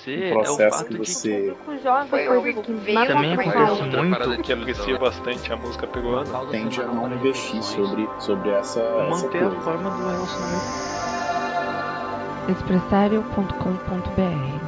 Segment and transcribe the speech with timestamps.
[0.00, 1.56] acontecer um é o processo fato que de você
[2.08, 4.10] Foi o Rick que veio Também acontece muito.
[4.10, 6.46] parada que aprecia bastante a música peruana.
[6.50, 9.60] tende a não investir sobre, sobre essa, essa manter a coisa.
[9.60, 10.90] forma do relacionamento.
[12.50, 14.60] expressario.com.br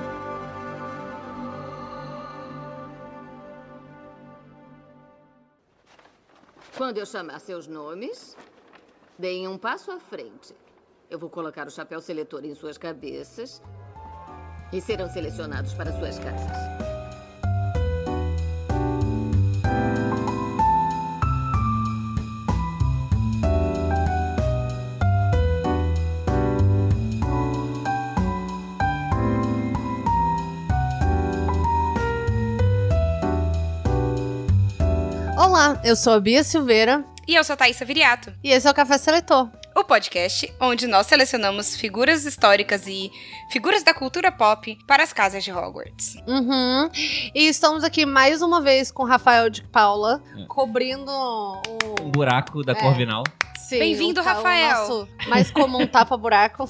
[6.76, 8.36] Quando eu chamar seus nomes,
[9.18, 10.54] deem um passo à frente.
[11.08, 13.62] Eu vou colocar o chapéu seletor em suas cabeças
[14.72, 16.56] e serão selecionados para suas casas.
[35.36, 38.70] Olá, eu sou a Bia Silveira E eu sou a Thaisa Viriato, e esse é
[38.70, 39.48] o Café Seletor.
[39.82, 43.10] O podcast onde nós selecionamos figuras históricas e
[43.50, 46.16] figuras da cultura pop para as casas de Hogwarts.
[46.26, 46.88] Uhum.
[47.34, 50.44] E estamos aqui mais uma vez com o Rafael de Paula, É.
[50.46, 51.60] cobrindo o.
[52.00, 52.74] Um buraco da É.
[52.76, 53.24] Corvinal.
[53.58, 54.76] Sim, Bem-vindo, Rafael.
[54.80, 56.68] nosso mais comum tapa-buraco.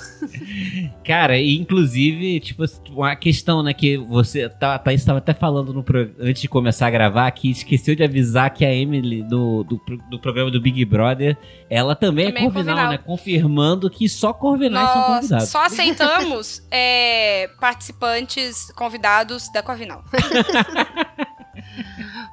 [1.05, 5.83] Cara, e inclusive, tipo, uma questão, né, que você tá, tá, estava até falando no
[5.83, 9.81] pro- antes de começar a gravar, que esqueceu de avisar que a Emily do, do,
[10.11, 11.37] do programa do Big Brother,
[11.69, 12.93] ela também, Também é é Corvinal, Corvinal.
[12.93, 13.02] né?
[13.05, 15.49] Confirmando que só Corvinais são Nós convidados.
[15.49, 20.03] só aceitamos é, participantes convidados da Corvinal.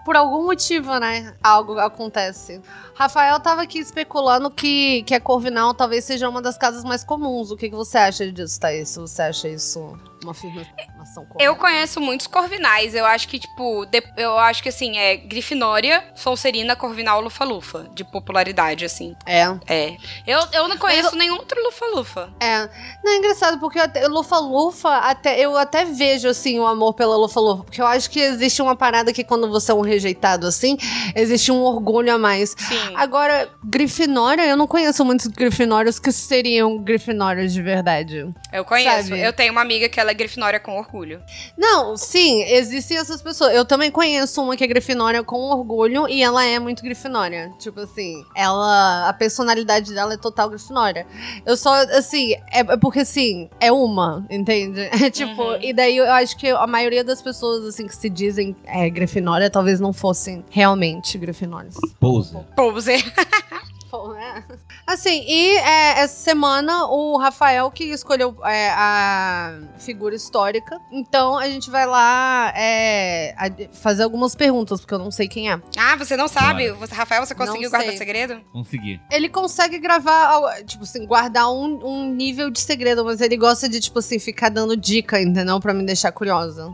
[0.05, 1.35] Por algum motivo, né?
[1.43, 2.61] Algo acontece.
[2.95, 7.51] Rafael tava aqui especulando que, que a Corvinal talvez seja uma das casas mais comuns.
[7.51, 8.95] O que, que você acha disso, Thaís?
[8.95, 11.43] Você acha isso uma afirmação correta?
[11.43, 12.93] Eu conheço muitos Corvinais.
[12.95, 17.89] Eu acho que, tipo, de- eu acho que assim, é Grifinória, Sonserina, Corvinal, Lufa-Lufa.
[17.93, 19.15] De popularidade, assim.
[19.25, 19.43] É.
[19.67, 19.95] É.
[20.27, 22.29] Eu, eu não conheço nenhum outro Lufa-Lufa.
[22.39, 22.69] É.
[23.03, 27.63] Não, é engraçado, porque eu Lufa-Lufa, até, eu até vejo, assim, o amor pela Lufa-Lufa.
[27.63, 30.77] Porque eu acho que existe uma parada que quando você é um rejeitado, assim,
[31.15, 32.55] existe um orgulho a mais.
[32.57, 32.95] Sim.
[32.95, 38.27] Agora, Grifinória, eu não conheço muitos Grifinórios que seriam Grifinórios de verdade.
[38.51, 39.09] Eu conheço.
[39.09, 39.19] Sabe?
[39.21, 41.21] Eu tenho uma amiga que ela é Grifinória com orgulho.
[41.57, 43.53] Não, sim, existem essas pessoas.
[43.53, 47.51] Eu também conheço uma que é Grifinória com orgulho e ela é muito Grifinória.
[47.59, 49.07] Tipo assim, ela.
[49.09, 51.05] A personalidade dela é total Grifinória.
[51.45, 54.89] Eu só, assim, é, é porque assim, é uma, entende?
[55.01, 55.57] É tipo, Uhum.
[55.61, 59.49] e daí eu acho que a maioria das pessoas, assim, que se dizem é, Grifinória,
[59.49, 61.75] talvez não fossem realmente Grifinórias.
[61.99, 62.37] Pose.
[62.55, 63.01] Poser.
[64.13, 64.43] Né?
[64.85, 70.79] Assim, e é, essa semana o Rafael que escolheu é, a figura histórica.
[70.91, 73.35] Então a gente vai lá é,
[73.73, 75.59] fazer algumas perguntas, porque eu não sei quem é.
[75.77, 76.71] Ah, você não sabe?
[76.71, 78.41] Você, Rafael, você conseguiu guardar segredo?
[78.51, 78.99] Consegui.
[79.11, 83.79] Ele consegue gravar, tipo assim, guardar um, um nível de segredo, mas ele gosta de,
[83.79, 85.59] tipo assim, ficar dando dica, entendeu?
[85.59, 86.71] Pra me deixar curiosa.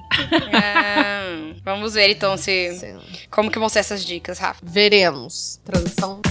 [0.53, 2.97] Ah, vamos ver então se Sim.
[3.29, 4.61] como que vão ser essas dicas, Rafa.
[4.63, 5.59] Veremos.
[5.63, 6.21] Transição.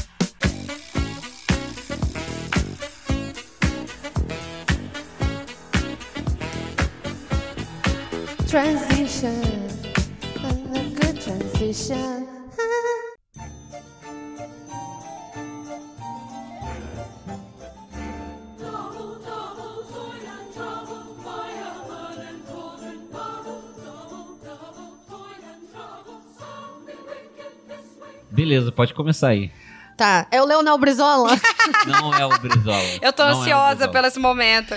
[8.55, 9.43] Transition.
[10.39, 10.53] A
[10.95, 12.25] good transition.
[28.31, 29.51] Beleza, pode começar aí.
[29.97, 31.31] Tá, é o Leonel Brizola.
[31.87, 32.79] Não é o Brizola.
[33.03, 33.93] Eu tô Não é ansiosa Brizola.
[33.93, 34.75] pelo esse momento.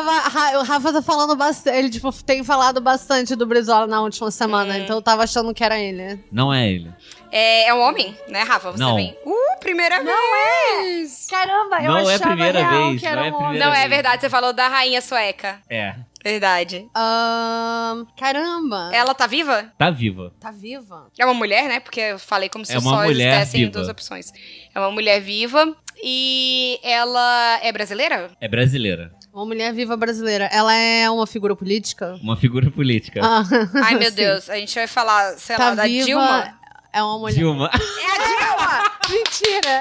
[0.00, 1.76] Rafa, Ra- o Rafa tá falando bastante.
[1.76, 5.62] Ele, tipo, tem falado bastante do Brizola na última semana, então eu tava achando que
[5.62, 6.22] era ele.
[6.32, 6.92] Não é ele.
[7.30, 8.72] É, é um homem, né, Rafa?
[8.72, 8.96] Você Não.
[8.96, 9.16] vem.
[9.24, 11.26] Uh, primeira vez!
[11.30, 13.58] Caramba, eu Não é a achava primeira real vez, que era não é um homem.
[13.60, 15.60] Não, é verdade, você falou da rainha sueca.
[15.68, 15.94] É.
[16.22, 16.86] Verdade.
[16.94, 18.90] Ahn, caramba.
[18.92, 19.72] Ela tá viva?
[19.78, 20.32] Tá viva.
[20.38, 21.06] Tá viva?
[21.18, 21.80] É uma mulher, né?
[21.80, 23.70] Porque eu falei como se É uma só mulher viva.
[23.72, 24.32] duas opções.
[24.74, 28.30] É uma mulher viva e ela é brasileira?
[28.40, 29.12] É brasileira.
[29.32, 30.44] Uma mulher viva brasileira.
[30.52, 32.18] Ela é uma figura política?
[32.22, 33.20] Uma figura política.
[33.22, 33.42] Ah,
[33.84, 34.16] Ai, meu sim.
[34.16, 36.04] Deus, a gente vai falar, sei Tá lá, da viva.
[36.04, 36.54] Dilma.
[36.92, 37.36] É uma mulher.
[37.36, 37.70] Dilma.
[39.08, 39.80] Mentira!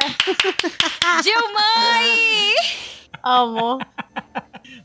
[1.22, 1.62] Dilma!
[3.24, 3.80] Amo.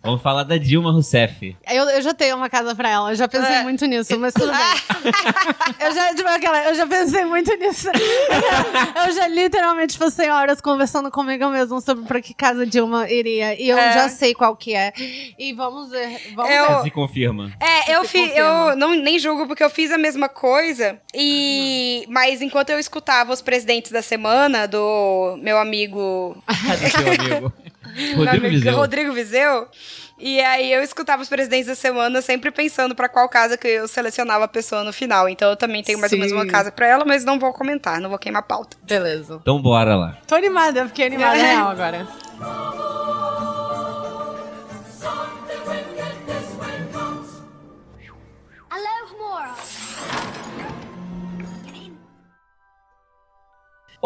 [0.03, 1.57] Vamos falar da Dilma Rousseff.
[1.69, 3.11] Eu, eu já tenho uma casa pra ela.
[3.11, 3.63] Eu já pensei É.
[3.63, 5.13] muito nisso, mas tudo bem.
[5.85, 7.89] eu, já, tipo, aquela, eu já pensei muito nisso.
[9.07, 13.61] eu já literalmente passei horas conversando comigo mesmo sobre pra que casa Dilma iria.
[13.61, 13.93] E eu É.
[13.93, 14.93] já sei qual que é.
[15.39, 16.33] E vamos ver.
[16.35, 16.83] Vamos Eu- ver.
[16.85, 17.53] Se confirma.
[17.61, 18.41] É, eu fiz, confirma.
[18.71, 20.99] eu não nem julgo porque eu fiz a mesma coisa.
[21.15, 27.53] E mas enquanto eu escutava os presidentes da semana do meu amigo Do seu amigo.
[28.17, 28.75] Rodrigo amigo Vizeu.
[28.77, 29.69] Rodrigo Vizeu.
[30.19, 33.87] E aí eu escutava os presidentes da semana sempre pensando pra qual casa que eu
[33.87, 35.29] selecionava a pessoa no final.
[35.29, 36.39] Então eu também tenho mais ou menos Sim.
[36.39, 38.77] uma casa pra ela, mas não vou comentar, não vou queimar a pauta.
[38.83, 39.39] Beleza.
[39.43, 40.17] Então bora lá.
[40.27, 41.43] Tô animada, fiquei animada É.
[41.53, 42.07] real agora.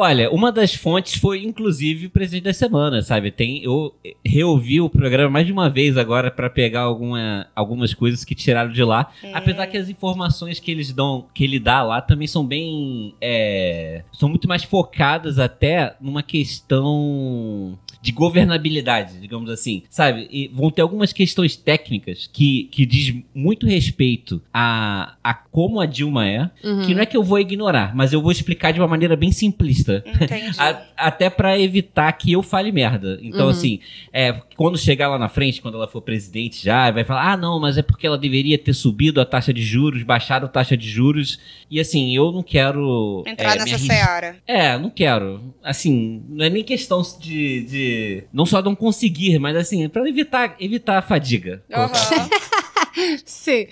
[0.02, 3.30] Olha, uma das fontes foi inclusive o presidente da semana, sabe?
[3.30, 3.94] Tem eu
[4.24, 8.72] reouvi o programa mais de uma vez agora pra pegar alguma, algumas coisas que tiraram
[8.72, 9.12] de lá.
[9.34, 14.02] Apesar que as informações que eles dão, que ele dá lá também são bem, é,
[14.10, 20.26] são muito mais focadas até numa questão de governabilidade, digamos assim, sabe?
[20.30, 25.86] E vão ter algumas questões técnicas que, que diz muito respeito a, a como a
[25.86, 26.82] Dilma é, Uhum.
[26.82, 29.30] que não é que eu vou ignorar, mas eu vou explicar de uma maneira bem
[29.32, 30.02] simplista.
[30.58, 33.18] A- até pra evitar que eu fale merda.
[33.22, 33.50] Então, Uhum.
[33.50, 33.80] assim,
[34.12, 37.58] é, quando chegar lá na frente, quando ela for presidente já, vai falar: ah, não,
[37.58, 40.86] mas é porque ela deveria ter subido a taxa de juros, baixado a taxa de
[40.86, 41.40] juros.
[41.70, 43.24] E assim, eu não quero.
[43.26, 44.36] Entrar é, nessa arris- seara.
[44.46, 45.54] É, não quero.
[45.64, 47.62] Assim, não é nem questão de.
[47.64, 51.62] de- não só não conseguir, mas assim, pra evitar, evitar a fadiga.
[51.72, 51.88] Aham.
[53.24, 53.66] Sim.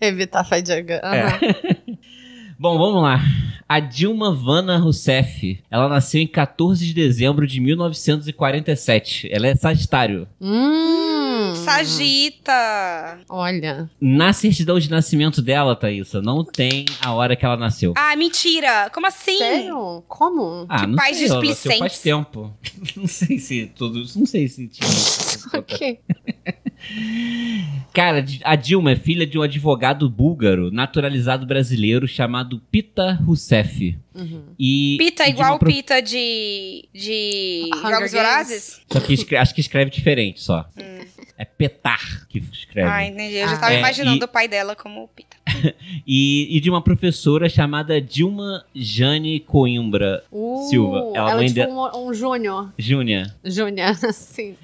[0.00, 1.02] Evitar fadiga.
[1.04, 1.16] Aham.
[1.16, 2.00] É.
[2.60, 3.18] Bom, vamos lá.
[3.66, 9.30] A Dilma Vana Rousseff, ela nasceu em 14 de dezembro de 1947.
[9.32, 10.28] Ela é Sagitário.
[10.38, 11.54] Hum.
[11.54, 13.20] Sagita.
[13.28, 13.88] Olha.
[13.98, 17.94] Na certidão de nascimento dela, Thaísa, não tem a hora que ela nasceu.
[17.96, 18.90] Ah, mentira.
[18.92, 19.38] Como assim?
[19.38, 20.04] Sério?
[20.06, 20.66] Como?
[20.68, 22.52] Ah, que não pais sei, ela nasceu faz tempo.
[22.94, 24.90] não sei se todos, não sei se tinha.
[25.52, 25.98] Ok.
[27.92, 33.98] Cara, a Dilma é filha de um advogado búlgaro naturalizado brasileiro chamado Pita Rousseff.
[34.14, 34.42] Uhum.
[34.58, 38.12] E Pita e igual uma pro- pita de, de Hunger Jogos Games.
[38.12, 38.80] Vorazes?
[38.90, 40.68] Só que escre- acho que escreve diferente só.
[41.36, 42.88] É Petar que escreve.
[42.88, 43.36] Ah, entendi.
[43.36, 43.58] Eu já Ah.
[43.58, 45.36] tava É, imaginando e- o pai dela como Pita.
[46.06, 51.12] E, e de uma professora chamada Dilma Jane Coimbra Uh, Silva.
[51.14, 51.66] Ela, Ela, é tipo de...
[51.66, 52.72] um, um júnior.
[52.78, 53.26] Júnior.
[53.44, 54.54] Júnior, sim.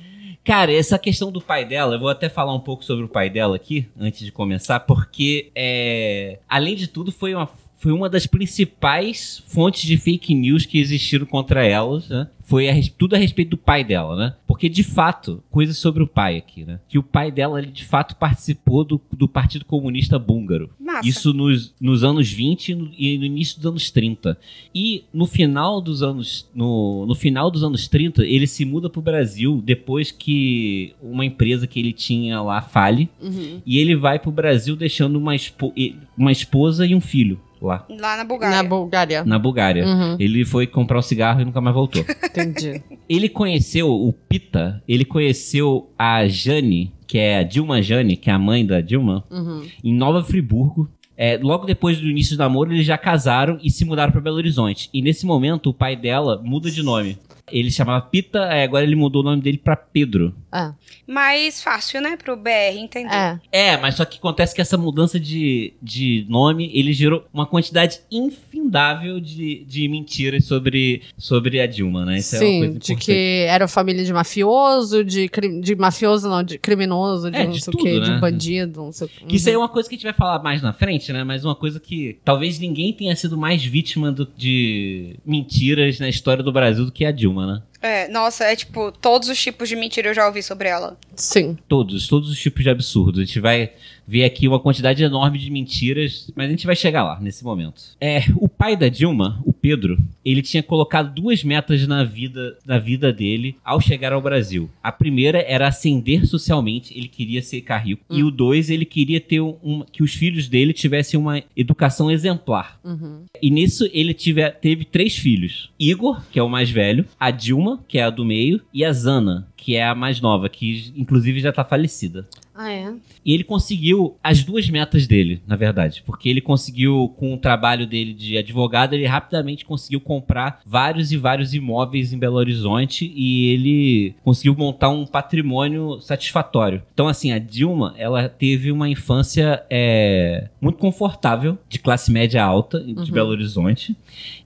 [0.47, 3.29] Cara, essa questão do pai dela, eu vou até falar um pouco sobre o pai
[3.29, 8.26] dela aqui, antes de começar, porque, é, além de tudo, foi uma, foi uma das
[8.26, 12.28] principais fontes de fake news que existiram contra elas, né?
[12.43, 14.34] Foi a tudo a respeito do pai dela, né?
[14.46, 16.78] Porque, de fato, coisas sobre o pai aqui, né?
[16.88, 20.70] Que o pai dela, ele, de fato, participou do, do Partido Comunista Búlgaro.
[20.78, 21.08] Massa.
[21.08, 24.38] Isso nos, nos anos 20 e no, e no início dos anos 30.
[24.73, 26.49] E no final dos anos.
[26.55, 31.67] No, no final dos anos 30, ele se muda pro Brasil depois que uma empresa
[31.67, 33.08] que ele tinha lá fale.
[33.20, 33.61] Uhum.
[33.67, 35.75] E ele vai pro Brasil deixando uma, espo-
[36.17, 38.56] uma esposa e um filho lá, Lá na Bulgária.
[38.56, 39.25] Na Bulgária.
[39.25, 39.87] na Bulgária.
[39.87, 40.17] Uhum.
[40.19, 42.05] Ele foi comprar um cigarro e nunca mais voltou.
[42.25, 42.82] Entendi.
[43.08, 48.32] ele conheceu o Pita, ele conheceu a Jane, que é a Dilma Jane, que é
[48.32, 49.62] a mãe da Dilma, Uhum.
[49.82, 50.91] em Nova Friburgo.
[51.19, 54.37] É, logo depois do início do namoro, eles já casaram e se mudaram para Belo
[54.37, 54.91] Horizonte.
[54.93, 57.17] E nesse momento, o pai dela muda de nome.
[57.51, 60.35] Ele chamava Pita, é, agora ele mudou o nome dele para Pedro.
[60.53, 60.73] É.
[61.07, 63.15] Mais fácil, né, pro BR entender.
[63.15, 63.39] É.
[63.53, 68.01] É, mas só que acontece que essa mudança de, de nome, ele gerou uma quantidade
[68.11, 72.19] infindável de, de mentiras sobre, sobre a Dilma, né?
[72.19, 75.31] Isso é uma Sim, coisa de que era família de mafioso, de,
[75.63, 78.15] de mafioso, não, de criminoso, de É, não de sei tudo, o quê, né?
[78.15, 79.25] de bandido, não sei o quê.
[79.29, 81.23] Que isso aí é uma coisa que a gente vai falar mais na frente, né?
[81.25, 86.43] Mas uma coisa que talvez ninguém tenha sido mais vítima do- de mentiras na história
[86.43, 87.62] do Brasil do que a Dilma, né?
[87.83, 90.97] É, nossa, é tipo, todos os tipos de mentira eu já ouvi sobre ela.
[91.14, 91.59] Sim.
[91.69, 93.21] Todos, todos os tipos de absurdos.
[93.21, 93.73] A gente vai
[94.07, 97.83] ver aqui uma quantidade enorme de mentiras, mas a gente vai chegar lá nesse momento.
[98.01, 102.79] É, o pai da Dilma, o Pedro, ele tinha colocado duas metas na vida, na
[102.79, 104.71] vida dele ao chegar ao Brasil.
[104.83, 108.05] A primeira era ascender socialmente, ele queria ser rico.
[108.11, 112.11] E o dois, ele queria ter um, um- que os filhos dele tivessem uma educação
[112.11, 112.79] exemplar.
[112.85, 113.25] Uhum.
[113.43, 117.83] E nisso ele tive, teve três filhos: Igor, que é o mais velho, a Dilma,
[117.89, 121.41] que é a do meio, e a Zana, que é a mais nova, que inclusive
[121.41, 122.27] já tá falecida.
[122.57, 122.93] Ah, é?
[123.25, 126.03] E ele conseguiu as duas metas dele, na verdade.
[126.07, 131.17] Porque ele conseguiu, com o trabalho dele de advogado, ele rapidamente conseguiu comprar vários e
[131.17, 136.83] vários imóveis em Belo Horizonte e ele conseguiu montar um patrimônio satisfatório.
[136.95, 142.81] Então, assim, a Dilma, ela teve uma infância é, muito confortável, de classe média alta,
[142.81, 143.11] de Uhum.
[143.11, 143.95] Belo Horizonte.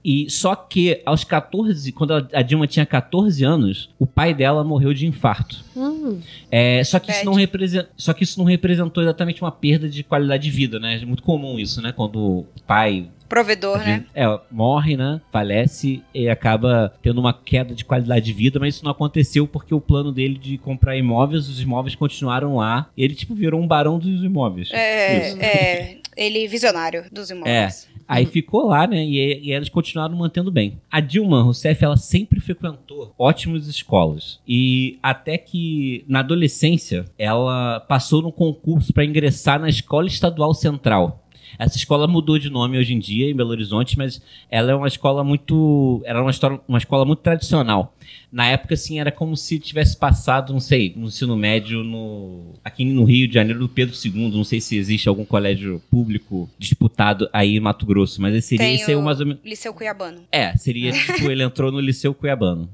[0.03, 4.93] E só que aos 14, quando a Dilma tinha 14 anos, o pai dela morreu
[4.93, 5.63] de infarto.
[5.75, 6.19] Hum.
[6.49, 7.89] É, só que isso não representa.
[7.95, 10.99] Só que isso não representou exatamente uma perda de qualidade de vida, né?
[11.01, 11.91] É muito comum isso, né?
[11.91, 14.03] Quando o pai Provedor, né?
[14.13, 15.21] é, morre, né?
[15.31, 19.73] Falece e acaba tendo uma queda de qualidade de vida, mas isso não aconteceu porque
[19.73, 22.89] o plano dele de comprar imóveis, os imóveis continuaram lá.
[22.97, 24.69] Ele, tipo, virou um barão dos imóveis.
[24.73, 25.37] É, Isso.
[25.39, 27.87] é, ele visionário dos imóveis.
[28.11, 29.05] Aí ficou lá, né?
[29.05, 30.81] E, e eles continuaram mantendo bem.
[30.91, 34.41] A Dilma Rousseff, ela sempre frequentou ótimas escolas.
[34.45, 41.20] E até que na adolescência, ela passou no concurso para ingressar na Escola Estadual Central.
[41.57, 44.87] Essa escola mudou de nome hoje em dia em Belo Horizonte, mas ela é uma
[44.87, 47.95] escola muito, era uma, história, uma escola muito tradicional.
[48.31, 52.85] Na época, assim, era como se tivesse passado, não sei, no ensino médio no aqui
[52.85, 54.31] no Rio de Janeiro do Pedro II.
[54.31, 58.65] Não sei se existe algum colégio público disputado aí em Mato Grosso, mas esse seria
[58.65, 59.41] Tem esse aí o mais ou menos.
[59.43, 60.21] Liceu Cuiabano.
[60.31, 62.69] É, seria tipo, ele entrou no Liceu Cuiabano.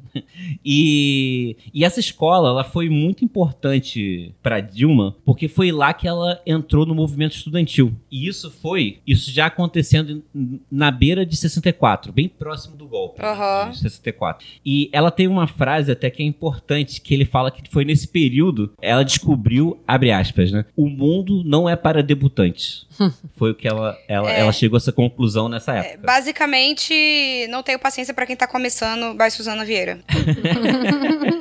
[0.64, 6.40] E, e essa escola, ela foi muito importante para Dilma, porque foi lá que ela
[6.46, 7.94] entrou no movimento estudantil.
[8.12, 10.24] E isso foi, isso já acontecendo
[10.72, 13.70] na beira de 64, bem próximo do golpe Aham.
[13.72, 14.46] de 64.
[14.66, 18.08] E ela tem uma frase até que é importante, que ele fala que foi nesse
[18.08, 20.66] período, ela descobriu, abre aspas, né?
[20.76, 22.86] O mundo não é para debutantes.
[23.38, 24.40] foi o que ela, ela, É.
[24.40, 26.06] ela chegou a essa conclusão nessa É, época.
[26.08, 30.00] basicamente, não tenho paciência pra quem tá começando, vai Suzana Vieira.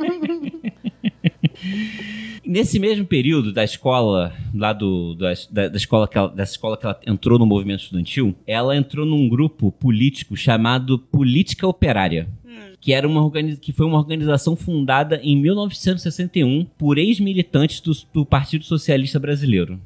[2.47, 5.33] Nesse mesmo período da escola, lá do, da,
[5.69, 9.29] da, escola que ela, dessa escola que ela entrou no movimento estudantil, ela entrou num
[9.29, 12.29] grupo político chamado Política Operária.
[12.87, 13.29] Que, era uma
[13.61, 19.81] que foi uma organização fundada em 1961 por ex-militantes do, do Partido Socialista Brasileiro.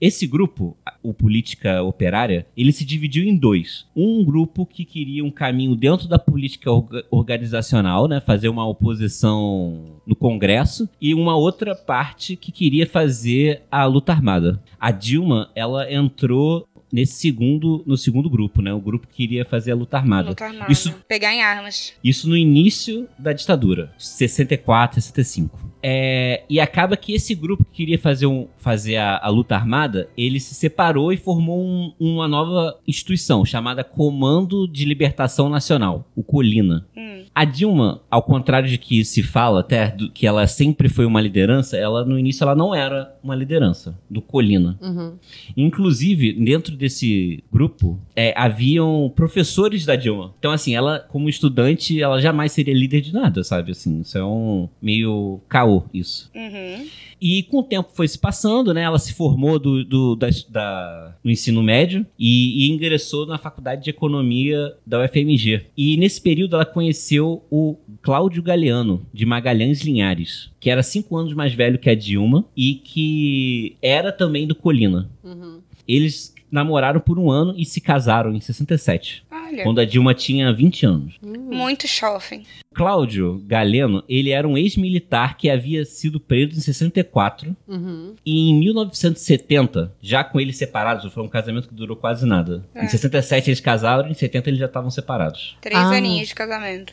[0.00, 3.84] Esse grupo, o Política Operária, ele se dividiu em dois.
[3.94, 9.84] Um grupo que queria um caminho dentro da política orga- organizacional, né, fazer uma oposição
[10.06, 14.58] no Congresso, e uma outra parte que queria fazer a luta armada.
[14.80, 19.72] A Dilma, ela entrou nesse segundo, no segundo grupo, né, o grupo que queria fazer
[19.72, 20.30] a luta armada.
[20.30, 20.70] Luta armada.
[20.72, 21.92] Isso Pegar em armas.
[22.02, 25.58] isso no início da ditadura, 64, 65.
[25.90, 30.06] É, e acaba que esse grupo que queria fazer, um, fazer a, a luta armada,
[30.18, 36.22] ele se separou e formou um- uma nova instituição chamada Comando de Libertação Nacional, o
[36.22, 36.86] Colina.
[36.94, 37.22] Hum.
[37.34, 41.20] A Dilma, ao contrário de que se fala até do- que ela sempre foi uma
[41.22, 44.78] liderança, ela no início ela não era uma liderança do Colina.
[44.82, 45.14] Uhum.
[45.56, 50.34] Inclusive, dentro desse grupo, é, haviam professores da Dilma.
[50.38, 53.70] Então, assim, ela, como estudante, ela jamais seria líder de nada, sabe?
[53.72, 56.30] Assim, isso é um meio caô, isso.
[56.34, 56.86] Uhum.
[57.20, 58.82] E com o tempo foi se passando, né?
[58.82, 63.84] Ela se formou do, do, da, da- no ensino médio e, e ingressou na faculdade
[63.84, 65.66] de economia da UFMG.
[65.76, 71.34] E nesse período ela conheceu o Cláudio Galeano, de Magalhães Linhares, que era cinco anos
[71.34, 75.10] mais velho que a Dilma e que era também do Colina.
[75.24, 75.58] Uhum.
[75.86, 80.52] Eles namoraram por um ano e se casaram em 67, Olha, quando a Dilma tinha
[80.52, 81.14] 20 anos.
[81.22, 82.42] muito shopping.
[82.74, 88.14] Cláudio Galeno, ele era um ex-militar que havia sido preso em 64 Uhum.
[88.24, 92.64] e em 1970, já com eles separados, foi um casamento que durou quase nada.
[92.74, 92.84] É.
[92.84, 95.56] Em 67 eles casaram, em 70 eles já estavam separados.
[95.60, 95.96] Três Ah.
[95.96, 96.92] aninhos de casamento.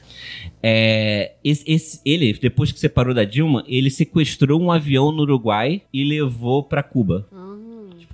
[0.64, 5.82] É, esse, esse- ele, depois que separou da Dilma, ele sequestrou um avião no Uruguai
[5.94, 7.28] e levou pra Cuba.
[7.32, 7.45] Uhum.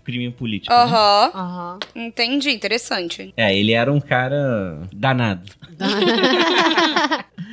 [0.04, 0.74] Crime político.
[0.74, 0.80] né?
[0.82, 1.32] Aham.
[1.34, 1.80] Aham.
[1.96, 3.34] Entendi, interessante.
[3.38, 5.50] É, ele era um cara danado.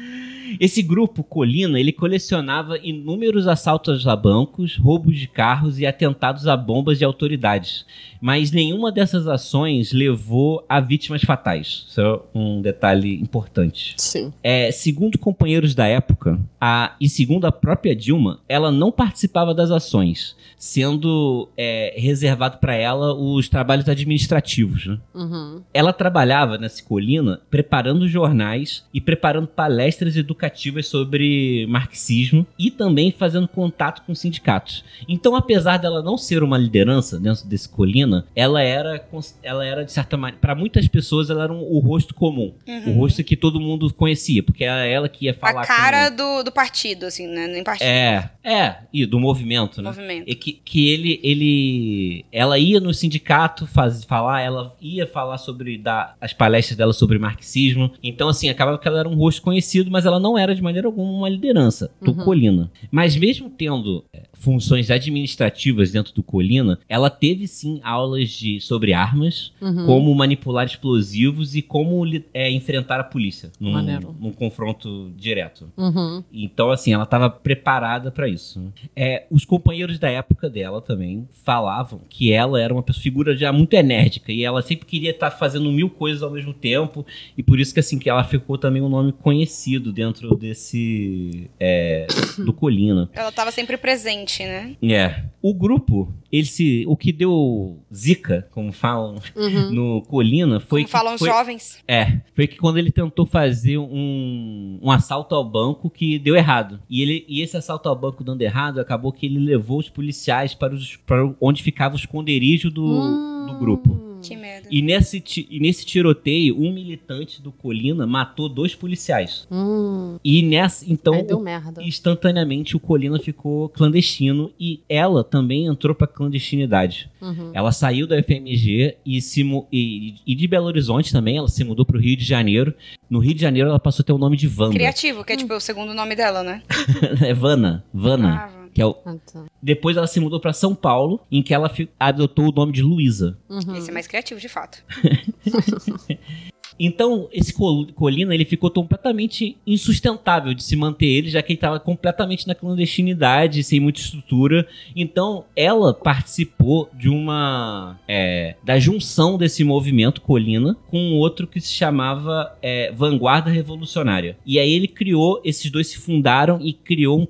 [0.58, 6.56] Esse grupo Colina, ele colecionava inúmeros assaltos a bancos, roubos de carros e atentados a
[6.56, 7.84] bombas de autoridades.
[8.20, 11.86] Mas nenhuma dessas ações levou a vítimas fatais.
[11.88, 13.94] Isso é um detalhe importante.
[13.96, 14.32] Sim.
[14.42, 19.70] É, segundo companheiros da época, a, e segundo a própria Dilma, ela não participava das
[19.70, 24.86] ações, sendo é, reservado para ela os trabalhos administrativos.
[24.86, 24.98] né?
[25.14, 25.62] Uhum.
[25.72, 30.37] Ela trabalhava nessa colina preparando jornais e preparando palestras educativas
[30.82, 34.84] sobre marxismo e também fazendo contato com sindicatos.
[35.08, 39.04] Então, apesar dela não ser uma liderança dentro desse colina, ela era,
[39.42, 42.52] ela era de certa maneira, para muitas pessoas, ela era um- o rosto comum,
[42.86, 45.54] o rosto que todo mundo conhecia, porque era ela que ia falar.
[45.54, 45.60] Uhum.
[45.60, 47.46] A cara com- do, do partido, assim, né?
[47.46, 47.86] Nem partido.
[47.86, 49.88] É, é, e do movimento, né?
[49.88, 50.24] Movimento.
[50.28, 52.24] E que, que ele, ele.
[52.32, 55.78] Ela ia no sindicato faz, falar, ela ia falar sobre.
[55.78, 57.92] Dar as palestras dela sobre marxismo.
[58.02, 60.62] Então, assim, acabava que ela era um rosto conhecido, mas ela não não era de
[60.62, 62.24] maneira alguma uma liderança do Uhum.
[62.24, 62.70] Colina.
[62.90, 68.92] Mas mesmo tendo é, funções administrativas dentro do Colina, ela teve sim aulas de, sobre
[68.92, 69.86] armas, Uhum.
[69.86, 72.04] como manipular explosivos e como
[72.34, 73.72] é, enfrentar a polícia num,
[74.20, 75.70] num confronto direto.
[75.76, 76.22] Uhum.
[76.32, 78.60] Então, assim, ela estava preparada para isso.
[78.94, 83.74] É, os companheiros da época dela também falavam que ela era uma figura já muito
[83.74, 87.04] enérgica e ela sempre queria estar fazendo mil coisas ao mesmo tempo
[87.36, 92.06] e por isso que assim que ela ficou também um nome conhecido dentro desse é,
[92.38, 93.08] do Colina.
[93.14, 94.76] Ela tava sempre presente, né?
[94.82, 95.24] É.
[95.40, 99.70] O grupo, ele se, o que deu zica, como falam Uhum.
[99.70, 101.78] no Colina, foi Como que falam os foi, jovens.
[101.86, 106.80] é, foi que quando ele tentou fazer um, um assalto ao banco que deu errado.
[106.90, 110.54] E, ele, e esse assalto ao banco dando errado, acabou que ele levou os policiais
[110.54, 114.07] para, os, para onde ficava o esconderijo do, do grupo.
[114.22, 114.68] Que merda.
[114.70, 119.46] E nesse, e nesse tiroteio, um militante do Colina matou dois policiais.
[119.50, 120.18] Hum.
[120.24, 121.82] E nessa, então, Aí deu o- merda.
[121.82, 127.10] instantaneamente o Colina ficou clandestino e ela também entrou pra clandestinidade.
[127.20, 127.50] Uhum.
[127.52, 131.84] Ela saiu da FMG e, se, e, e de Belo Horizonte também, ela se mudou
[131.84, 132.72] pro Rio de Janeiro.
[133.10, 134.74] No Rio de Janeiro ela passou a ter o nome de Wanda.
[134.74, 136.62] Criativo, que é tipo o segundo nome dela, né?
[137.24, 138.50] é Vana, Vana.
[138.54, 138.57] Ah.
[138.78, 138.96] Que é o...
[139.04, 139.44] Ah, tá.
[139.60, 142.80] Depois ela se mudou pra São Paulo, em que ela fi- adotou o nome de
[142.80, 143.36] Luísa.
[143.48, 143.74] Uhum.
[143.74, 144.84] Esse é mais criativo, de fato.
[146.78, 151.56] Então, esse Col- Colina, ele ficou completamente insustentável de se manter ele, já que ele
[151.56, 154.66] estava completamente na clandestinidade, sem muita estrutura.
[154.94, 157.98] Então, ela participou de uma...
[158.06, 164.36] é, da junção desse movimento Colina com outro que se chamava é, Vanguarda Revolucionária.
[164.46, 167.26] E aí ele criou, esses dois se fundaram e criou um,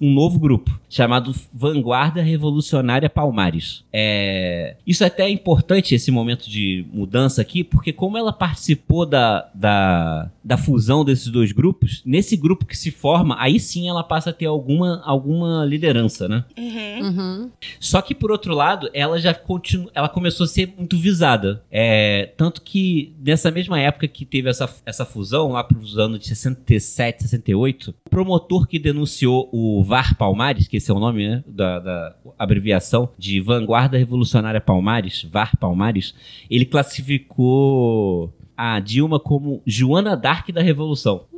[0.00, 3.84] um novo grupo, chamado Vanguarda Revolucionária Palmares.
[3.92, 9.50] É, isso até é importante, esse momento de mudança aqui, porque como ela participou da,
[9.54, 14.30] da, da fusão desses dois grupos, nesse grupo que se forma, aí sim ela passa
[14.30, 16.44] a ter alguma, alguma liderança, né?
[16.58, 17.06] Uhum.
[17.06, 17.50] Uhum.
[17.80, 19.90] Só que, por outro lado, ela já continu...
[19.94, 21.62] ela começou a ser muito visada.
[21.70, 26.26] É, tanto que, nessa mesma época que teve essa, essa fusão, lá pros anos de
[26.26, 31.44] 67, 68, o promotor que denunciou o VAR Palmares, que esse é o nome né,
[31.46, 36.14] da, da abreviação de Vanguarda Revolucionária Palmares, VAR Palmares,
[36.50, 41.31] ele classificou a Dilma como Joana Dark da Revolução.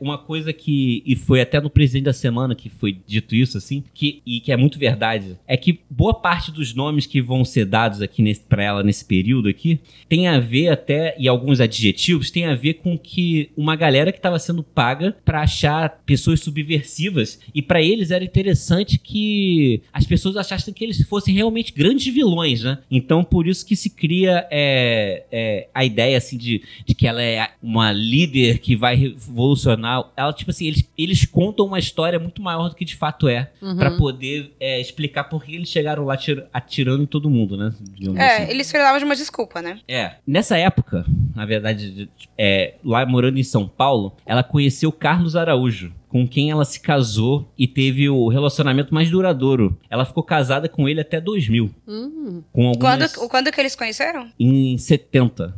[0.00, 3.84] Uma coisa que, e foi até no presidente da semana que foi dito isso, assim,
[3.92, 7.64] que, e que é muito verdade, é que boa parte dos nomes que vão ser
[7.64, 12.46] dados aqui pra ela nesse período aqui, tem a ver até, e alguns adjetivos, tem
[12.46, 17.60] a ver com que uma galera que estava sendo paga pra achar pessoas subversivas, e
[17.60, 22.78] pra eles era interessante que as pessoas achassem que eles fossem realmente grandes vilões, né?
[22.90, 27.22] Então, por isso que se cria é, é, a ideia, assim, de, de que ela
[27.22, 29.83] é uma líder que vai revolucionar.
[30.16, 33.50] Ela, tipo assim, eles, eles contam uma história muito maior do que de fato é,
[33.60, 33.76] Uhum.
[33.76, 37.72] pra poder é, explicar por que eles chegaram lá atir- atirando em todo mundo, né?
[38.16, 38.50] É, assim.
[38.50, 39.80] eles precisavam de uma desculpa, né?
[39.88, 40.12] É.
[40.26, 45.92] Nessa época, na verdade, de- é, lá morando em São Paulo, ela conheceu Carlos Araújo,
[46.08, 49.76] com quem ela se casou e teve o relacionamento mais duradouro.
[49.90, 53.12] Ela ficou casada com ele até 2000, Hum, com algumas...
[53.16, 54.28] Quando, quando que eles conheceram?
[54.38, 55.54] Em 70.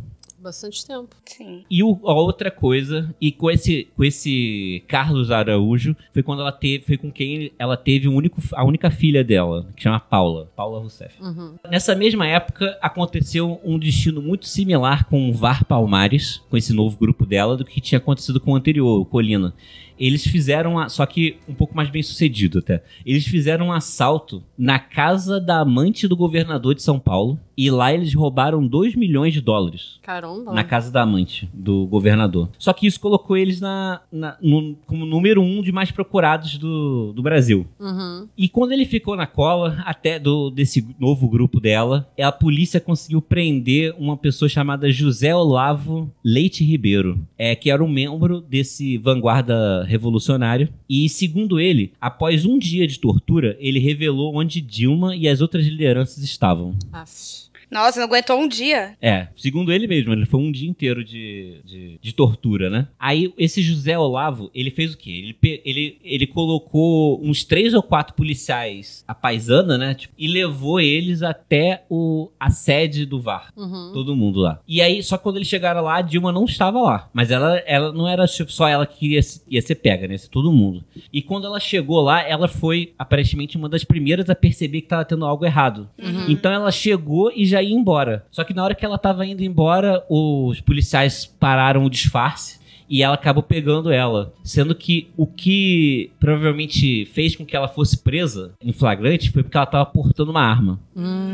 [0.47, 1.15] Bastante tempo.
[1.25, 1.65] Sim.
[1.71, 6.53] E o- a outra coisa, e com esse, com esse Carlos Araújo, foi quando ela
[6.53, 10.51] teve, foi com quem ela teve o único, a única filha dela, que chama Paula,
[10.57, 11.21] Paula Rousseff.
[11.23, 11.55] Uhum.
[11.71, 16.97] Nessa mesma época, aconteceu um destino muito similar com o VAR Palmares, com esse novo
[16.99, 19.53] grupo dela, do que tinha acontecido com o anterior, o Colina.
[19.99, 22.83] Eles fizeram, a- só que um pouco mais bem sucedido até.
[23.05, 27.93] Eles fizeram um assalto na casa da amante do governador de São Paulo, e lá
[27.93, 29.99] eles roubaram 2 milhões de dólares.
[30.03, 30.53] Caramba.
[30.53, 32.49] Na casa da amante do governador.
[32.59, 37.13] Só que isso colocou eles na, na- no- como número um de mais procurados do,
[37.13, 37.67] do Brasil.
[37.81, 38.29] Uhum.
[38.37, 43.23] E quando ele ficou na cola, até do, desse novo grupo dela, a polícia conseguiu
[43.23, 49.85] prender uma pessoa chamada José Olavo Leite Ribeiro, é, que era um membro desse vanguarda
[49.85, 50.69] revolucionário.
[50.89, 55.67] E segundo ele, após um dia de tortura, ele revelou onde Dilma e as outras
[55.67, 56.75] lideranças estavam.
[56.93, 57.46] Aff.
[57.71, 58.97] Nossa, não aguentou um dia.
[59.01, 62.89] É, segundo ele mesmo, ele foi um dia inteiro de, de, de tortura, né?
[62.99, 65.35] Aí, esse José Olavo, ele fez o quê?
[65.43, 69.95] Ele, ele, ele colocou uns três ou quatro policiais à paisana, né?
[69.95, 73.53] Tipo, e levou eles até o, a sede do VAR.
[73.57, 73.91] Uhum.
[73.93, 74.61] Todo mundo lá.
[74.67, 77.11] E aí, só quando eles chegaram lá, a Dilma não estava lá.
[77.13, 80.15] Mas ela, ela não era tipo, só ela que ia, ia ser pega, né?
[80.15, 80.85] Ia ser todo mundo.
[81.13, 85.05] E quando ela chegou lá, ela foi, aparentemente, uma das primeiras a perceber que estava
[85.05, 85.89] tendo algo errado.
[85.99, 86.27] Uhum.
[86.29, 88.25] Então ela chegou e já ia embora.
[88.31, 93.03] Só que na hora que ela tava indo embora, os policiais pararam o disfarce e
[93.03, 94.33] ela acabou pegando ela.
[94.45, 99.57] Sendo que o que provavelmente fez com que ela fosse presa em flagrante foi porque
[99.57, 100.81] ela tava portando uma arma.
[100.95, 101.26] Hum.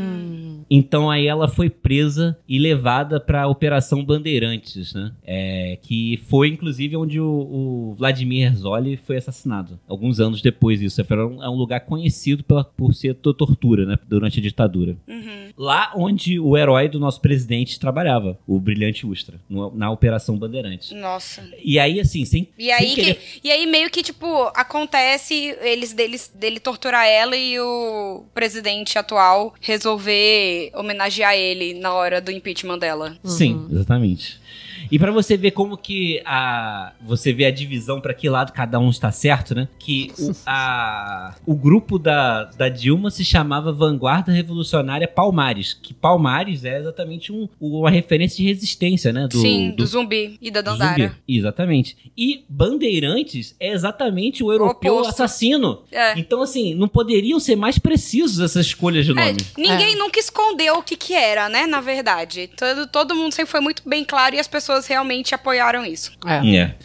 [0.75, 5.11] Então aí ela foi presa e levada pra Operação Bandeirantes, né?
[5.23, 7.25] É, que foi inclusive onde o,
[7.91, 9.79] o Vladimir Herzog foi assassinado.
[9.87, 10.99] Alguns anos depois disso.
[11.01, 13.99] Era um, é um lugar conhecido pela, por ser to- tortura, né?
[14.07, 14.97] Durante a ditadura.
[15.07, 15.49] Uhum.
[15.55, 20.91] Lá onde o herói do nosso presidente trabalhava, o Brilhante Ustra, no- na Operação Bandeirantes.
[20.91, 21.47] Nossa.
[21.63, 25.55] E aí, assim, sem, E sem aí, querer que, e aí meio que, tipo, acontece
[25.61, 32.31] eles deles, dele torturar ela e o presidente atual resolver homenagear ele na hora do
[32.31, 33.17] impeachment dela.
[33.23, 34.39] Sim, exatamente.
[34.91, 38.79] E pra você ver como que a você vê a divisão pra que lado cada
[38.79, 39.67] um está certo, né?
[39.79, 46.65] Que o, a, o grupo da, da Dilma se chamava Vanguarda Revolucionária Palmares, que Palmares
[46.65, 49.27] é exatamente um, uma referência de resistência, né?
[49.27, 51.07] Do, Sim, do, do zumbi e da Dandara.
[51.09, 51.15] zumbi.
[51.27, 51.97] Exatamente.
[52.17, 55.09] E Bandeirantes é exatamente o europeu oposto.
[55.11, 55.83] assassino.
[55.91, 56.17] É.
[56.19, 59.37] Então, assim, não poderiam ser mais precisos essas escolhas de É, nome.
[59.57, 61.65] ninguém nunca escondeu o que que era, né?
[61.67, 62.49] Na verdade.
[62.57, 66.11] Todo, todo mundo sempre foi muito bem claro e as pessoas realmente apoiaram isso.
[66.25, 66.55] É.
[66.57, 66.75] É.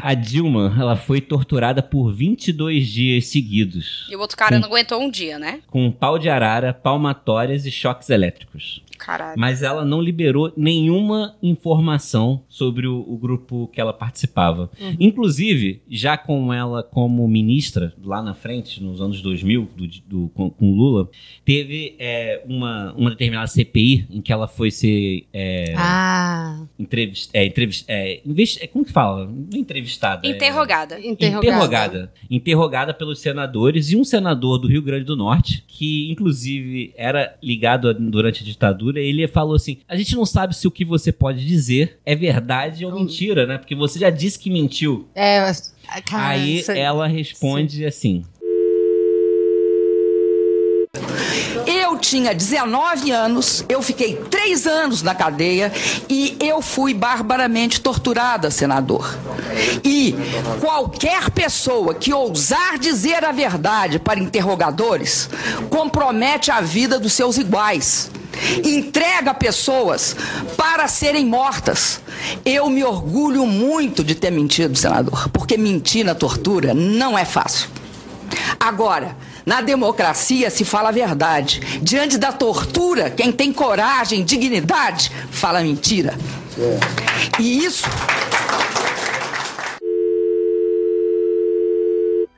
[0.00, 4.60] A Dilma, ela foi torturada por 22 dias seguidos, E o outro cara Hum.
[4.60, 5.60] não aguentou um dia, né?
[5.66, 8.82] com pau de arara, palmatórias e choques elétricos.
[9.04, 9.38] Caralho.
[9.38, 14.70] Mas ela não liberou nenhuma informação sobre o, o grupo que ela participava.
[14.80, 14.96] Uhum.
[14.98, 20.50] Inclusive, já com ela como ministra, lá na frente, nos anos 2000, do, do- com,
[20.50, 21.08] com Lula,
[21.44, 27.44] teve é, uma, uma determinada CPI em que ela foi ser é, Ah, entrevist, é,
[27.46, 29.30] entrevist, é, invest- é, como que fala?
[29.52, 30.26] É Entrevistada.
[30.26, 30.98] é- Interrogada.
[31.00, 31.46] interrogada.
[31.46, 32.12] interrogada.
[32.30, 37.88] Interrogada pelos senadores e um senador do Rio Grande do Norte, que inclusive era ligado
[37.88, 41.10] a- durante a ditadura, ele falou assim: a gente não sabe se o que você
[41.12, 43.00] pode dizer é verdade ou Hum.
[43.00, 43.58] mentira, né?
[43.58, 45.08] Porque você já disse que mentiu.
[45.14, 45.40] É,
[46.06, 48.24] cara, Aí isso- ela responde assim:
[51.66, 55.72] Eu tinha 19 anos, eu fiquei três anos na cadeia
[56.08, 59.16] e eu fui barbaramente torturada, senador.
[59.82, 60.14] E
[60.60, 65.28] qualquer pessoa que ousar dizer a verdade para interrogadores
[65.70, 68.10] compromete a vida dos seus iguais.
[68.64, 70.16] Entrega pessoas
[70.56, 72.00] para serem mortas.
[72.44, 77.68] Eu me orgulho muito de ter mentido, senador, porque mentir na tortura não é fácil.
[78.58, 81.60] Agora, na democracia se fala a verdade.
[81.82, 86.16] Diante da tortura, quem tem coragem, dignidade, fala mentira.
[87.38, 87.84] E isso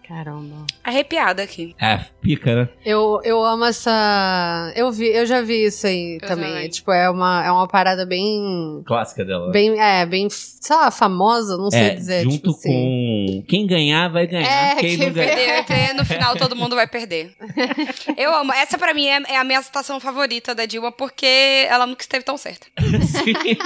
[0.09, 0.65] Caramba.
[0.87, 1.75] Arrepiada aqui.
[1.81, 2.69] É, pica, né?
[2.85, 4.73] Eu, eu amo essa.
[4.77, 6.47] Eu vi, eu já vi isso aí Eu também.
[6.47, 6.65] também.
[6.65, 8.85] É, tipo, é uma, é uma parada bem.
[8.87, 9.51] Clássica dela.
[9.51, 12.23] Bem, é, bem, sei lá, famosa, não sei é, dizer.
[12.23, 12.71] junto tipo assim.
[12.71, 15.35] com quem ganhar vai ganhar, É, quem, quem não ganhar.
[15.35, 17.35] Perder, perder, no final todo mundo vai perder.
[18.17, 18.53] Eu amo.
[18.53, 22.25] Essa pra mim é, é a minha citação favorita da Dilma, porque ela nunca esteve
[22.25, 22.69] tão certa.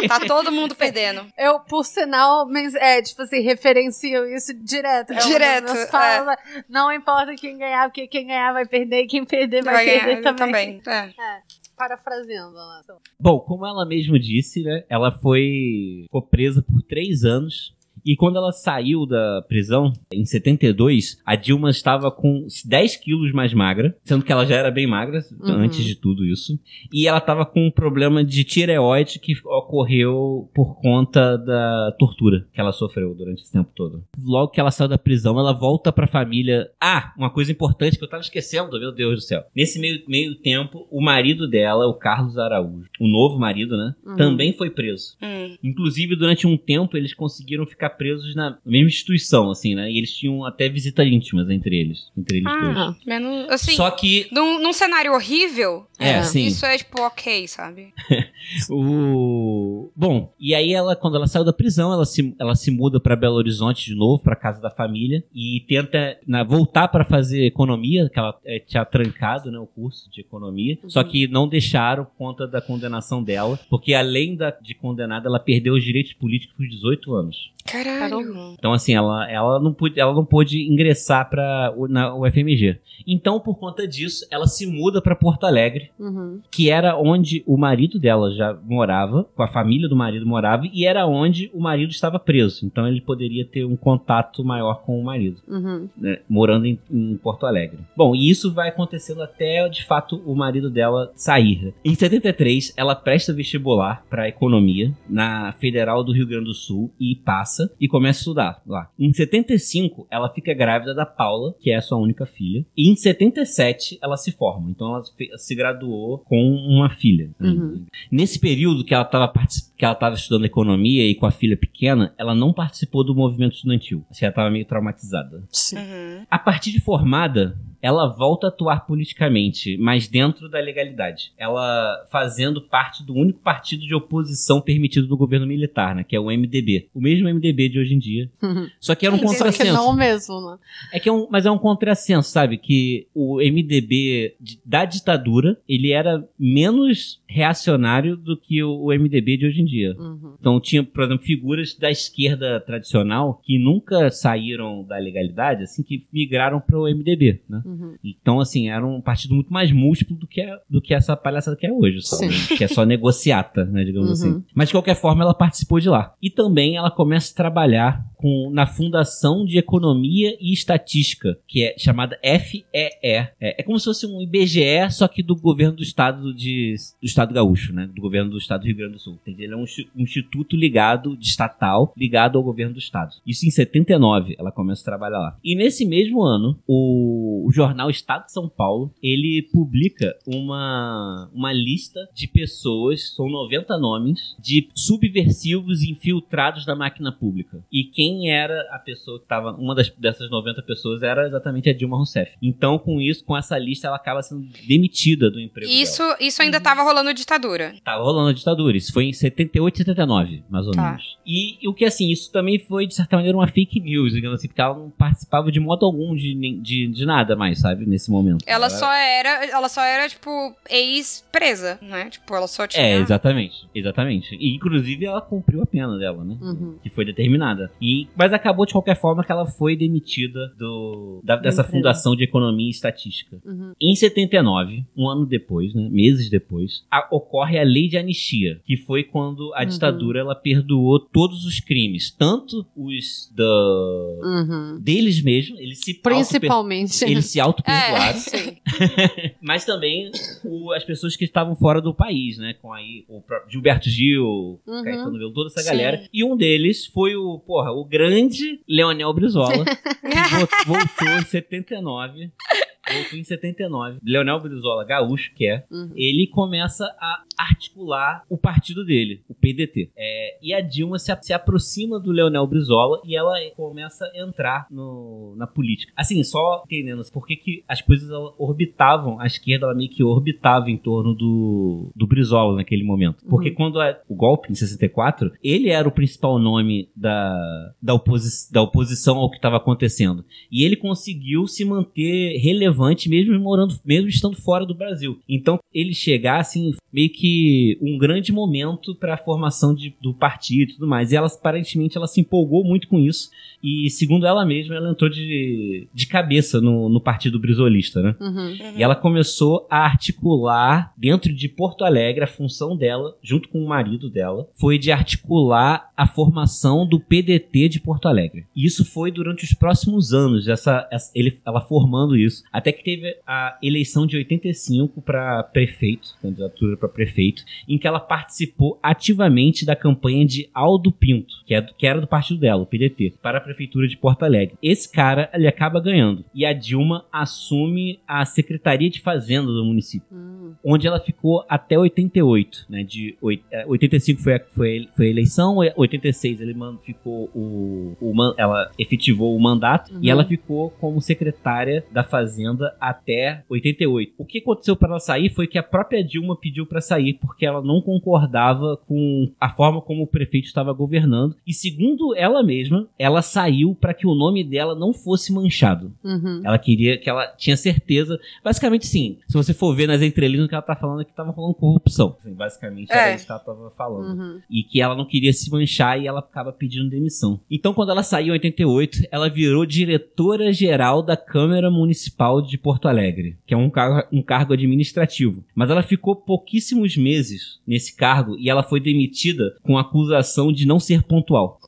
[0.09, 1.27] Tá todo mundo perdendo.
[1.37, 5.13] Eu, por sinal, mas é, tipo assim, referencio isso direto.
[5.13, 5.87] É Direto, é.
[5.87, 9.85] falas, Não importa quem ganhar, porque quem ganhar vai perder e quem perder vai, Vai
[9.85, 10.81] perder ganhar também.
[10.81, 11.14] também.
[11.18, 11.42] É.
[11.77, 12.55] Parafraseando.
[12.55, 12.83] lá.
[13.18, 14.85] Bom, como ela mesma disse, né?
[14.88, 17.75] Ela foi ficou presa por três anos.
[18.05, 23.53] E quando ela saiu da prisão, em 72, a Dilma estava com 10 quilos mais
[23.55, 25.55] magra, sendo que ela já era bem magra Uhum.
[25.55, 26.59] antes de tudo isso.
[26.93, 32.61] E ela estava com um problema de tireoide que ocorreu por conta da tortura que
[32.61, 34.05] ela sofreu durante esse tempo todo.
[34.23, 36.71] Logo que ela saiu da prisão, ela volta pra família.
[36.81, 39.43] Ah, uma coisa importante que eu tava esquecendo, meu Deus do céu.
[39.55, 43.95] Nesse meio, meio tempo, o marido dela, o Carlos Araújo, o novo marido, né?
[44.05, 44.17] Uhum.
[44.17, 45.17] Também foi preso.
[45.23, 45.57] Hum.
[45.63, 49.90] Inclusive, durante um tempo, eles conseguiram ficar presos na mesma instituição, assim, né?
[49.90, 52.11] E eles tinham até visitas íntimas entre eles.
[52.16, 52.76] Entre eles dois.
[52.76, 53.48] Ah, menos.
[53.50, 54.29] Assim, Só que.
[54.33, 56.22] num, num cenário horrível, É, É.
[56.22, 56.46] sim.
[56.46, 57.92] isso é tipo ok, sabe?
[58.70, 59.90] O...
[59.94, 63.14] Bom, e aí ela, quando ela saiu da prisão, ela se, ela se muda pra
[63.16, 68.09] Belo Horizonte de novo, pra casa da família, e tenta na, voltar pra fazer economia,
[68.09, 72.14] que ela eh, tinha trancado, né, o curso de economia, só que não deixaram por
[72.16, 76.66] conta da condenação dela, porque além da, de condenada, ela perdeu os direitos políticos por
[76.66, 77.53] 18 anos.
[77.71, 78.55] Caralho.
[78.59, 82.79] Então, assim, ela, ela, não, pôde, ela não pôde ingressar para na UFMG.
[83.07, 86.41] Então, por conta disso, ela se muda para Porto Alegre, Uhum.
[86.51, 90.85] que era onde o marido dela já morava, com a família do marido morava, e
[90.85, 92.65] era onde o marido estava preso.
[92.67, 95.89] Então, ele poderia ter um contato maior com o marido Uhum.
[95.97, 97.79] né, morando em, em Porto Alegre.
[97.97, 101.73] Bom, e isso vai acontecendo até, de fato, o marido dela sair.
[101.85, 107.15] Em 73, ela presta vestibular para economia na Federal do Rio Grande do Sul e
[107.17, 108.90] passa e começa a estudar lá.
[108.99, 112.64] Em 75, ela fica grávida da Paula, que é a sua única filha.
[112.77, 114.70] E em 77, ela se forma.
[114.70, 115.03] Então, ela
[115.37, 117.31] se graduou com uma filha.
[117.40, 117.85] Uhum.
[118.11, 119.33] Nesse período que ela estava
[119.77, 123.55] que ela estava estudando economia e com a filha pequena, ela não participou do movimento
[123.55, 124.05] estudantil.
[124.11, 125.42] Assim, ela estava meio traumatizada.
[125.51, 125.77] Sim.
[125.77, 126.27] Uhum.
[126.31, 131.33] A partir de formada, ela volta a atuar politicamente, mas dentro da legalidade.
[131.38, 136.05] Ela fazendo parte do único partido de oposição permitido no governo militar, né?
[136.05, 136.88] Que é o MDB.
[136.95, 138.31] O mesmo MDB de hoje em dia.
[138.79, 139.73] Só que era um contrassenso.
[139.73, 140.59] não mesmo, né?
[140.93, 142.59] É que é um, mas é um contrassenso, sabe?
[142.59, 149.47] Que o MDB da ditadura, ele era menos reacionário do que o, o MDB de
[149.47, 149.95] hoje em dia.
[149.99, 150.35] Uhum.
[150.38, 156.07] Então tinha, por exemplo, figuras da esquerda tradicional que nunca saíram da legalidade, assim, que
[156.12, 157.62] migraram para o MDB, né?
[157.64, 157.70] Uhum.
[158.05, 161.57] Então, assim, era um partido muito mais múltiplo do que, a- do que essa palhaçada
[161.57, 162.27] que é hoje, Sim.
[162.29, 162.33] né?
[162.59, 164.13] que é só negociata, né, digamos Uhum.
[164.37, 164.45] assim.
[164.55, 166.15] Mas, de qualquer forma, ela participou de lá.
[166.23, 171.75] E também ela começa a trabalhar com, na Fundação de Economia e Estatística, que é
[171.79, 172.65] chamada FEE.
[172.73, 177.07] É, é como se fosse um IBGE, só que do governo do estado de, do
[177.07, 177.89] estado gaúcho, né?
[177.95, 179.19] Do governo do estado do Rio Grande do Sul.
[179.27, 179.65] Ele é um,
[179.97, 183.15] um instituto ligado, de estatal, ligado ao governo do estado.
[183.27, 185.39] Isso em 79, ela começa a trabalhar lá.
[185.43, 191.53] E nesse mesmo ano, o, o jornal Estado de São Paulo, ele publica uma, uma
[191.53, 197.62] lista de pessoas, são 90 nomes, de subversivos infiltrados da máquina pública.
[197.73, 201.73] E quem era a pessoa que estava, uma das, dessas 90 pessoas era exatamente a
[201.75, 202.33] Dilma Rousseff.
[202.42, 206.16] Então, com isso, com essa lista, ela acaba sendo demitida do emprego Isso, dela.
[206.20, 207.75] isso ainda tava rolando ditadura.
[207.85, 208.77] Tava rolando ditadura.
[208.77, 210.90] Isso foi em 78 79, mais ou Tá.
[210.90, 211.18] menos.
[211.27, 214.38] E, e o que, assim, isso também foi, de certa maneira, uma fake news, digamos
[214.38, 218.11] assim, porque ela não participava de modo algum de, de, de nada mais, sabe, nesse
[218.11, 218.45] momento.
[218.47, 220.31] Ela só era, ela só era tipo
[220.69, 222.11] ex-presa, né?
[222.11, 223.69] Tipo, ela só tinha É, exatamente.
[223.75, 224.37] Exatamente.
[224.41, 226.37] E, inclusive, ela cumpriu a pena dela, né?
[226.41, 226.77] Uhum.
[226.83, 227.71] Que foi determinada.
[227.81, 231.61] E, mas acabou, de qualquer forma, que ela foi demitida do, da- dessa.
[231.71, 233.39] Fundação de Economia e Estatística.
[233.45, 233.73] Uhum.
[233.81, 238.77] Em 79, um ano depois, né, meses depois, a- ocorre a Lei de Anistia, que
[238.77, 239.67] foi quando a Uhum.
[239.67, 244.79] ditadura ela perdoou todos os crimes, tanto os da, Uhum.
[244.81, 247.05] deles mesmos, eles se auto Principalmente.
[247.05, 248.57] eles se É, auto-perdoaram, sim.
[249.42, 250.11] mas também
[250.44, 252.55] o- as pessoas que estavam fora do país, né?
[252.61, 254.85] Com aí o próprio Gilberto Gil, Uhum.
[254.85, 255.68] Caetano Veloso, toda essa Sim.
[255.68, 256.09] galera.
[256.12, 262.31] E um deles foi o, porra, o grande Leonel Brizola, que vo- voltou em 79.
[262.93, 263.99] Voltou em 79.
[264.03, 265.90] Leonel Brizola, gaúcho que é, Uhum.
[265.95, 269.90] ele começa a articular o partido dele, o PDT.
[269.97, 274.66] É, e a Dilma se, se aproxima do Leonel Brizola e ela começa a entrar
[274.71, 275.93] no- na política.
[275.97, 280.71] Assim, só entendendo por que, que as coisas orbitavam, a esquerda ela meio que orbitava
[280.71, 283.25] em torno do, do Brizola naquele momento.
[283.29, 283.55] Porque Uhum.
[283.55, 288.62] quando a- o golpe em 64, ele era o principal nome da, da, oposi da
[288.62, 290.25] oposição ao que estava acontecendo.
[290.51, 292.70] E ele conseguiu se manter relevante
[293.09, 295.19] mesmo morando, mesmo estando fora do Brasil.
[295.29, 300.71] Então ele chegar assim, meio que um grande momento para a formação de- do partido
[300.71, 301.13] e tudo mais.
[301.13, 303.31] E ela aparentemente ela se empolgou muito com isso.
[303.63, 308.17] E segundo ela mesma, ela entrou de, de cabeça no, no partido brizolista, né?
[308.19, 308.57] Uhum.
[308.77, 313.69] E ela começou a articular dentro de Porto Alegre a função dela, junto com o
[313.69, 318.45] marido dela, foi de articular a formação do PDT de Porto Alegre.
[318.57, 322.85] E isso foi durante os próximos anos, essa, essa- ele, ela formando isso, até que
[322.85, 329.64] teve a eleição de 85 para prefeito, candidatura para prefeito, em que ela participou ativamente
[329.64, 333.14] da campanha de Aldo Pinto, que, é do- que era do partido dela, o PDT,
[333.23, 334.57] para a prefeitura de Porto Alegre.
[334.62, 336.25] Esse cara, ele acaba ganhando.
[336.35, 340.55] E a Dilma assume a Secretaria de Fazenda do município, Uhum.
[340.64, 342.83] onde ela ficou até 88, né?
[342.83, 347.96] De oit- eh, 85 foi a, foi, foi a eleição, e 86 ele ficou o,
[348.01, 350.01] o ela efetivou o mandato Uhum.
[350.03, 354.15] e ela ficou como secretária da Fazenda Fazenda até 88.
[354.19, 357.47] O que aconteceu para ela sair foi que a própria Dilma pediu para sair porque
[357.47, 362.87] ela não concordava com a forma como o prefeito estava governando e segundo ela mesma,
[362.99, 365.93] ela saiu para que o nome dela não fosse manchado.
[366.05, 366.43] Uhum.
[366.45, 369.19] Ela queria que ela tinha certeza, basicamente sim.
[369.29, 371.55] Se você for ver nas entrelinhas o que ela tá falando é que tava falando
[371.55, 372.17] corrupção.
[372.21, 373.15] Assim, basicamente era É.
[373.15, 374.41] isso que ela tava falando Uhum.
[374.51, 377.41] e que ela não queria se manchar e ela acaba pedindo demissão.
[377.51, 383.37] Então, quando ela saiu em 88, ela virou diretora-geral da Câmara Municipal de Porto Alegre,
[383.46, 385.44] que é um cargo, um cargo administrativo.
[385.55, 390.79] Mas ela ficou pouquíssimos meses nesse cargo e ela foi demitida com acusação de não
[390.81, 391.59] ser pontual.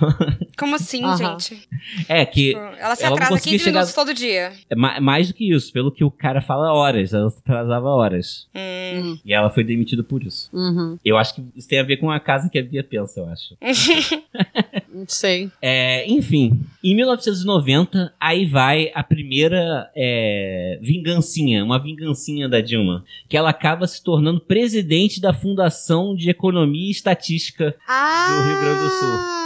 [0.56, 1.16] Como assim, Aham.
[1.38, 1.68] gente?
[2.08, 4.52] É, que Tipo, ela se ela atrasa conseguia 15 chegar- minutos todo dia.
[4.70, 7.12] é ma- mais do que isso, pelo que o cara fala, horas.
[7.12, 8.46] Ela se atrasava horas.
[8.54, 9.18] Hum.
[9.24, 10.48] E ela foi demitida por isso.
[10.52, 10.96] Uhum.
[11.04, 13.26] Eu acho que isso tem a ver com a casa que a Bia pensa, eu
[13.28, 13.56] acho.
[15.00, 15.50] Não sei.
[15.62, 23.36] É, enfim, em 1990, aí vai a primeira é, vingancinha, uma vingancinha da Dilma, que
[23.36, 28.42] ela acaba se tornando presidente da Fundação de Economia e Estatística, Ah!
[28.46, 29.40] Rio Grande do Sul.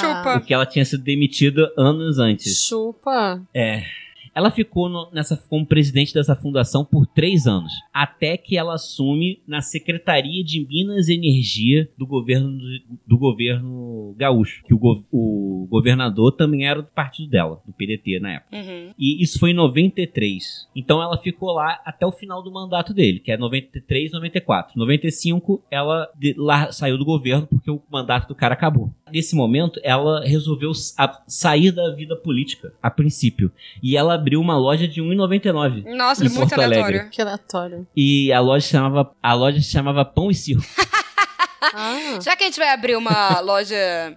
[0.00, 0.32] Chupa.
[0.34, 2.64] porque ela tinha sido demitida anos antes.
[2.64, 3.42] Chupa.
[3.52, 3.82] É.
[4.34, 9.40] Ela ficou no- nessa, como presidente dessa fundação por três anos, até que ela assume
[9.46, 12.58] na Secretaria de Minas e Energia do governo,
[13.06, 18.20] do, governo gaúcho, que o, go- o governador também era do partido dela, do PDT
[18.20, 18.56] na época.
[18.56, 18.94] Uhum.
[18.98, 20.68] E isso foi em 93.
[20.74, 24.78] Então ela ficou lá até o final do mandato dele, que é 93, 94.
[24.78, 28.90] 95 ela de- lá saiu do governo porque o mandato do cara acabou.
[29.12, 30.72] Nesse momento ela resolveu
[31.26, 35.84] sair da vida política a princípio e ela abriu uma loja de 1,99.
[35.94, 36.78] Nossa, Em muito Porto Alegre.
[36.80, 37.10] aleatório.
[37.10, 37.86] Que aleatório.
[37.96, 40.62] E a loja chamava a loja se chamava Pão e Circo.
[41.74, 42.18] Ah.
[42.20, 43.76] Já que a gente vai abrir uma loja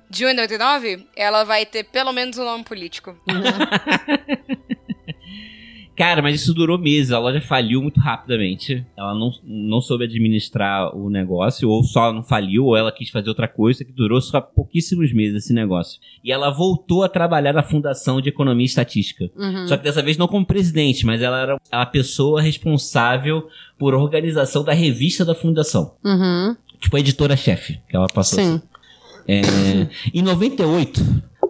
[0.09, 3.15] de 1,99, ela vai ter pelo menos um nome político.
[5.95, 7.11] Cara, mas isso durou meses.
[7.11, 8.85] A loja faliu muito rapidamente.
[8.97, 13.29] Ela não, não soube administrar o negócio, ou só não faliu, ou ela quis fazer
[13.29, 15.99] outra coisa, que durou só pouquíssimos meses esse negócio.
[16.23, 19.29] E ela voltou a trabalhar na Fundação de Economia e Estatística.
[19.35, 19.67] Uhum.
[19.67, 24.63] Só que dessa vez não como presidente, mas ela era a pessoa responsável por organização
[24.63, 25.95] da revista da Fundação.
[26.03, 26.55] Uhum.
[26.79, 28.43] Tipo a editora-chefe, que ela passou.
[28.43, 28.55] Sim.
[28.55, 28.61] assim.
[29.27, 29.41] É,
[30.13, 31.01] em 98,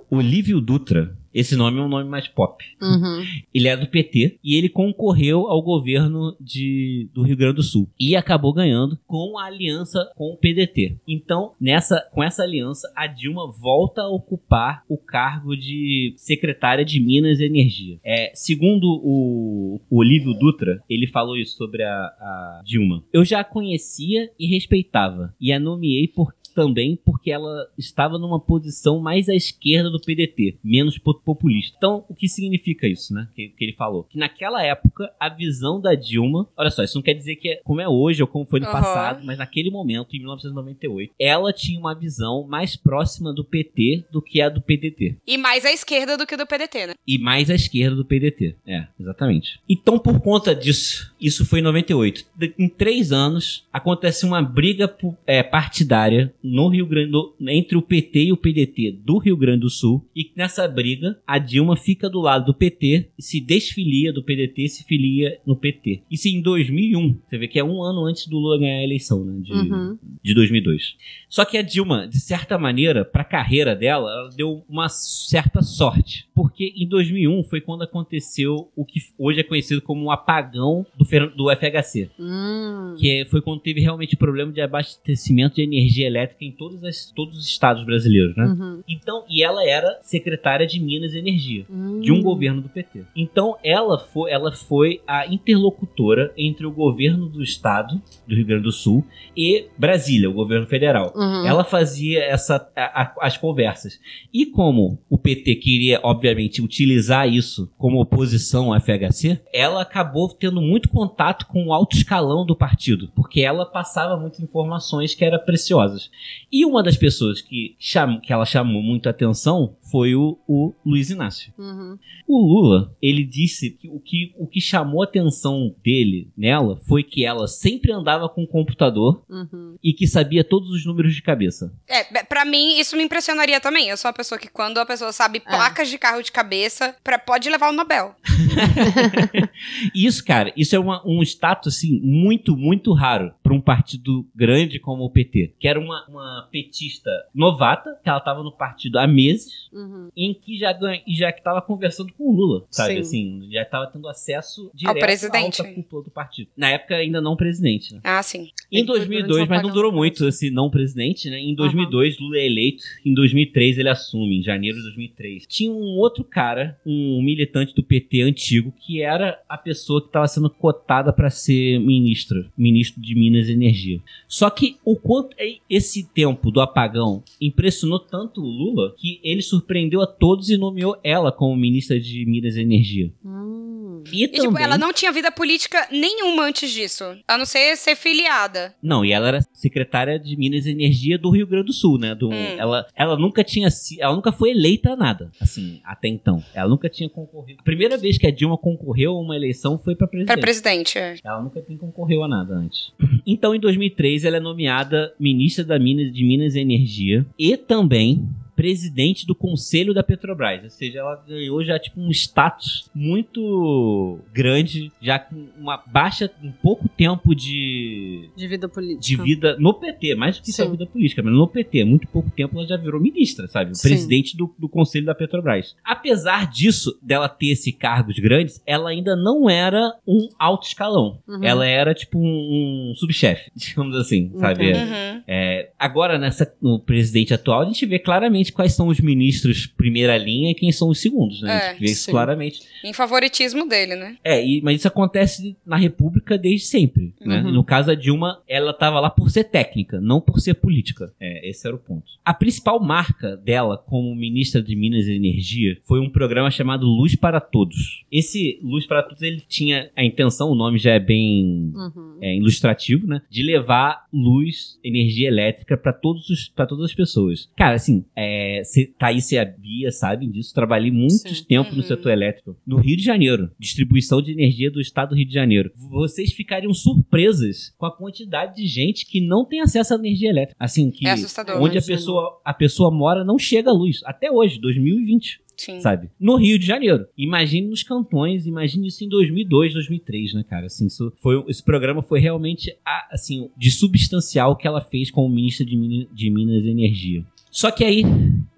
[0.09, 2.63] Olívio Dutra, esse nome é um nome mais pop.
[2.81, 3.23] Uhum.
[3.53, 7.89] Ele é do PT e ele concorreu ao governo de, do Rio Grande do Sul
[7.99, 10.95] e acabou ganhando com a aliança com o PDT.
[11.05, 17.01] Então, nessa, com essa aliança, a Dilma volta a ocupar o cargo de secretária de
[17.01, 17.99] Minas e Energia.
[18.01, 23.03] É, segundo o, o Olívio Dutra, ele falou isso sobre a, a Dilma.
[23.11, 28.39] Eu já a conhecia e respeitava e a nomeei por também porque ela estava numa
[28.39, 31.75] posição mais à esquerda do PDT, menos po- populista.
[31.77, 33.27] Então, o que significa isso, né?
[33.35, 34.03] Que, que ele falou.
[34.05, 36.47] Que naquela época, a visão da Dilma.
[36.57, 38.65] Olha só, isso não quer dizer que é como é hoje ou como foi no
[38.67, 38.73] Aham.
[38.81, 44.21] passado, mas naquele momento, em 1998, ela tinha uma visão mais próxima do PT do
[44.21, 45.17] que a do PDT.
[45.27, 46.93] E mais à esquerda do que do PDT, né?
[47.05, 48.55] E mais à esquerda do PDT.
[48.65, 49.59] É, exatamente.
[49.67, 52.25] Então, por conta disso, isso foi em 98.
[52.35, 54.93] De- Em três anos, acontece uma briga
[55.27, 59.61] é, partidária no Rio Grande do, entre o PT e o PDT do Rio Grande
[59.61, 60.05] do Sul.
[60.15, 64.69] E nessa briga, a Dilma fica do lado do PT, se desfilia do PDT e
[64.69, 66.01] se filia no PT.
[66.11, 67.17] Isso em 2001.
[67.27, 69.39] Você vê que é um ano antes do Lula ganhar a eleição, né?
[69.41, 69.97] De, Uhum.
[70.23, 70.95] de 2002.
[71.29, 75.61] Só que a Dilma, de certa maneira, para a carreira dela, ela deu uma certa
[75.61, 76.27] sorte.
[76.35, 81.05] Porque em 2001 foi quando aconteceu o que hoje é conhecido como o apagão do,
[81.35, 82.09] do FHC.
[82.19, 82.95] Hum.
[82.97, 87.11] Que é- foi quando teve realmente problema de abastecimento de energia elétrica em todos, as-
[87.15, 88.45] todos os estados brasileiros, né?
[88.45, 88.83] Uhum.
[88.87, 91.99] Então, e ela era secretária de Minas e Energia Hum.
[92.01, 93.03] de um governo do PT.
[93.15, 98.63] Então ela foi, ela foi a interlocutora entre o governo do estado do Rio Grande
[98.63, 101.13] do Sul e Brasília, o governo federal.
[101.15, 101.45] Uhum.
[101.45, 103.99] Ela fazia essa, a- a- as conversas.
[104.33, 110.61] E como o PT queria, obviamente, utilizar isso como oposição ao FHC, ela acabou tendo
[110.61, 115.39] muito contato com o alto escalão do partido, porque ela passava muitas informações que eram
[115.39, 116.09] preciosas.
[116.51, 121.09] E uma das pessoas que, cham, que ela chamou muito atenção foi o, o Luiz
[121.09, 121.53] Inácio.
[121.57, 121.97] Uhum.
[122.27, 127.01] O Lula, ele disse que o, que o que chamou a atenção dele nela foi
[127.01, 129.77] que ela sempre andava com um computador Uhum.
[129.81, 131.73] e que sabia todos os números de cabeça.
[131.87, 133.87] É, pra mim, isso me impressionaria também.
[133.87, 135.49] Eu sou uma pessoa que, quando a pessoa sabe É.
[135.49, 138.13] placas de carro de cabeça, pra, pode levar o Nobel.
[139.95, 144.79] Isso, cara, isso é uma- um status, assim, muito, muito raro para um partido grande
[144.79, 145.53] como o PT.
[145.59, 149.84] Que era uma, uma petista novata, que ela tava no partido há meses, Uhum.
[150.15, 152.93] Em que já, ganha- já que tava conversando com o Lula, sabe?
[152.95, 152.99] Sim.
[152.99, 155.61] Assim, já tava tendo acesso direto presidente.
[155.61, 156.49] à alta cúpula do partido.
[156.55, 158.01] Na época, ainda não presidente, né?
[158.03, 158.49] Ah, sim.
[158.71, 161.39] Em Ele foi 2002, durante o mas não durou muito esse não presidente, né?
[161.39, 162.83] Em 2002, Lula é eleito.
[163.05, 165.45] Em 2003, ele assume, em janeiro de 2003.
[165.47, 170.27] Tinha um outro cara, um militante do PT antigo, que era a pessoa que estava
[170.27, 173.99] sendo cotada para ser ministra, ministro de Minas e Energia.
[174.27, 175.35] Só que o quanto
[175.69, 179.64] esse tempo do apagão impressionou tanto o Lula que ele surpreendeu
[180.01, 183.11] a todos e nomeou ela como ministra de Minas e Energia.
[183.23, 184.03] Hum.
[184.11, 184.63] E, E, tipo, também...
[184.63, 187.03] ela não tinha vida política nenhuma antes disso.
[187.27, 188.75] A não ser ser filiada.
[188.81, 192.13] Não, e ela era secretária de Minas e Energia do Rio Grande do Sul, né?
[192.13, 192.55] Do, Hum.
[192.57, 196.43] ela, ela nunca tinha si- ela nunca foi eleita a nada, assim, até então.
[196.53, 197.59] Ela nunca tinha concorrido.
[197.61, 200.27] A primeira vez que a Dilma concorreu a uma eleição foi pra presidente.
[200.33, 200.97] Pra presidente.
[200.99, 201.15] é.
[201.23, 202.91] Ela nunca nem concorreu a nada antes.
[203.27, 208.23] Então, em 2003, ela é nomeada ministra da Minas, de Minas e Energia e também
[208.55, 210.63] presidente do Conselho da Petrobras.
[210.63, 216.51] Ou seja, ela ganhou já tipo um status muito grande, já com uma baixa, um
[216.51, 219.01] pouco tempo de De vida política.
[219.01, 222.29] de vida no PT, mais do que só vida política, mas no PT, muito pouco
[222.31, 223.75] tempo ela já virou ministra, sabe?
[223.75, 223.89] Sim.
[223.89, 225.75] Presidente do, do Conselho da Petrobras.
[225.83, 231.19] Apesar disso, dela ter esse cargos grandes, ela ainda não era um alto escalão.
[231.27, 231.43] Uhum.
[231.43, 234.71] Ela era tipo um, um subchefe, digamos assim, sabe?
[234.71, 235.23] Uhum.
[235.27, 240.17] É, agora, nessa, no presidente atual, a gente vê claramente quais são os ministros primeira
[240.17, 241.51] linha e quem são os segundos, né?
[241.51, 242.11] a É, gente vê isso sim.
[242.11, 242.61] claramente.
[242.83, 244.17] Em favoritismo dele, né?
[244.23, 247.41] É, e- mas isso acontece na República desde sempre, né?
[247.41, 247.51] Uhum.
[247.51, 251.13] No caso da Dilma, ela tava lá por ser técnica, não por ser política.
[251.19, 252.05] É, esse era o ponto.
[252.23, 257.15] A principal marca dela como ministra de Minas e Energia foi um programa chamado Luz
[257.15, 258.03] para Todos.
[258.11, 262.17] Esse Luz para Todos, ele tinha a intenção, o nome já é bem Uhum.
[262.21, 263.21] é, ilustrativo, né?
[263.29, 267.49] De levar luz, energia elétrica pra todos os para todas as pessoas.
[267.57, 270.53] Cara, assim, é, cê, Thaís e a Bia sabem disso.
[270.53, 271.43] Trabalhei muito Sim.
[271.47, 271.83] tempo no Uhum.
[271.87, 272.57] setor elétrico.
[272.65, 275.71] No Rio de Janeiro, distribuição de energia do estado do Rio de Janeiro.
[275.89, 280.55] Vocês ficariam surpresas com a quantidade de gente que não tem acesso à energia elétrica.
[280.59, 281.61] Assim, que É assustador.
[281.61, 284.01] onde a pessoa, a pessoa mora não chega a luz.
[284.05, 285.79] Até hoje, 2020 Sim.
[285.79, 286.09] sabe?
[286.19, 287.05] No Rio de Janeiro.
[287.17, 290.65] Imagine nos cantões, imagine isso em 2002, 2003, né, cara?
[290.65, 295.33] Assim, isso foi, esse programa foi realmente, a- assim, de substancial que ela fez como
[295.33, 297.23] ministra de, Min- de Minas e Energia.
[297.55, 298.03] Só que aí,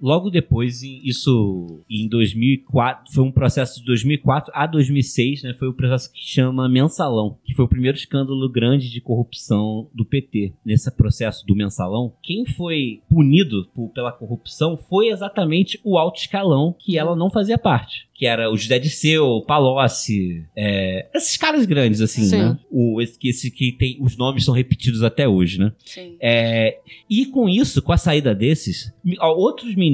[0.02, 5.56] logo depois, em- isso em 2004, foi um processo de 2004 a 2006, né?
[5.58, 10.06] Foi o processo que chama Mensalão, que foi o primeiro escândalo grande de corrupção do
[10.06, 10.54] PT.
[10.66, 16.76] Nesse processo do Mensalão, quem foi punido por- pela corrupção foi exatamente o alto escalão
[16.78, 18.08] que ela não fazia parte.
[18.14, 22.38] Que era o José Disseu, o Palocci, é, esses caras grandes, assim, Sim.
[22.38, 22.60] né?
[22.72, 25.72] O, esse, esse que tem, os nomes são repetidos até hoje, né?
[25.86, 26.16] Sim.
[26.20, 28.92] É, e com isso, com a saída desses,
[29.22, 29.87] outros ministros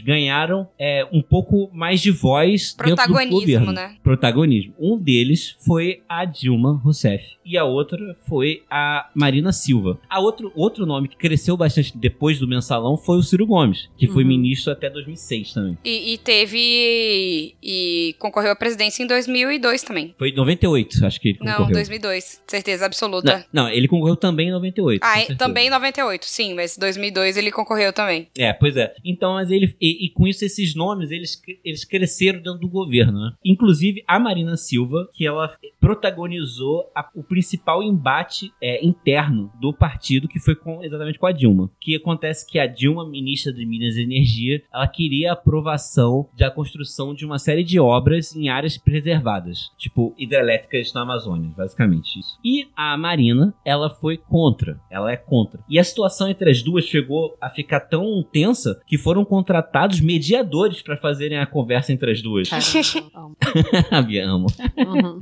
[0.00, 3.72] ganharam é, um pouco mais de voz dentro do Protagonismo, governo.
[3.72, 3.96] né?
[4.02, 4.74] Protagonismo.
[4.78, 9.98] Um deles foi a Dilma Rousseff e a outra foi a Marina Silva.
[10.08, 14.06] A outro, outro nome que cresceu bastante depois do mensalão foi o Ciro Gomes, que
[14.06, 14.28] foi Uhum.
[14.28, 15.78] ministro até 2006 também.
[15.84, 17.54] E, e teve.
[17.62, 20.14] E concorreu à presidência em 2002 também.
[20.18, 21.72] Foi em 98, acho que ele Não, concorreu.
[21.74, 22.42] 2002.
[22.46, 23.46] Certeza absoluta.
[23.52, 25.00] Não, não, ele concorreu também em 98.
[25.00, 25.38] com Ah, certeza.
[25.38, 28.28] também em 98, sim, mas 2002 ele concorreu também.
[28.36, 28.94] É, pois é.
[29.04, 29.74] Então, mas ele.
[29.80, 33.32] E, e com isso, esses nomes, eles, eles cresceram dentro do governo, né?
[33.44, 40.28] Inclusive a Marina Silva, que ela protagonizou a- o principal embate é, interno do partido,
[40.28, 41.70] que foi com, exatamente com a Dilma.
[41.80, 46.50] Que acontece que a Dilma, ministra de Minas e Energia, ela queria a aprovação da
[46.50, 52.38] construção de uma série de obras em áreas preservadas, tipo hidrelétricas na Amazônia, basicamente isso.
[52.44, 55.60] E a Marina, ela foi contra, ela é contra.
[55.68, 60.82] E a situação entre as duas chegou a ficar tão tensa que foram contratados mediadores
[60.82, 62.48] para fazerem a conversa entre as duas.
[62.48, 64.46] Caramba, amo.
[64.76, 65.20] Uhum.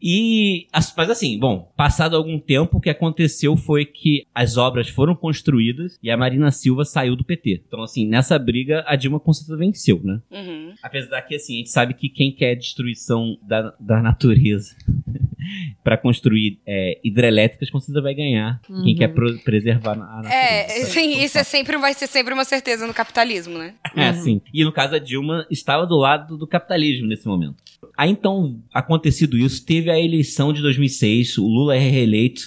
[0.00, 4.88] E, as- mas assim, bom, passado algum tempo, o que aconteceu foi que as obras
[4.88, 7.64] foram construídas e a Marina Silva saiu do PT.
[7.66, 10.20] Então, assim, nessa briga, a Dilma com certeza venceu, né?
[10.30, 10.72] Uhum.
[10.82, 14.74] Apesar que, assim, a gente sabe que quem quer destruição da, da natureza
[15.82, 18.60] para construir é, hidrelétricas, com certeza vai ganhar.
[18.66, 18.94] Quem Uhum.
[18.96, 20.34] quer pro- preservar a natureza.
[20.34, 23.74] É, sim, Então, isso é sempre, vai ser sempre uma certeza no capitalismo, né?
[23.96, 24.14] É, Uhum.
[24.22, 24.40] sim.
[24.52, 27.56] E no caso, a Dilma estava do lado do capitalismo nesse momento.
[27.96, 32.42] Aí então, acontecido isso, teve a eleição de 2006, o Lula é reeleito.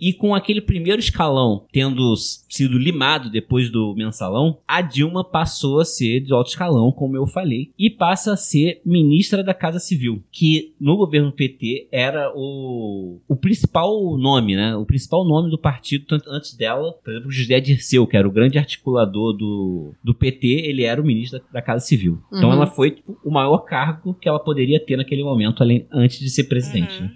[0.00, 5.84] E com aquele primeiro escalão tendo sido limado depois do mensalão, a Dilma passou a
[5.84, 10.22] ser de alto escalão, como eu falei, e passa a ser ministra da Casa Civil,
[10.32, 14.74] que no governo PT era o, o principal nome, né?
[14.76, 18.32] O principal nome do partido, tanto antes dela, por exemplo, José Dirceu, que era o
[18.32, 22.18] grande articulador do, do PT, ele era o ministro da, da Casa Civil.
[22.32, 22.54] Então Uhum.
[22.56, 26.30] ela foi tipo, o maior cargo que ela poderia ter naquele momento, além, antes de
[26.30, 27.00] ser presidente.
[27.02, 27.12] né?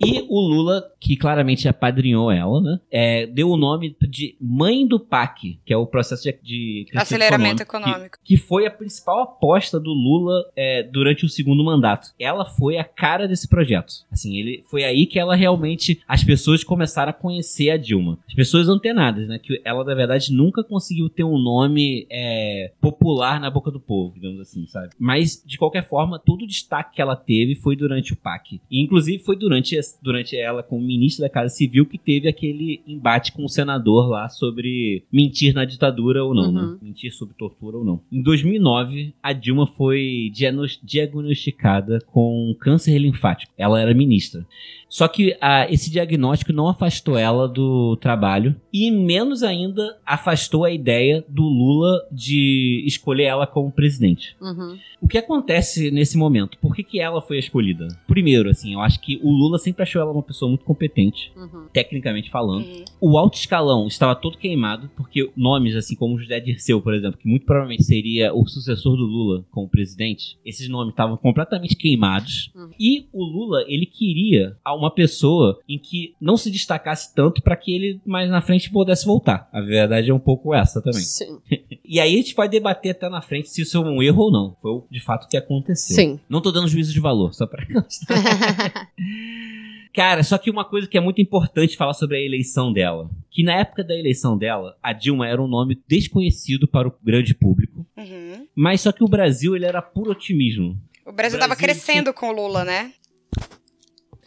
[0.00, 2.80] E o Lula, que claramente apadrinhou ela, né?
[2.90, 7.56] é, deu o nome de Mãe do PAC, que é o processo de, de Aceleramento
[7.56, 8.18] que- econômico.
[8.24, 12.08] Que, foi a principal aposta do Lula é, durante o segundo mandato.
[12.18, 13.92] Ela foi a cara desse projeto.
[14.10, 18.18] Assim, ele foi aí que ela realmente as pessoas começaram a conhecer a Dilma.
[18.26, 19.38] As pessoas antenadas, né?
[19.38, 24.14] Que ela na verdade nunca conseguiu ter um nome é, popular na boca do povo,
[24.14, 24.90] digamos assim, sabe?
[24.98, 28.60] Mas de qualquer forma, todo o destaque que ela teve foi durante o PAC.
[28.70, 33.32] E inclusive foi durante, durante ela como ministra da Casa Civil que teve aquele embate
[33.32, 36.52] com o senador lá sobre mentir na ditadura ou não, Uhum.
[36.72, 36.78] né?
[36.82, 38.00] Mentir sob tortura ou não.
[38.10, 43.52] Em 2009, a Dilma foi diagno- diagnosticada com câncer linfático.
[43.56, 44.46] Ela era ministra.
[44.88, 50.70] Só que ah, esse diagnóstico não afastou ela do trabalho e menos ainda afastou a
[50.72, 54.34] ideia do Lula de escolher ela como presidente.
[54.40, 54.76] Uhum.
[55.00, 56.58] O que acontece nesse momento?
[56.58, 57.86] Por que, que ela foi escolhida?
[58.08, 61.66] Primeiro, assim, eu acho que o Lula sempre achou ela uma pessoa muito competente, Uhum.
[61.72, 62.64] tecnicamente falando.
[62.64, 62.84] Uhum.
[63.00, 67.28] O alto escalão estava todo queimado, porque nomes assim como José Dirceu, por exemplo, que
[67.28, 72.50] muito provavelmente seria o sucessor do Lula como presidente, esses nomes estavam completamente queimados.
[72.54, 72.70] Uhum.
[72.78, 77.72] E o Lula, ele queria uma pessoa em que não se destacasse tanto para que
[77.74, 79.48] ele mais na frente pudesse voltar.
[79.52, 81.02] A verdade é um pouco essa também.
[81.02, 81.38] Sim.
[81.92, 84.30] E aí a gente vai debater até na frente se isso é um erro ou
[84.30, 84.56] não.
[84.62, 85.96] Foi de fato o que aconteceu.
[85.96, 86.20] Sim.
[86.28, 87.66] Não tô dando juízo de valor, só pra
[89.94, 93.10] Cara, só que uma coisa que é muito importante falar sobre a eleição dela.
[93.30, 97.34] Que na época da eleição dela, a Dilma era um nome desconhecido para o grande
[97.34, 97.84] público.
[97.96, 98.46] Uhum.
[98.54, 100.80] Mas só que o Brasil, ele era puro otimismo.
[101.04, 102.92] O Brasil O tava Brasil crescendo com o Lula, né?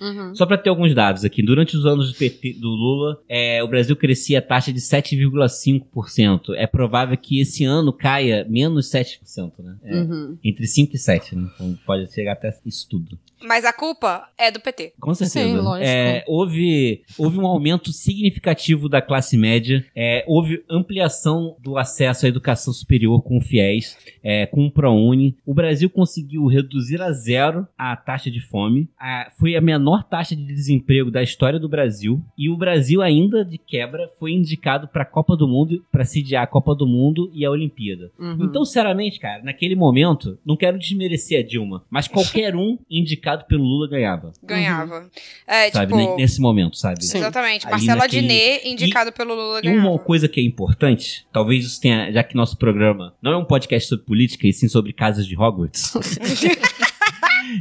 [0.02, 0.34] Uhum.
[0.36, 1.42] Só pra ter alguns dados aqui.
[1.44, 6.54] Durante os anos do, PT, do Lula, é, o Brasil crescia a taxa de 7,5%.
[6.56, 9.76] É provável que esse ano caia menos 7%, né?
[9.84, 10.38] É, Uhum.
[10.44, 11.48] Entre 5 e 7, né?
[11.56, 13.18] Então pode chegar até isso tudo.
[13.46, 14.94] Mas a culpa é do PT.
[15.00, 15.46] Com certeza.
[15.46, 15.86] Sim, lógico.
[15.86, 22.30] É, houve, houve um aumento significativo da classe média, é, houve ampliação do acesso à
[22.30, 25.36] educação superior com fiéis, é, com o ProUni.
[25.46, 28.88] O Brasil conseguiu reduzir a zero a taxa de fome.
[28.98, 32.22] A- foi a menor taxa de desemprego da história do Brasil.
[32.38, 36.44] E o Brasil, ainda de quebra, foi indicado para a Copa do Mundo, para sediar
[36.44, 38.12] a Copa do Mundo e a Olimpíada.
[38.20, 38.46] Uhum.
[38.46, 43.64] Então, sinceramente, cara, naquele momento, não quero desmerecer a Dilma, mas qualquer um indicado pelo
[43.64, 44.32] Lula ganhava.
[44.44, 45.10] Ganhava.
[45.48, 45.98] É, Sabe, tipo.
[45.98, 47.04] ne- nesse momento, sabe?
[47.04, 47.18] Sim.
[47.18, 47.68] Exatamente.
[47.68, 50.00] Ali naquele- Adnet, indicado pelo Lula, E uma ganhava.
[50.00, 53.90] coisa que é importante, talvez isso tenha, já que nosso programa não é um podcast
[53.90, 55.94] sobre política, e sim sobre casas de Hogwarts.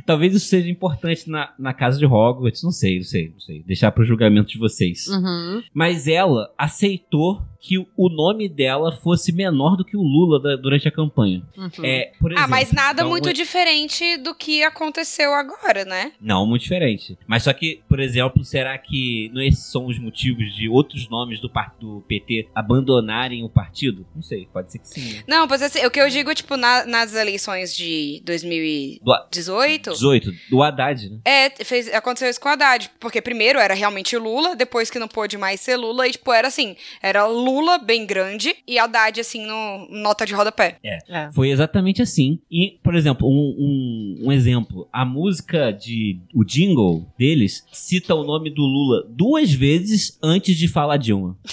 [0.06, 3.62] talvez isso seja importante na, na casa de Hogwarts, não sei, não sei, não sei.
[3.62, 5.06] Deixar pro julgamento de vocês.
[5.08, 5.62] Uhum.
[5.72, 10.88] Mas ela aceitou que o- nome dela fosse menor do que o Lula da- durante
[10.88, 11.42] a campanha.
[11.56, 11.70] Uhum.
[11.84, 16.10] É, por Ah, exemplo, mas nada então, muito é- diferente do que aconteceu agora, né?
[16.20, 17.16] Não, muito diferente.
[17.26, 21.40] Mas só que, por exemplo, será que não esses são os motivos de outros nomes
[21.40, 21.48] do,
[21.78, 24.04] do PT abandonarem o partido?
[24.14, 25.12] Não sei, pode ser que sim.
[25.18, 25.22] né?
[25.28, 30.32] Não, pois assim, o que eu digo, tipo, na- nas eleições de 2018, Do 18,
[30.50, 31.18] do Haddad, né?
[31.24, 32.90] é, fez, aconteceu isso com o Haddad.
[32.98, 36.48] Porque primeiro era realmente Lula, depois que não pôde mais ser Lula, e tipo, era
[36.48, 37.51] assim, era Lula
[37.84, 40.78] bem grande e Haddad, assim, no nota de rodapé.
[40.84, 41.30] É.
[41.32, 42.38] Foi exatamente assim.
[42.50, 44.88] E, por exemplo, um, um, um exemplo.
[44.92, 46.18] A música de.
[46.34, 51.36] O jingle deles cita o nome do Lula duas vezes antes de falar Dilma.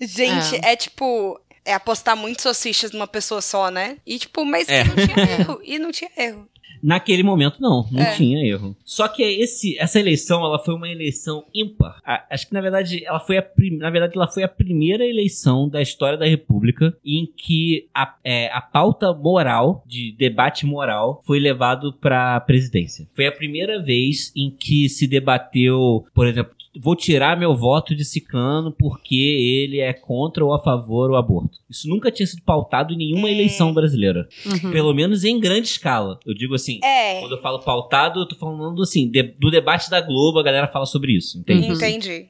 [0.00, 1.38] Gente, é, tipo.
[1.62, 3.98] É apostar muitos salsichas numa pessoa só, né?
[4.06, 4.82] E tipo, mas É.
[4.82, 5.60] não tinha erro.
[5.62, 6.48] E não tinha erro.
[6.82, 8.14] Naquele momento, não, não É.
[8.16, 8.74] tinha erro.
[8.84, 12.00] Só que esse, essa eleição, ela foi uma eleição ímpar.
[12.04, 15.04] A- acho que, na verdade, ela foi a, prim- na verdade, ela foi a primeira
[15.04, 21.22] eleição da história da República em que a, é, a pauta moral, de debate moral,
[21.26, 23.06] foi levado para a presidência.
[23.14, 28.04] Foi a primeira vez em que se debateu, por exemplo, vou tirar meu voto de
[28.04, 31.58] ciclano porque ele é contra ou a favor o aborto.
[31.68, 33.32] Isso nunca tinha sido pautado em nenhuma Hum.
[33.32, 34.28] eleição brasileira.
[34.46, 34.70] Uhum.
[34.70, 36.18] Pelo menos em grande escala.
[36.24, 39.90] Eu digo assim, É, quando eu falo pautado, eu tô falando assim, de- do debate
[39.90, 41.66] da Globo, a galera fala sobre isso, entende?
[41.66, 42.26] entendi.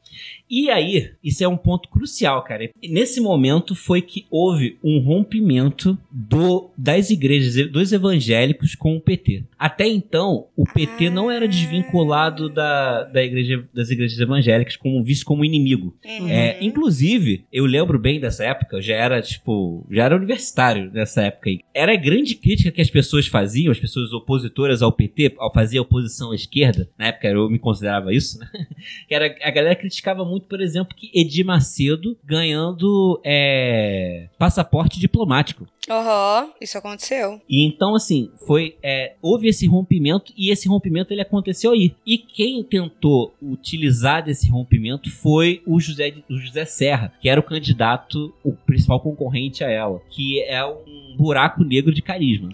[0.51, 2.69] E aí, isso é um ponto crucial, cara.
[2.83, 9.45] Nesse momento foi que houve um rompimento do, das igrejas, dos evangélicos com o PT.
[9.57, 15.25] Até então, o PT não era desvinculado da, da igreja, das igrejas evangélicas como visto
[15.25, 15.95] como inimigo.
[16.05, 16.29] Uhum.
[16.29, 21.23] É, inclusive, eu lembro bem dessa época, eu já era, tipo, já era universitário nessa
[21.23, 21.61] época aí.
[21.73, 25.79] Era a grande crítica que as pessoas faziam, as pessoas opositoras ao PT, ao fazer
[25.79, 28.49] oposição à esquerda, na época eu me considerava isso, né?
[29.07, 35.67] Que era, a galera criticava muito, por exemplo, que Edir Macedo ganhando é, passaporte diplomático.
[35.89, 37.41] Aham, isso aconteceu.
[37.49, 38.77] E então, assim, foi.
[38.83, 41.95] é, houve esse rompimento e esse rompimento ele aconteceu aí.
[42.07, 47.45] E quem tentou utilizar desse rompimento foi o José, o José Serra, que era o
[47.45, 52.51] candidato, o principal concorrente a ela, que é um buraco negro de carisma.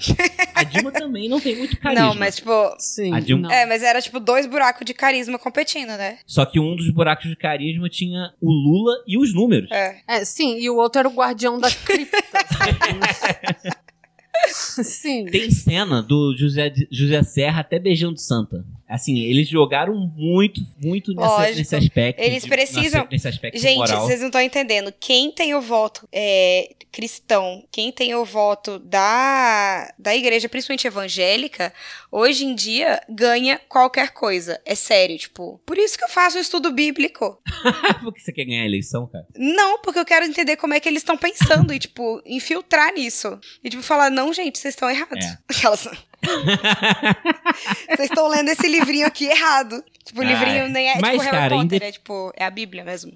[0.54, 2.06] A Dilma também não tem muito carisma.
[2.06, 2.50] Não, mas tipo.
[2.78, 3.14] Sim.
[3.14, 3.54] A Dilma- não.
[3.54, 6.18] É, mas era tipo dois buracos de carisma competindo, né?
[6.26, 9.70] Só que um dos buracos de carisma tinha o Lula e os números.
[9.70, 9.98] É.
[10.08, 12.16] É, sim, e o outro era o guardião da cripta.
[14.82, 15.24] sim.
[15.26, 18.64] Tem cena do José, José Serra até beijando Santa.
[18.88, 22.20] Assim, eles jogaram muito, muito nessa- nesse aspecto.
[22.20, 24.02] Eles de- precisam- nesse, nesse aspecto Gente, moral.
[24.06, 24.92] vocês não estão entendendo.
[25.00, 31.72] Quem tem o voto é, cristão, quem tem o voto da, da igreja, principalmente evangélica,
[32.12, 34.60] hoje em dia ganha qualquer coisa.
[34.64, 35.60] É sério, tipo.
[35.66, 37.42] Por isso que eu faço um estudo bíblico.
[38.04, 39.26] Por que você quer ganhar a eleição, cara?
[39.36, 43.36] Não, porque eu quero entender como é que eles estão pensando e, tipo, infiltrar nisso.
[43.64, 45.24] E, tipo, falar, não, gente, vocês estão errados.
[45.24, 45.38] É.
[45.48, 45.88] Aquelas.
[47.88, 49.82] Vocês estão lendo esse livrinho aqui errado.
[50.04, 52.44] Tipo, o Ah, livrinho nem é mas, tipo Harry cara, Potter, inde- é tipo, é
[52.44, 53.12] a Bíblia mesmo.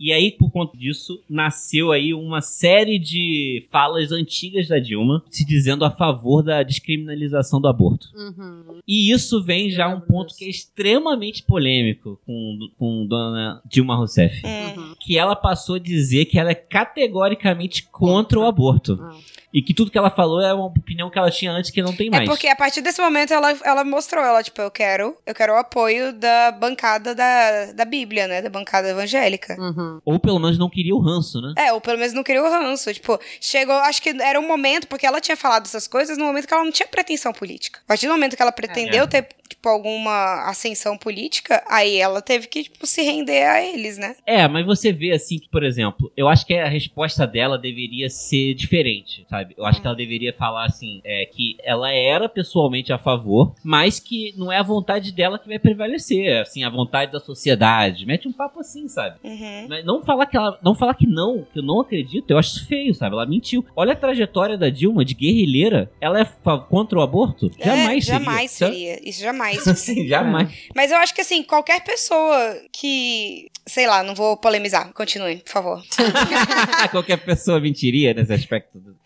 [0.00, 5.44] E aí, por conta disso, nasceu aí uma série de falas antigas da Dilma se
[5.44, 8.08] dizendo a favor da descriminalização do aborto.
[8.16, 8.80] Uhum.
[8.86, 14.42] E isso vem já um ponto que é extremamente polêmico com, com dona Dilma Rousseff.
[14.44, 14.80] Hum.
[14.80, 14.94] Uhum.
[14.98, 18.98] Que ela passou a dizer que ela é categoricamente contra o aborto.
[19.00, 19.16] Ah.
[19.52, 21.94] E que tudo que ela falou é uma opinião que ela tinha antes que não
[21.94, 22.22] tem mais.
[22.22, 25.52] É porque a partir desse momento ela, ela mostrou, ela, tipo, eu quero, eu quero
[25.52, 28.40] o apoio da bancada da, da Bíblia, né?
[28.40, 29.56] Da bancada evangélica.
[29.60, 30.00] Uhum.
[30.04, 31.54] Ou pelo menos não queria o ranço, né?
[31.58, 32.92] É, ou pelo menos não queria o ranço.
[32.94, 36.46] Tipo, chegou, acho que era um momento, porque ela tinha falado essas coisas no momento
[36.48, 37.80] que ela não tinha pretensão política.
[37.84, 39.06] A partir do momento que ela pretendeu É.
[39.06, 44.16] ter, tipo, alguma ascensão política, aí ela teve que, tipo, se render a eles, né?
[44.26, 48.08] É, mas você vê assim que, por exemplo, eu acho que a resposta dela deveria
[48.08, 49.54] ser diferente, sabe?
[49.56, 54.00] Eu acho que ela deveria falar assim, é, que ela era pessoalmente a favor, mas
[54.00, 58.06] que não é a vontade dela que vai prevalecer, assim, a vontade da sociedade.
[58.06, 59.16] Mete um papo assim, sabe?
[59.22, 59.66] Uhum.
[59.68, 62.66] Mas não falar que ela, não falar que não, que eu não acredito, eu acho
[62.66, 63.14] feio, sabe?
[63.14, 63.64] Ela mentiu.
[63.76, 66.24] Olha a trajetória da Dilma de guerrilheira, ela é
[66.68, 67.50] contra o aborto?
[67.58, 68.24] Jamais é, seria.
[68.24, 69.08] Jamais seria.
[69.08, 69.41] Isso jamais.
[69.66, 70.50] Assim, jamais.
[70.74, 73.50] Mas eu acho que, assim, qualquer pessoa que.
[73.64, 74.92] Sei lá, não vou polemizar.
[74.92, 75.82] Continue, por favor.
[76.90, 78.78] Qualquer pessoa mentiria nesse aspecto.
[78.78, 78.96] do-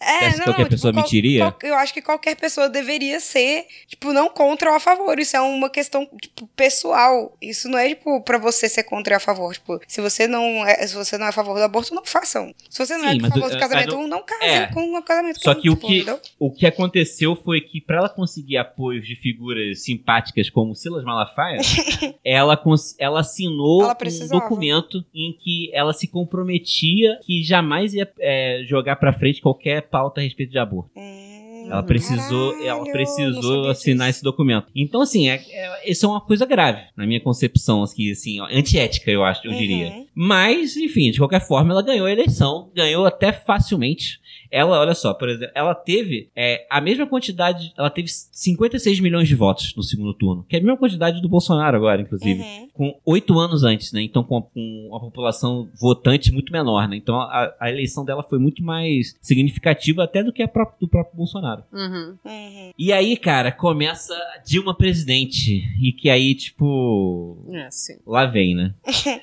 [0.00, 1.40] É, Você acha que qualquer pessoa qual- mentiria?
[1.52, 5.18] qual- eu acho que qualquer pessoa deveria ser, tipo, não contra ou a favor.
[5.18, 7.36] Isso é uma questão, tipo, pessoal.
[7.42, 9.52] Isso não é, tipo, pra você ser contra ou a favor.
[9.52, 12.54] Tipo, se você não é, se você não é a favor do aborto, não façam.
[12.70, 14.66] Se você não Sim, é a favor o- do é, casamento, mas não, casem é.
[14.68, 15.40] com o casamento.
[15.42, 16.20] Só que o tipo, que, entendeu?
[16.38, 21.58] o que aconteceu foi que, pra ela conseguir apoios de figuras simpáticas como Silas Malafaia,
[22.24, 22.60] ela,
[22.98, 28.96] ela assinou Ela um documento em que ela se comprometia que jamais ia é, jogar
[28.96, 30.90] pra frente qualquer pauta a respeito de aborto.
[30.96, 34.18] Hum, Ela precisou, caralho, ela precisou assinar disso.
[34.18, 34.66] esse documento.
[34.74, 39.10] Então, assim, é, é- isso é uma coisa grave, na minha concepção, assim, assim antiética,
[39.10, 39.88] eu acho, eu diria.
[39.88, 40.06] Uhum.
[40.14, 44.18] Mas, enfim, de qualquer forma, ela ganhou a eleição, ganhou até facilmente.
[44.50, 49.28] Ela, olha só, por exemplo, ela teve é, a mesma quantidade, ela teve 56 milhões
[49.28, 52.68] de votos no segundo turno, que é a mesma quantidade do Bolsonaro agora, inclusive Uhum.
[52.72, 54.02] com oito anos antes, né?
[54.02, 56.96] Então, com, com uma população votante muito menor, né?
[56.96, 60.88] Então, a, a eleição dela foi muito mais significativa até do que a própria, do
[60.88, 61.62] próprio Bolsonaro.
[61.72, 62.16] Uhum.
[62.24, 62.70] Uhum.
[62.78, 64.14] E aí, cara, começa
[64.46, 65.62] Dilma presidente.
[65.80, 67.36] E que aí, tipo.
[67.52, 67.98] É, sim.
[68.06, 68.74] Lá vem, né?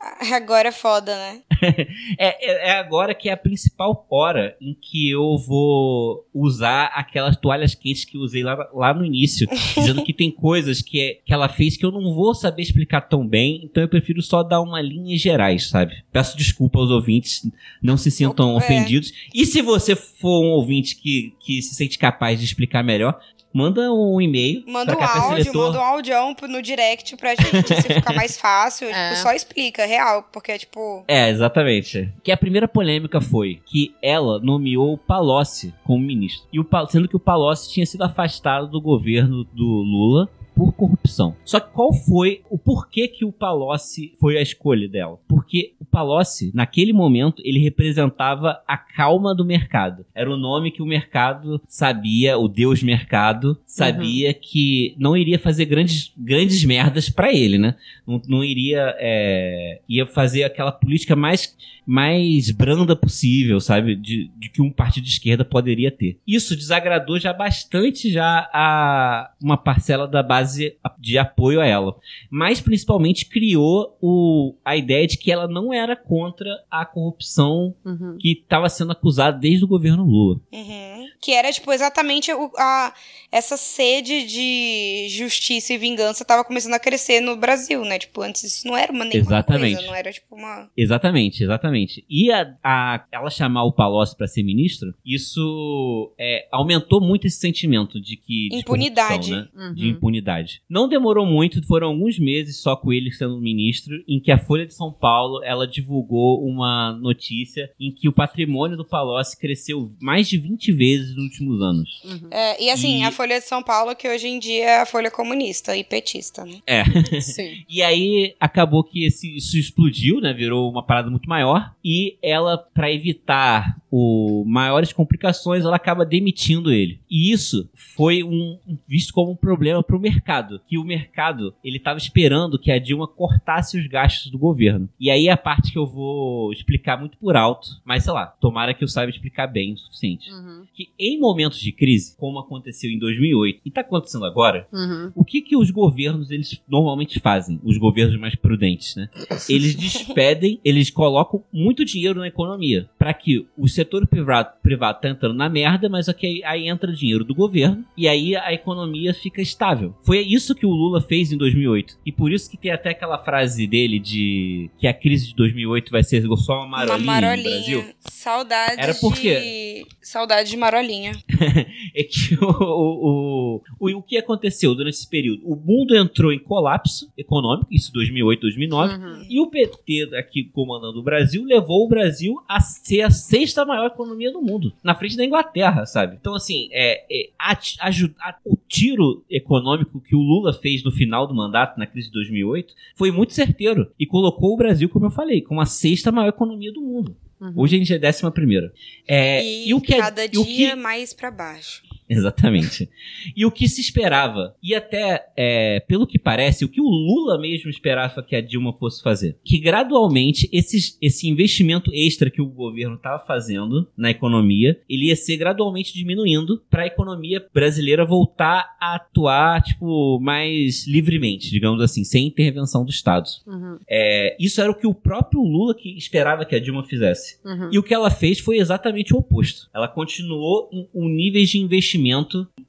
[0.34, 1.42] Agora é foda, né?
[2.16, 7.36] É, é, é agora que é a principal hora em que eu vou usar aquelas
[7.36, 11.14] toalhas quentes que eu usei lá, lá no início, dizendo que tem coisas que, é-
[11.26, 14.42] que ela fez que eu não vou saber explicar tão bem, então eu prefiro só
[14.44, 15.94] dar uma linha em gerais, sabe?
[16.12, 17.42] Peço desculpa aos ouvintes,
[17.82, 18.56] não se sintam É.
[18.56, 19.12] ofendidos.
[19.34, 23.18] E se você for um ouvinte que, que se sente capaz de explicar melhor,
[23.52, 24.62] manda um e-mail.
[24.66, 25.66] Manda um áudio, Seletor.
[25.66, 28.88] manda um audião pro- no direct pra gente, se ficar mais fácil.
[28.88, 29.10] É.
[29.10, 30.28] Tipo, só explica, real.
[30.32, 32.12] Porque, tipo, É, exatamente.
[32.22, 36.46] Que a primeira polêmica foi que ela nomeou o Palocci como ministro.
[36.52, 40.28] E o, sendo que o Palocci tinha sido afastado do governo do Lula
[40.58, 41.36] por corrupção.
[41.44, 45.16] Só que qual foi o porquê que o Palocci foi a escolha dela?
[45.28, 50.04] Porque o Palocci, naquele momento, ele representava a calma do mercado.
[50.12, 55.66] Era o nome que o mercado sabia, o Deus mercado sabia que não iria fazer
[55.66, 57.76] grandes, grandes merdas pra ele, né?
[58.04, 61.56] Não, não iria é, ia fazer aquela política mais
[61.90, 63.96] mais branda possível, sabe?
[63.96, 66.18] De, de que um partido de esquerda poderia ter.
[66.26, 71.96] Isso desagradou já bastante já a uma parcela da base de apoio a ela.
[72.30, 78.18] Mas principalmente criou o, a ideia de que ela não era contra a corrupção Uhum.
[78.18, 80.40] que estava sendo acusada desde o governo Lula.
[80.52, 80.97] uhum.
[81.20, 82.92] Que era, tipo, exatamente o- a,
[83.30, 87.98] essa sede de justiça e vingança tava começando a crescer no Brasil, né?
[87.98, 89.74] Tipo, antes isso não era uma nenhuma Exatamente.
[89.74, 90.70] coisa, não era, tipo, uma...
[90.76, 92.04] Exatamente, exatamente.
[92.08, 97.38] E a, a- ela chamar o Palocci para ser ministro, isso é, aumentou muito esse
[97.38, 99.30] sentimento de que de Impunidade.
[99.30, 99.48] né?
[99.54, 99.74] Uhum.
[99.74, 100.62] de impunidade.
[100.68, 104.66] Não demorou muito, foram alguns meses só com ele sendo ministro, em que a Folha
[104.66, 110.28] de São Paulo ela divulgou uma notícia em que o patrimônio do Palocci cresceu mais
[110.28, 112.02] de 20 vezes nos últimos anos.
[112.04, 112.28] Uhum.
[112.30, 114.86] É, e assim, E- a Folha de São Paulo, que hoje em dia é a
[114.86, 116.58] Folha Comunista e petista, né?
[116.66, 116.84] É.
[117.20, 117.64] Sim.
[117.68, 120.32] E aí acabou que esse- isso explodiu, né?
[120.32, 121.74] Virou uma parada muito maior.
[121.84, 127.00] E ela, pra evitar o maiores complicações, ela acaba demitindo ele.
[127.10, 131.98] E isso foi um visto como um problema pro mercado, que o mercado ele tava
[131.98, 134.88] esperando que a Dilma cortasse os gastos do governo.
[134.98, 138.26] E aí é a parte que eu vou explicar muito por alto, mas sei lá,
[138.26, 140.30] tomara que eu saiba explicar bem o suficiente.
[140.30, 140.64] Uhum.
[140.74, 145.12] Que em momentos de crise, como aconteceu em 2008 e tá acontecendo agora, Uhum.
[145.14, 147.60] o que que os governos eles normalmente fazem?
[147.64, 149.08] Os governos mais prudentes, né?
[149.48, 155.08] Eles despedem, eles colocam muito dinheiro na economia para que o setor privado, privado tá
[155.08, 159.40] entrando na merda, mas aqui aí entra dinheiro do governo e aí a economia fica
[159.40, 159.94] estável.
[160.04, 163.18] Foi isso que o Lula fez em 2008 e por isso que tem até aquela
[163.18, 167.06] frase dele de que a crise de 2008 vai ser só uma marolinha, uma no
[167.06, 167.50] marolinha.
[167.58, 167.84] Brasil.
[168.00, 169.00] Saudade Era de...
[169.00, 171.12] porque- Saudade de marolinha.
[171.94, 175.42] é que o, o, o, o que aconteceu durante esse período?
[175.44, 179.26] O mundo entrou em colapso econômico, isso 2008, 2009, Uhum.
[179.28, 183.86] e o PT aqui comandando o Brasil levou o Brasil a ser a sexta maior
[183.86, 186.16] economia do mundo, na frente da Inglaterra, sabe?
[186.20, 187.56] Então, assim, é, é, a-
[187.86, 192.08] aju- a- o tiro econômico que o Lula fez no final do mandato, na crise
[192.08, 196.10] de 2008, foi muito certeiro e colocou o Brasil, como eu falei, como a sexta
[196.10, 197.14] maior economia do mundo.
[197.40, 197.52] Uhum.
[197.54, 198.72] Hoje a gente é décima primeira.
[199.06, 201.84] É, e, e o que é- cada o dia que- mais pra baixo.
[202.18, 202.88] Exatamente.
[203.36, 207.38] E o que se esperava, e até, é, pelo que parece, o que o Lula
[207.38, 212.46] mesmo esperava que a Dilma fosse fazer, que gradualmente esses, esse investimento extra que o
[212.46, 218.76] governo estava fazendo na economia, ele ia ser gradualmente diminuindo para a economia brasileira voltar
[218.80, 223.28] a atuar, tipo, mais livremente, digamos assim, sem intervenção do Estado.
[223.46, 223.78] Uhum.
[223.88, 227.38] É, isso era o que o próprio Lula que esperava que a Dilma fizesse.
[227.44, 227.70] Uhum.
[227.72, 229.68] E o que ela fez foi exatamente o oposto.
[229.74, 231.97] Ela continuou em um nível de investimento,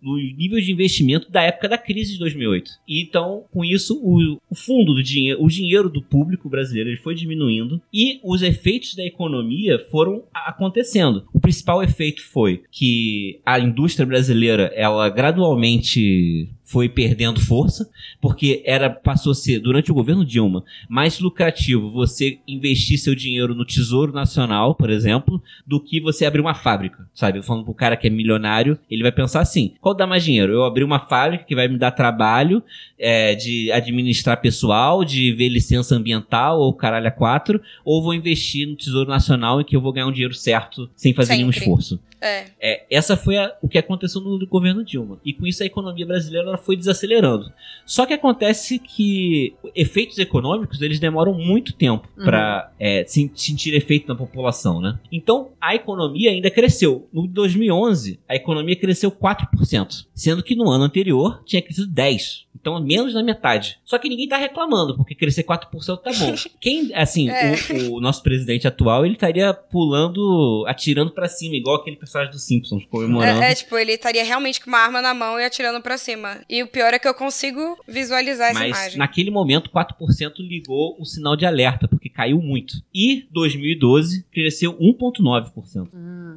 [0.02, 2.72] no nível de investimento da época da crise de 2008.
[2.88, 6.98] E então, com isso, o, o fundo do dinheiro, o dinheiro do público brasileiro ele
[6.98, 11.26] foi diminuindo e os efeitos da economia foram acontecendo.
[11.34, 17.90] O principal efeito foi que a indústria brasileira, ela gradualmente foi perdendo força,
[18.22, 23.56] porque era passou a ser durante o governo Dilma mais lucrativo você investir seu dinheiro
[23.56, 27.42] no Tesouro Nacional, por exemplo, do que você abrir uma fábrica, sabe?
[27.42, 30.54] Falando pro cara que é milionário, ele vai pensar assim: qual dá mais dinheiro?
[30.54, 32.62] Eu abrir uma fábrica que vai me dar trabalho
[33.00, 38.68] é, de administrar pessoal, de ver licença ambiental ou caralho a quatro, ou vou investir
[38.68, 41.62] no Tesouro Nacional em que eu vou ganhar um dinheiro certo sem fazer nenhum Sempre.
[41.62, 42.00] esforço.
[42.22, 42.46] É.
[42.60, 45.20] É, essa foi a- o que aconteceu no governo Dilma.
[45.24, 47.52] E com isso a economia brasileira foi desacelerando.
[47.86, 52.26] Só que acontece que efeitos econômicos eles demoram muito tempo Uhum.
[52.26, 52.72] para
[53.08, 55.00] sentir efeito na população, né?
[55.12, 57.08] Então a economia ainda cresceu.
[57.14, 62.46] No 2011 a economia cresceu 4%, sendo que no ano anterior tinha crescido 10.
[62.62, 63.78] Então, menos da metade.
[63.86, 66.36] Só que ninguém tá reclamando, porque crescer 4% tá bom.
[66.60, 67.53] Quem, assim, É.
[67.89, 72.39] o, o nosso presidente atual, ele estaria pulando, atirando pra cima, igual aquele personagem do
[72.39, 73.41] Simpsons, comemorando.
[73.41, 76.38] É, é, tipo, ele estaria realmente com uma arma na mão e atirando pra cima.
[76.49, 78.97] E o pior é que eu consigo visualizar essa Mas imagem.
[78.97, 82.74] naquele momento, 4% ligou o sinal de alerta, porque caiu muito.
[82.93, 85.88] E 2012 cresceu 1,9%.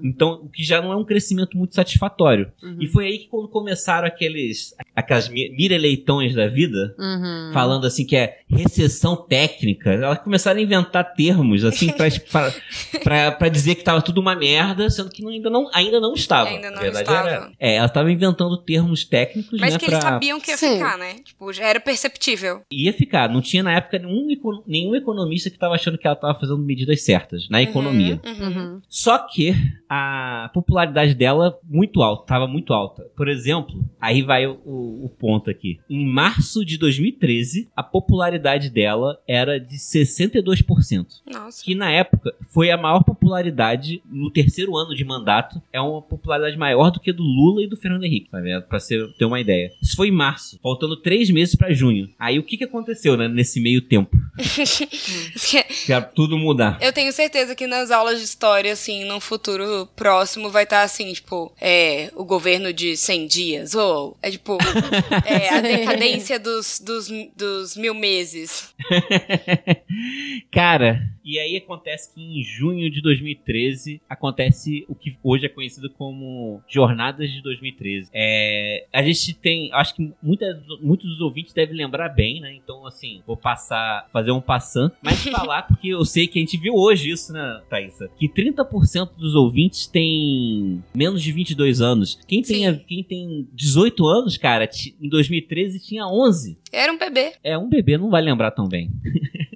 [0.03, 2.51] Então, o que já não é um crescimento muito satisfatório.
[2.81, 5.51] E foi aí que quando começaram aqueles aquelas mi-
[6.35, 7.51] da vida, Uhum.
[7.53, 11.91] falando assim que é recessão técnica, elas começaram a inventar termos assim
[13.31, 16.49] pra dizer que tava tudo uma merda, sendo que não- ainda, não, ainda não estava.
[16.51, 17.29] Ainda não verdade estava.
[17.29, 20.57] Era, é, elas estavam inventando termos técnicos, Mas né, que eles pra- sabiam que ia
[20.57, 20.75] Sim.
[20.75, 21.15] ficar, né?
[21.25, 22.63] Tipo, já era perceptível.
[22.73, 23.29] ia ficar.
[23.29, 24.27] Não tinha na época nenhum,
[24.67, 28.21] nenhum economista que estava achando que ela estava fazendo medidas certas na economia.
[28.25, 28.43] Uhum.
[28.47, 28.81] Uhum.
[28.89, 29.55] Só que
[29.89, 33.03] a popularidade dela muito alta, estava muito alta.
[33.17, 35.79] Por exemplo, aí vai o, o- o ponto aqui.
[35.89, 41.07] Em março de 2013, a popularidade dela era de 62%.
[41.31, 41.65] Nossa.
[41.65, 45.61] Que na época foi a maior popularidade no terceiro ano de mandato.
[45.73, 48.63] É uma popularidade maior do que a do Lula e do Fernando Henrique, tá vendo?
[48.63, 49.71] Pra você ter uma ideia.
[49.83, 52.11] Isso foi em março, faltando três meses pra junho.
[52.19, 54.17] Aí o que, que aconteceu né, nesse meio tempo?
[55.87, 56.79] Pra tudo mudar.
[56.81, 61.13] Eu tenho certeza que nas aulas de história, assim, num futuro próximo, vai estar assim,
[61.13, 64.59] tipo, é, o governo de 100 dias, ou é tipo,
[65.25, 65.61] é, a
[65.93, 68.75] decadência dos, dos, dos mil meses.
[70.51, 75.91] Cara, e aí acontece que em junho de 2013 acontece o que hoje é conhecido
[75.91, 78.11] como Jornadas de 2013.
[78.13, 82.55] É, a gente tem, acho que muita, muitos dos ouvintes devem lembrar bem, né?
[82.55, 86.57] Então, assim, vou passar, fazer um passant, mas falar porque eu sei que a gente
[86.57, 88.11] viu hoje isso, né, Thaisa?
[88.17, 92.19] Que 30% dos ouvintes tem menos de 22 anos.
[92.27, 94.69] Quem tem, quem tem 18 anos, cara,
[95.01, 96.59] em 2013 tinha 11.
[96.73, 97.33] Era um bebê.
[97.45, 98.91] É, um bebê não vai lembrar tão bem.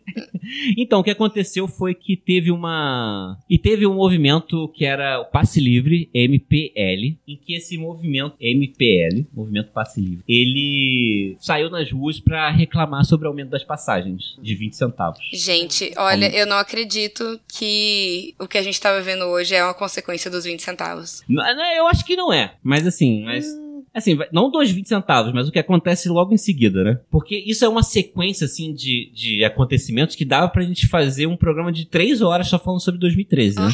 [0.76, 3.38] então, o que aconteceu foi que teve uma.
[3.48, 9.26] E teve um movimento que era o Passe Livre, MPL, em que esse movimento, MPL,
[9.34, 14.54] Movimento Passe Livre, ele saiu nas ruas pra reclamar sobre o aumento das passagens de
[14.54, 15.20] 20 centavos.
[15.32, 19.74] Gente, olha, eu não acredito que o que a gente tá vivendo hoje é uma
[19.74, 21.22] consequência dos 20 centavos.
[21.28, 23.65] Não, não, Eu acho que não é, mas assim, mas.
[23.96, 27.00] Assim, não dos 20 centavos, mas o que acontece logo em seguida, né?
[27.10, 31.36] Porque isso é uma sequência, assim, de, de acontecimentos que dava pra gente fazer um
[31.36, 33.68] programa de três horas só falando sobre 2013, né?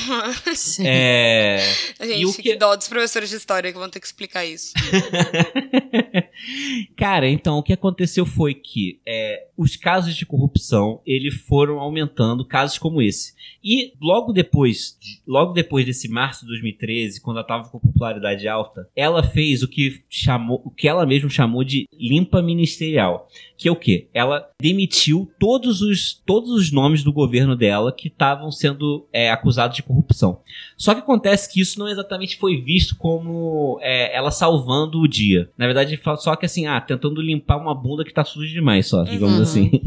[0.55, 0.85] Sim.
[0.87, 1.59] É.
[2.01, 2.43] Gente, E o que...
[2.43, 4.73] que- dó dos professores de história que vão ter que explicar isso.
[6.97, 12.47] Cara, então o que aconteceu foi que é, os casos de corrupção eles foram aumentando,
[12.47, 13.33] casos como esse.
[13.65, 18.47] E logo depois, de- logo depois desse março de 2013, quando ela estava com popularidade
[18.49, 23.67] alta, ela fez o que chamou, o que ela mesma chamou de limpa ministerial, que
[23.67, 24.09] é o quê?
[24.13, 29.75] Ela demitiu todos os todos os nomes do governo dela que estavam sendo é, acusados
[29.75, 30.41] de corrupção.
[30.77, 35.49] Só que acontece que isso não exatamente foi visto como é, ela salvando o dia.
[35.57, 39.05] Na verdade, só que assim, ah, tentando limpar uma bunda que tá suja demais, só,
[39.05, 39.43] digamos Uhum.
[39.43, 39.71] assim.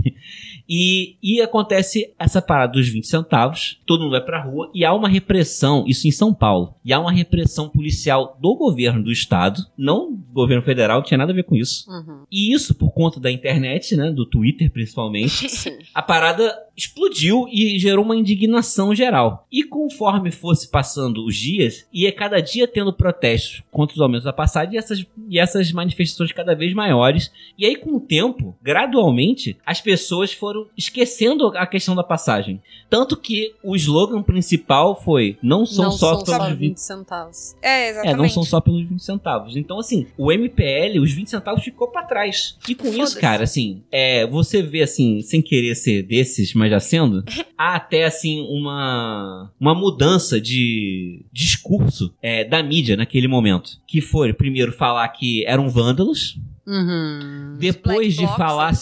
[0.68, 4.94] E, e acontece essa parada dos 20 centavos, todo mundo vai pra rua e há
[4.94, 9.62] uma repressão, isso em São Paulo, e há uma repressão policial do governo do estado,
[9.78, 11.90] não do governo federal, tinha nada a ver com isso.
[11.90, 12.24] Uhum.
[12.32, 15.48] E isso por conta da internet, né, do Twitter principalmente,
[15.94, 19.46] a parada explodiu e gerou uma indignação geral.
[19.52, 24.34] E conforme fosse passando os dias, ia cada dia tendo protestos contra os aumentos da
[24.34, 27.32] passagem e essas, e essas manifestações cada vez maiores.
[27.58, 32.62] E aí, com o tempo, gradualmente, as pessoas foram esquecendo a questão da passagem.
[32.90, 36.78] Tanto que o slogan principal foi: não são não só são pelos só 20 20
[36.78, 37.56] centavos.
[37.62, 38.18] É, é, exatamente.
[38.18, 39.56] não são só pelos 20 centavos.
[39.56, 42.58] Então, assim, o MPL, os 20 centavos ficou pra trás.
[42.68, 46.80] E com isso, cara, assim, é, você vê, assim, sem querer ser desses, mas já
[46.80, 47.24] sendo,
[47.58, 53.80] há até, assim, uma, uma mudança de discurso é, da mídia naquele momento.
[53.88, 56.38] Que foi, primeiro, falar que eram vândalos,
[56.68, 57.58] Uhum.
[57.60, 58.74] depois de falar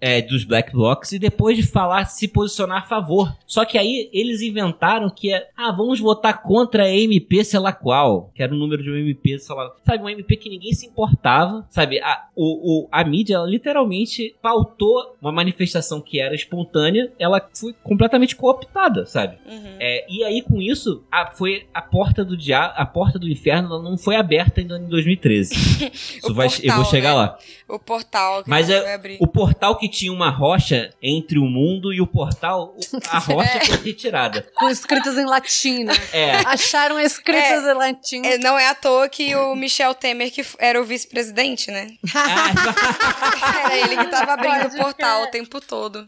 [0.00, 3.34] é, dos Black Blocs e depois de falar se posicionar a favor.
[3.46, 7.72] Só que aí eles inventaram que é, ah, vamos votar contra a MP, sei lá
[7.72, 10.72] qual, que era o número de um MP, sei lá, sabe, um MP que ninguém
[10.72, 16.34] se importava, sabe, a, o, o- a mídia, ela literalmente pautou uma manifestação que era
[16.34, 19.36] espontânea, ela foi completamente cooptada, sabe?
[19.46, 19.76] Uhum.
[19.80, 23.68] É, e aí, com isso, a, foi a porta do dia, a porta do inferno
[23.74, 25.54] ela não foi aberta ainda em 2013.
[25.94, 27.14] Isso O vai, eu vou portal, chegar né?
[27.14, 27.38] lá.
[27.68, 29.00] O portal que Mas é-.
[29.18, 32.76] O portal que que tinha uma rocha entre o mundo e o portal,
[33.10, 34.46] a rocha foi retirada.
[34.54, 35.94] Com escritas em latim, né?
[36.12, 36.36] É.
[36.46, 38.22] Acharam escritas em latim.
[38.24, 41.88] É, não é à toa que o Michel Temer que era o vice-presidente, né?
[42.14, 42.52] Ah,
[43.66, 46.04] Era ele que tava abrindo o portal o tempo todo.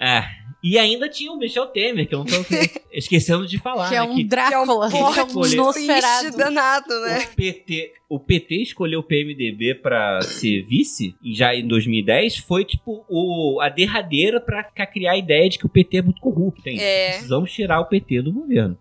[0.00, 0.47] é.
[0.62, 2.32] E ainda tinha o Michel Temer, que eu não tô
[2.92, 3.88] esquecendo de falar.
[3.88, 5.22] Que é né, um Drácula, que é um que é
[5.62, 5.72] um.
[5.72, 7.20] Triste danado, né?
[7.30, 12.64] O PT, o PT escolheu o PMDB pra ser vice, e já em 2010, foi
[12.64, 16.20] tipo o, a derradeira pra ficar- criar a ideia de que o PT é muito
[16.20, 16.68] corrupto.
[16.68, 16.78] Hein?
[16.80, 17.10] É.
[17.12, 18.76] Precisamos tirar o PT do governo.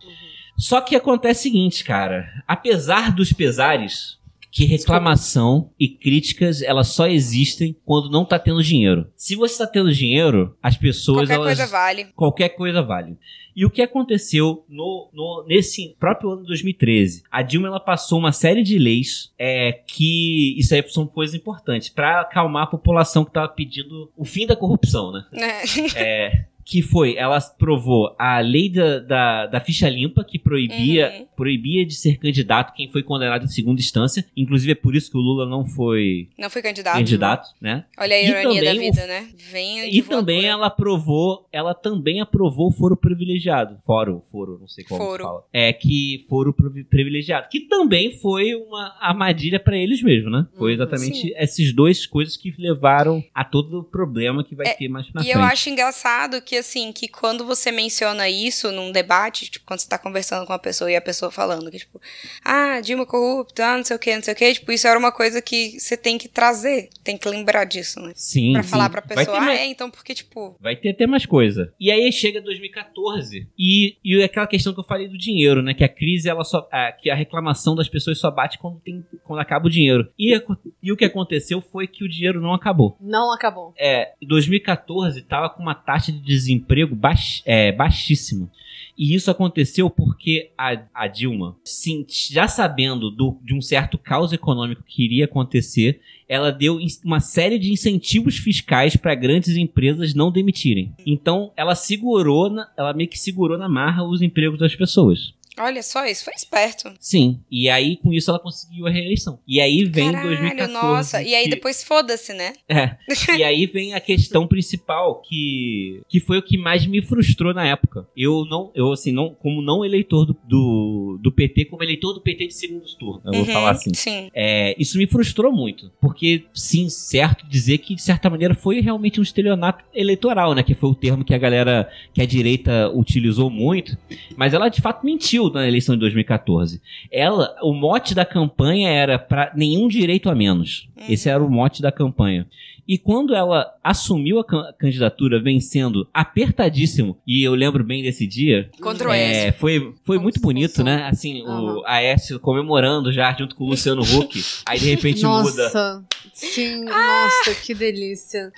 [0.57, 2.27] Só que acontece o seguinte, cara.
[2.47, 4.16] Apesar dos pesares,
[4.51, 9.07] que reclamação e críticas elas só existem quando não tá tendo dinheiro.
[9.15, 12.05] Se você tá tendo dinheiro, as pessoas Qualquer elas coisa vale.
[12.15, 13.17] qualquer coisa vale.
[13.55, 17.23] E o que aconteceu no, no- nesse próprio ano de 2013?
[17.31, 21.89] A Dilma ela passou uma série de leis é, que isso aí são coisas importantes
[21.89, 25.25] para acalmar a população que estava pedindo o fim da corrupção, né?
[25.31, 25.61] né?
[25.95, 31.25] É, que foi, ela provou a lei da, da, da ficha limpa que proibia, Uhum.
[31.33, 34.25] proibia de ser candidato quem foi condenado em segunda instância.
[34.35, 36.95] Inclusive é por isso que o Lula não foi Não fui candidato.
[36.97, 37.85] candidato, né?
[37.97, 39.29] Olha a E ironia da o- vida, né?
[39.49, 43.77] Vem E também ela aprovou, ela também aprovou o foro privilegiado.
[43.85, 45.23] Foro, foro, não sei como Foro.
[45.23, 45.43] fala.
[45.53, 50.45] É que foro privi- privilegiado, que também foi uma armadilha pra eles mesmos, né?
[50.57, 50.81] Foi Uhum.
[50.81, 51.31] exatamente Sim.
[51.35, 55.21] essas duas coisas que levaram a todo o problema que vai É, ter mais na
[55.21, 55.37] E frente.
[55.37, 59.87] eu acho engraçado que, assim, que quando você menciona isso num debate, tipo, quando você
[59.89, 61.99] tá conversando com uma pessoa e a pessoa falando que, tipo,
[62.43, 64.97] ah, Dilma corrupta, ah, não sei o que, não sei o que, tipo, isso era
[64.97, 68.11] uma coisa que você tem que trazer, tem que lembrar disso, né?
[68.15, 68.69] Sim, Pra sim.
[68.69, 71.73] falar pra pessoa, ah, mais- é, então, porque, tipo, Vai ter até mais coisa.
[71.79, 75.73] E aí chega 2014 e, e aquela questão que eu falei do dinheiro, né?
[75.73, 76.67] Que a crise, ela só.
[76.71, 80.11] a- que a reclamação das pessoas só bate quando, tem, quando acaba o dinheiro.
[80.17, 82.97] E, aco- e o que aconteceu foi que o dinheiro não acabou.
[82.99, 83.73] Não acabou.
[83.77, 86.46] É, em 2014 estava com uma taxa de desemprego
[86.95, 88.49] baix, é, baixíssima.
[88.97, 94.33] E isso aconteceu porque a, a Dilma, sim, já sabendo do- de um certo caos
[94.33, 100.31] econômico que iria acontecer, ela deu uma série de incentivos fiscais para grandes empresas não
[100.31, 100.91] demitirem.
[101.05, 105.33] Então, ela segurou, na- ela meio que segurou na marra os empregos das pessoas.
[105.59, 106.91] Olha só isso, foi esperto.
[106.99, 109.39] Sim, e aí com isso ela conseguiu a reeleição.
[109.47, 110.73] E aí vem Caralho, 2014.
[110.73, 111.21] nossa.
[111.23, 112.53] E aí depois foda-se, né?
[112.69, 112.95] é.
[113.37, 117.65] E aí vem a questão principal que que foi o que mais me frustrou na
[117.67, 118.07] época.
[118.15, 122.21] Eu não, eu assim, não, como não eleitor do, do, do PT, como eleitor do
[122.21, 123.93] PT de segundo turno, eu vou Uhum, falar assim.
[123.93, 124.29] Sim.
[124.33, 129.19] É, isso me frustrou muito, porque sim, certo dizer que de certa maneira foi realmente
[129.19, 133.49] um estelionato eleitoral, né, que foi o termo que a galera, que a direita utilizou
[133.49, 133.97] muito,
[134.35, 136.81] mas ela de fato mentiu na eleição de 2014.
[137.11, 140.87] Ela, o mote da campanha era para nenhum direito a menos.
[140.95, 141.05] Uhum.
[141.09, 142.47] Esse era o mote da campanha.
[142.87, 148.69] E quando ela assumiu a can- candidatura vencendo apertadíssimo, e eu lembro bem desse dia,
[148.81, 151.03] Contra o é, foi, foi muito bonito, né?
[151.09, 151.81] Assim, o Aham.
[151.85, 154.41] Aécio comemorando já junto com o Luciano Huck.
[154.65, 155.63] aí de repente muda.
[155.63, 158.51] Nossa, sim, nossa, que delícia.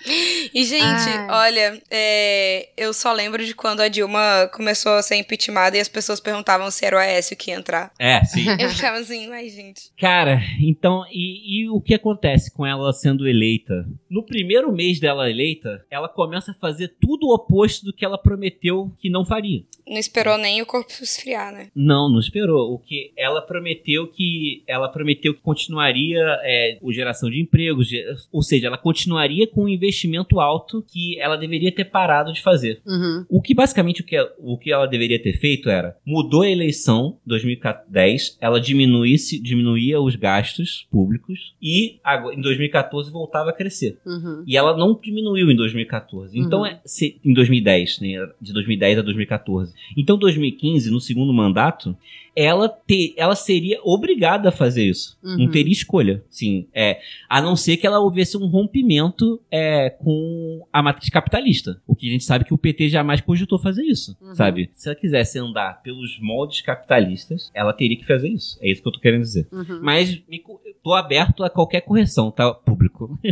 [0.53, 1.27] E, gente, Ai.
[1.29, 5.87] olha, é, eu só lembro de quando a Dilma começou a ser impeachmentada e as
[5.87, 7.91] pessoas perguntavam se era o Aécio que ia entrar.
[7.97, 8.45] É, sim.
[8.59, 9.91] Eu ficava assim, ai, gente.
[9.99, 13.85] Cara, então, e, e o que acontece com ela sendo eleita?
[14.09, 18.17] No primeiro mês dela eleita, ela começa a fazer tudo o oposto do que ela
[18.17, 19.63] prometeu que não faria.
[19.89, 21.67] Não esperou nem o corpo esfriar, né?
[21.75, 22.73] Não, não esperou.
[22.73, 27.89] O que ela prometeu que ela prometeu que continuaria é, o geração de empregos,
[28.31, 32.81] ou seja, ela continuaria com um investimento alto que ela deveria ter parado de fazer.
[32.85, 33.25] Uhum.
[33.29, 37.17] O que basicamente o que, o que ela deveria ter feito era mudou a eleição
[37.25, 43.97] 2010, ela diminuísse, diminuía os gastos públicos e agora, em 2014 voltava a crescer.
[44.05, 44.43] Uhum.
[44.45, 46.37] E ela não diminuiu em 2014.
[46.37, 46.65] Então, Uhum.
[46.67, 48.07] é, se- em 2010, né?
[48.41, 49.73] De 2010 a 2014.
[49.95, 51.95] Então, 2015, no segundo mandato,
[52.41, 55.17] ela, te, ela seria obrigada a fazer isso.
[55.21, 55.39] Uhum.
[55.39, 56.23] Não teria escolha.
[56.29, 61.81] Sim, é, a não ser que ela houvesse um rompimento é, com a matriz capitalista.
[61.85, 64.15] O que a gente sabe que o PT jamais cogitou fazer isso.
[64.21, 64.35] Uhum.
[64.35, 64.69] Sabe?
[64.73, 68.57] Se ela quisesse andar pelos moldes capitalistas, ela teria que fazer isso.
[68.61, 69.45] É isso que eu tô querendo dizer.
[69.51, 69.81] Uhum.
[69.81, 70.41] Mas me
[70.81, 73.19] tô aberto a qualquer correção, tá, público?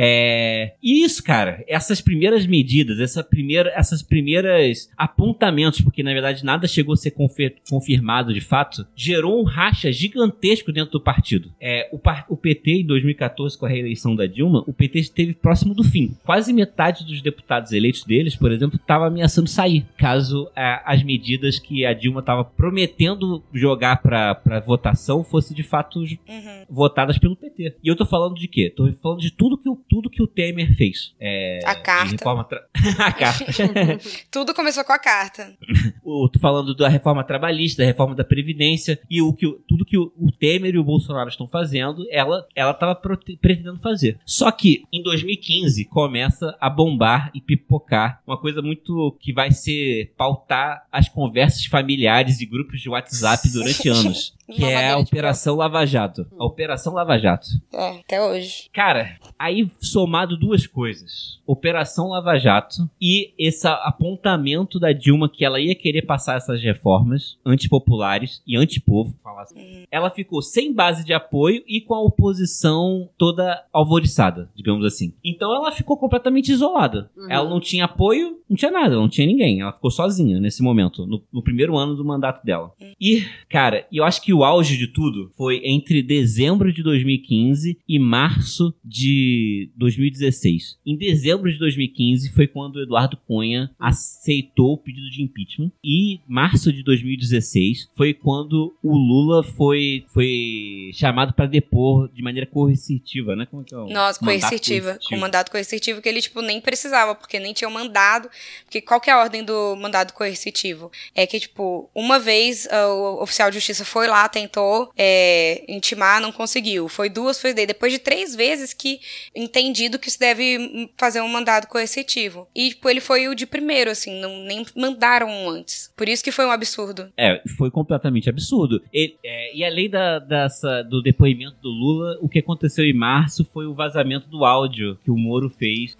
[0.00, 6.44] É, e isso, cara, essas primeiras medidas, essa primeira, essas primeiras apontamentos, porque na verdade
[6.44, 11.52] nada chegou a ser confer- confirmado de fato, gerou um racha gigantesco dentro do partido.
[11.60, 15.74] É, o, o PT, em 2014, com a reeleição da Dilma, o PT esteve próximo
[15.74, 16.16] do fim.
[16.24, 21.58] Quase metade dos deputados eleitos deles, por exemplo, estava ameaçando sair, caso é, as medidas
[21.58, 26.64] que a Dilma estava prometendo jogar para votação fossem de fato Uhum.
[26.70, 27.76] votadas pelo PT.
[27.82, 28.72] E eu tô falando de quê?
[28.74, 31.14] Tô falando de tudo que o, tudo que o Temer fez.
[31.20, 32.12] É, A carta.
[32.12, 32.64] Reforma tra...
[32.98, 33.44] a carta.
[34.30, 35.56] Tudo começou com a carta.
[36.04, 39.98] o, tô falando da reforma trabalhista, da reforma da Previdência, e o que, tudo que
[39.98, 44.18] o, o Temer e o Bolsonaro estão fazendo, ela ela estava pretendendo fazer.
[44.24, 50.12] Só que em 2015 começa a bombar e pipocar uma coisa muito que vai ser
[50.16, 54.37] pautar as conversas familiares e grupos de WhatsApp durante anos.
[54.50, 56.26] Que é a Operação Lava Jato.
[56.38, 57.48] A Operação Lava Jato.
[57.72, 58.68] É, até hoje.
[58.72, 61.38] Cara, aí somado duas coisas.
[61.46, 67.36] Operação Lava Jato e esse apontamento da Dilma que ela ia querer passar essas reformas
[67.44, 69.14] antipopulares e antipovo.
[69.22, 69.84] falar assim.
[69.90, 75.12] Ela ficou sem base de apoio e com a oposição toda alvoriçada, digamos assim.
[75.22, 77.10] Então ela ficou completamente isolada.
[77.16, 77.30] Uhum.
[77.30, 79.60] Ela não tinha apoio, não tinha nada, não tinha ninguém.
[79.60, 82.72] Ela ficou sozinha nesse momento, no, no primeiro ano do mandato dela.
[83.00, 87.98] E, cara, eu acho que o auge de tudo foi entre dezembro de 2015 e
[87.98, 90.78] março de 2016.
[90.86, 95.72] Em dezembro de 2015 foi quando o Eduardo Cunha aceitou o pedido de impeachment.
[95.82, 102.46] E março de 2016 foi quando o Lula foi, foi chamado para depor de maneira
[102.46, 103.44] coercitiva, né?
[103.44, 104.92] Como é que é o Nossa, coercitiva.
[104.92, 105.08] coercitivo?
[105.08, 108.30] Com mandato coercitivo que ele, tipo, nem precisava, porque nem tinha mandado.
[108.64, 110.92] Porque qual que é a ordem do mandado coercitivo?
[111.12, 116.20] É que, tipo, uma vez ah, o oficial de justiça foi lá, tentou é, intimar,
[116.20, 116.88] não conseguiu.
[116.88, 117.66] Foi duas, foi daí.
[117.66, 119.00] Depois de três vezes que
[119.34, 122.48] entendido que se deve fazer um mandado coercitivo.
[122.54, 125.92] E, tipo, ele foi o de primeiro, assim, não, nem mandaram um antes.
[125.96, 127.10] Por isso que foi um absurdo.
[127.16, 128.82] É, foi completamente absurdo.
[128.92, 133.44] Ele- é, e além da, dessa, do depoimento do Lula, o que aconteceu em março
[133.52, 135.96] foi o vazamento do áudio que o Moro fez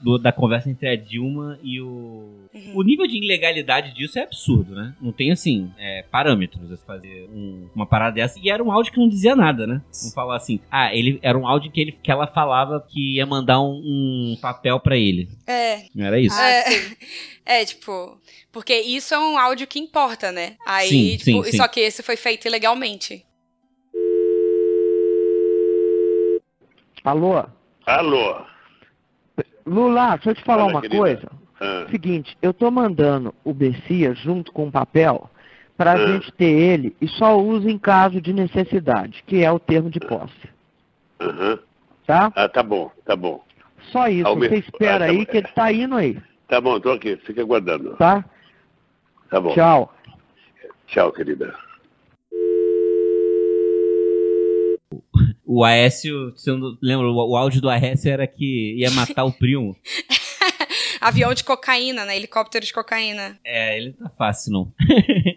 [0.00, 2.28] do- da conversa entre a Dilma e o.
[2.74, 4.94] O nível de ilegalidade disso é absurdo, né?
[5.00, 8.38] Não tem, assim, é, parâmetros a fazer um- uma parada dessa.
[8.42, 9.82] E era um áudio que não dizia nada, né?
[10.04, 10.60] Não falar assim.
[10.70, 14.36] Ah, ele era um áudio que, ele, que ela falava que ia mandar um, um
[14.40, 15.28] papel pra ele.
[15.46, 16.36] É, Não era isso?
[16.38, 16.64] Ah, É.
[17.46, 18.18] É, tipo,
[18.50, 20.56] porque isso é um áudio que importa, né?
[20.66, 21.56] Aí, Sim, tipo, sim, sim.
[21.58, 23.22] só que esse foi feito ilegalmente.
[27.04, 27.44] Alô?
[27.86, 28.36] Alô?
[29.66, 30.98] Lula, deixa eu te falar Fala, uma querida.
[30.98, 31.30] coisa.
[31.60, 35.30] Ah, Seguinte, eu tô mandando o Bessias junto com o papel
[35.76, 36.06] pra Ah.
[36.06, 40.00] gente ter ele e só usa em caso de necessidade, que é o termo de
[40.00, 40.48] posse,
[41.20, 41.58] aham.
[42.06, 42.32] tá?
[42.34, 43.42] Ah, tá bom, tá bom.
[43.92, 45.24] Só isso, Ao você mesmo- espera ah, tá aí bom.
[45.26, 46.18] que ele tá indo aí,
[46.48, 47.96] Tá bom, tô aqui, fica aguardando.
[47.96, 48.24] tá?
[49.30, 49.54] Tá bom.
[49.54, 49.94] Tchau.
[50.86, 51.54] Tchau, querida.
[55.46, 59.32] O Aécio, você não lembra, o, o áudio do Aécio era que ia matar o
[59.32, 59.76] primo.
[61.00, 62.16] Avião de cocaína, né?
[62.16, 63.38] Helicóptero de cocaína.
[63.44, 64.72] É, ele tá fácil, não.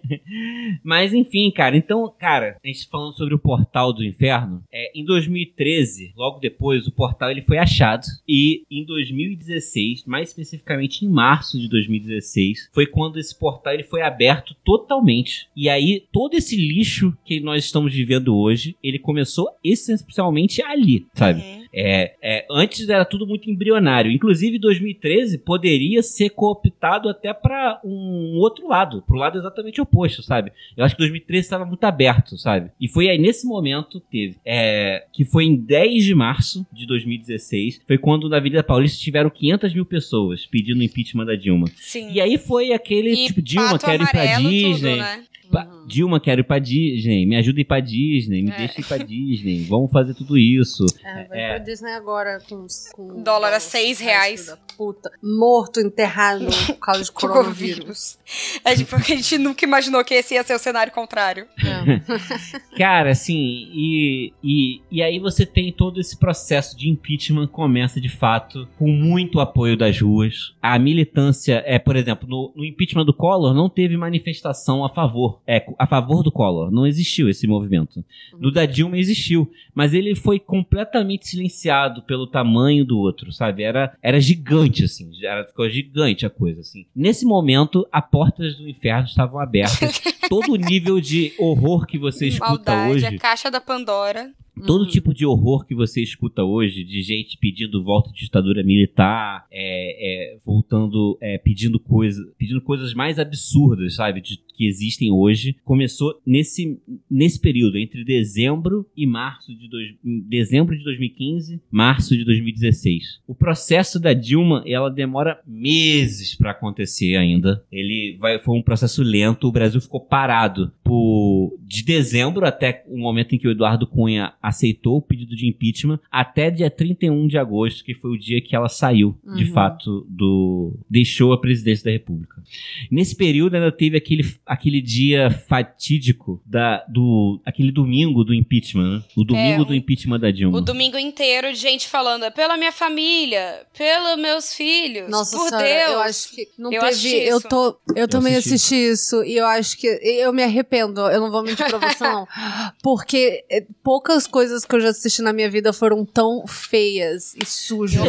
[0.84, 5.06] Mas enfim, cara, então, cara, a gente falando sobre o portal do inferno, é, em
[5.06, 11.60] 2013, logo depois, o portal ele foi achado e em 2016, mais especificamente em março
[11.60, 15.48] de 2016, foi quando esse portal ele foi aberto totalmente.
[15.56, 21.42] E aí todo esse lixo que nós estamos vivendo hoje, ele começou essencialmente ali, sabe?
[21.42, 21.57] Uhum.
[21.74, 24.12] É, é, antes era tudo muito embrionário.
[24.12, 30.52] Inclusive, 2013 poderia ser cooptado até para um outro lado, pro lado exatamente oposto, sabe?
[30.76, 32.72] Eu acho que 2013 estava muito aberto, sabe?
[32.80, 36.86] E foi aí nesse momento que teve, é, que foi em 10 de março de
[36.86, 41.68] 2016, foi quando na Avenida Paulista tiveram 500 mil pessoas pedindo o impeachment da Dilma.
[41.76, 42.12] Sim.
[42.12, 44.92] E aí foi aquele E tipo Dilma quero ir pra amarelo, Disney.
[44.92, 45.24] Tudo, né?
[45.52, 48.58] Pa- Dilma, quero ir pra Disney, me ajuda a ir pra Disney, me É.
[48.58, 50.86] deixa ir pra Disney, vamos fazer tudo isso.
[51.04, 51.50] É, vai É.
[51.56, 54.54] pra Disney agora com, com Dólar a seis reais.
[54.78, 58.18] Puta, morto, enterrado por causa de coronavírus.
[58.64, 61.48] É tipo, a gente nunca imaginou que esse ia ser o cenário contrário.
[61.58, 62.02] É.
[62.78, 63.36] Cara, assim,
[63.74, 68.88] e, e, e aí você tem todo esse processo de impeachment começa de fato com
[68.88, 70.54] muito apoio das ruas.
[70.62, 75.37] A militância, é, por exemplo, no, no impeachment do Collor não teve manifestação a favor,
[75.46, 78.04] é, a favor do Collor, não existiu esse movimento.
[78.40, 83.64] Do da Dilma existiu, mas ele foi completamente silenciado pelo tamanho do outro, sabe?
[83.64, 86.86] Era, era gigante, assim, era, ficou gigante a coisa, assim.
[86.96, 90.02] Nesse momento, as portas do inferno estavam abertas.
[90.30, 94.32] Todo o nível de horror que você escuta Maldade, hoje, a caixa da Pandora.
[94.66, 94.88] Todo Uhum.
[94.88, 100.34] tipo de horror que você escuta hoje, de gente pedindo volta de ditadura militar, é,
[100.34, 104.22] é, voltando, é, pedindo, coisa, pedindo coisas mais absurdas, sabe?
[104.22, 106.80] De que existem hoje começou nesse,
[107.10, 113.22] nesse período, entre dezembro e março de, dois, dezembro de 2015, março de 2016.
[113.28, 117.64] O processo da Dilma, ela demora meses para acontecer ainda.
[117.72, 122.98] Ele vai, foi um processo lento, o Brasil ficou parado por de dezembro até o
[122.98, 127.38] momento em que o Eduardo Cunha aceitou o pedido de impeachment, até dia 31 de
[127.38, 129.54] agosto, que foi o dia que ela saiu, de Uhum.
[129.54, 132.42] fato, do deixou a presidência da República.
[132.90, 139.04] Nesse período ainda teve aquele, aquele dia fatídico da, do aquele domingo do impeachment, né?
[139.16, 140.58] O domingo É, do impeachment da Dilma.
[140.58, 145.50] O domingo inteiro de gente falando, é pela minha família, pelos meus filhos, Nossa por
[145.50, 145.92] senhora, Deus.
[145.94, 147.14] eu acho que não Eu teve.
[147.28, 148.54] eu tô, eu, também assisti.
[148.56, 148.76] assisti.
[148.92, 151.02] isso e eu acho que eu me arrependo.
[151.02, 152.28] Eu não vou mentir pra você não,
[152.84, 157.46] porque é, poucas coisas que eu já assisti na minha vida foram tão feias e
[157.46, 158.02] sujas.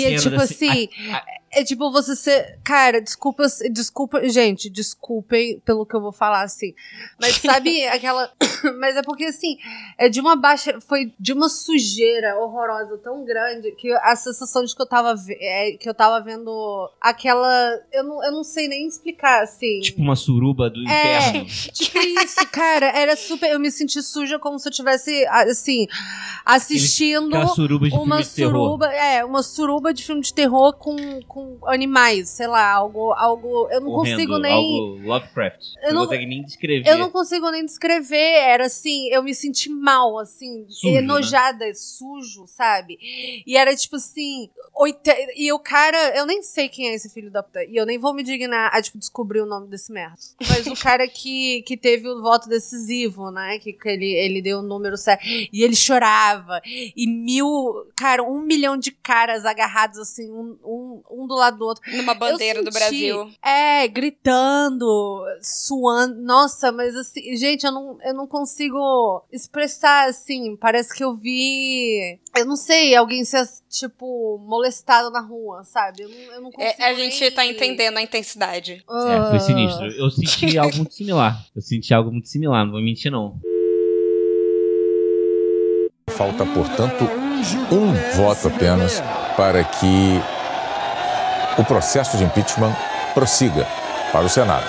[0.00, 1.24] E é tipo da- assim, a- a-
[1.54, 6.74] é tipo você ser, cara, desculpa, desculpa, gente, desculpem pelo que eu vou falar assim.
[7.20, 8.32] Mas sabe aquela,
[8.80, 9.58] mas é porque assim,
[9.98, 14.74] é de uma baixa, foi de uma sujeira horrorosa tão grande que a sensação de
[14.74, 18.86] que eu tava é, que eu tava vendo aquela, eu não, eu não sei nem
[18.86, 19.80] explicar assim.
[19.80, 21.46] tipo uma suruba do É, inferno.
[21.72, 25.86] tipo isso, cara, era super, eu me senti suja como se eu tivesse assim,
[26.46, 28.52] assistindo suruba uma filme de terror.
[28.52, 30.96] suruba, é, uma suruba de filme de terror com,
[31.28, 35.60] com animais, sei lá, algo, algo, eu não Horrendo, consigo nem, Algo Lovecraft.
[35.82, 36.88] Eu Você não- consegue nem descrever.
[36.88, 40.98] eu não consigo nem descrever, era assim, eu me senti mal, assim, Sujo, né?
[40.98, 42.98] enojada, sujo, sabe?
[43.46, 45.10] E era tipo assim, oite...
[45.36, 47.98] e o cara, eu nem sei quem é esse filho da puta, e eu nem
[47.98, 50.16] vou me dignar a, tipo, descobrir o nome desse merda.
[50.48, 54.58] Mas o cara que, que teve o voto decisivo, né, que, que ele, ele deu
[54.58, 60.30] o número certo, e ele chorava, e mil, cara, um milhão de caras agarrados, assim,
[60.30, 61.82] um, um, um do lado do outro.
[61.96, 63.30] Numa bandeira Eu do senti- Brasil.
[63.42, 66.20] É, gritando, suando.
[66.22, 70.56] Nossa, mas assim, gente, eu não, eu não consigo expressar assim.
[70.56, 72.18] Parece que eu vi.
[72.36, 76.02] Eu não sei, alguém ser, tipo, molestado na rua, sabe?
[76.02, 76.74] Eu não, eu não consigo.
[76.82, 78.84] É, a gente nem- tá entendendo a intensidade.
[78.88, 79.86] É, foi sinistro.
[79.92, 81.44] Eu senti algo muito similar.
[81.54, 83.36] Eu senti algo muito similar, não vou mentir, não.
[86.10, 87.04] Falta, portanto,
[87.72, 89.00] um voto apenas
[89.36, 90.20] para que
[91.58, 92.74] o processo de impeachment
[93.14, 93.66] prossiga
[94.12, 94.66] para o Senado.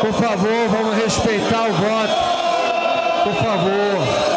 [0.00, 2.28] Por favor, vamos respeitar o voto.
[3.24, 4.28] Por favor.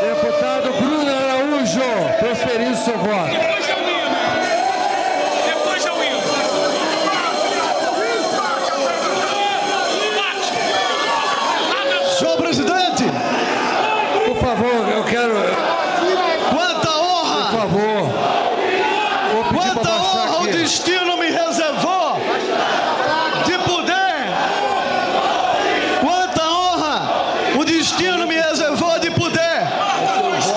[0.00, 1.80] Deputado Bruno Araújo,
[2.18, 3.36] proferindo seu voto.
[12.18, 13.04] Senhor presidente!
[14.26, 15.34] Por favor, eu quero.
[16.50, 17.50] Quanta honra!
[17.50, 18.02] Por favor.
[19.32, 20.52] Vou pedir Quanta pra baixar honra o aqui.
[20.52, 22.16] destino me reservou
[23.46, 24.28] de poder.
[26.00, 27.02] Quanta honra
[27.58, 29.62] o destino me reservou de poder.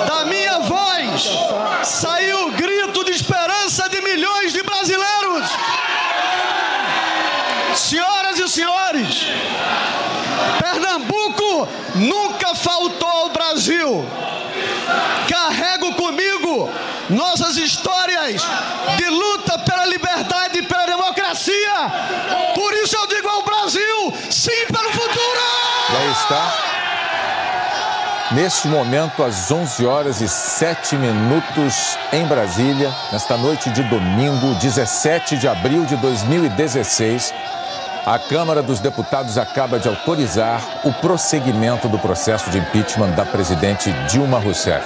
[0.08, 1.30] Da minha voz
[1.84, 5.50] saiu o grito de esperança de milhões de brasileiros.
[7.76, 9.28] Senhoras e senhores,
[10.60, 14.06] Pernambuco nunca faltou ao Brasil.
[15.30, 16.70] Carrego comigo
[17.10, 18.42] nossas histórias
[18.98, 21.92] de luta pela liberdade e pela democracia.
[22.56, 25.42] Por isso eu digo ao Brasil, sim pelo futuro!
[25.92, 26.54] Já está.
[28.46, 35.36] Neste momento, às 11 horas e 7 minutos em Brasília, nesta noite de domingo, 17
[35.36, 37.34] de abril de 2016,
[38.06, 43.92] a Câmara dos Deputados acaba de autorizar o prosseguimento do processo de impeachment da presidente
[44.08, 44.86] Dilma Rousseff.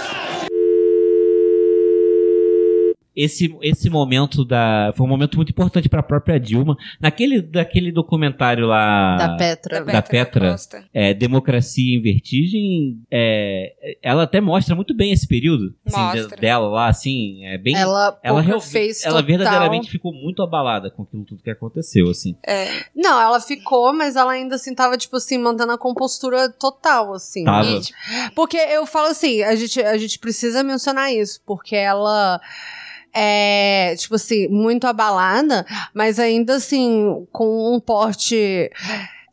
[3.22, 4.94] Esse, esse momento da.
[4.96, 6.78] Foi um momento muito importante para a própria Dilma.
[7.02, 9.18] Naquele daquele documentário lá.
[9.18, 9.84] Da Petra.
[9.84, 10.56] Da Petra.
[10.94, 13.02] é, Democracia em Vertigem.
[13.12, 17.46] é, ela até mostra muito bem esse período assim, de- dela lá, assim.
[17.46, 19.28] É bem, Ela ela, real- face ela total.
[19.28, 22.36] verdadeiramente ficou muito abalada com aquilo tudo que aconteceu, assim.
[22.96, 27.44] Não, ela ficou, mas ela ainda assim tava, tipo assim, mantendo a compostura total, assim.
[27.44, 27.68] Tava.
[27.68, 27.98] E, tipo,
[28.36, 32.40] porque eu falo assim, a gente, a gente precisa mencionar isso, porque ela
[33.14, 38.70] é, tipo assim, muito abalada, mas ainda assim, com um porte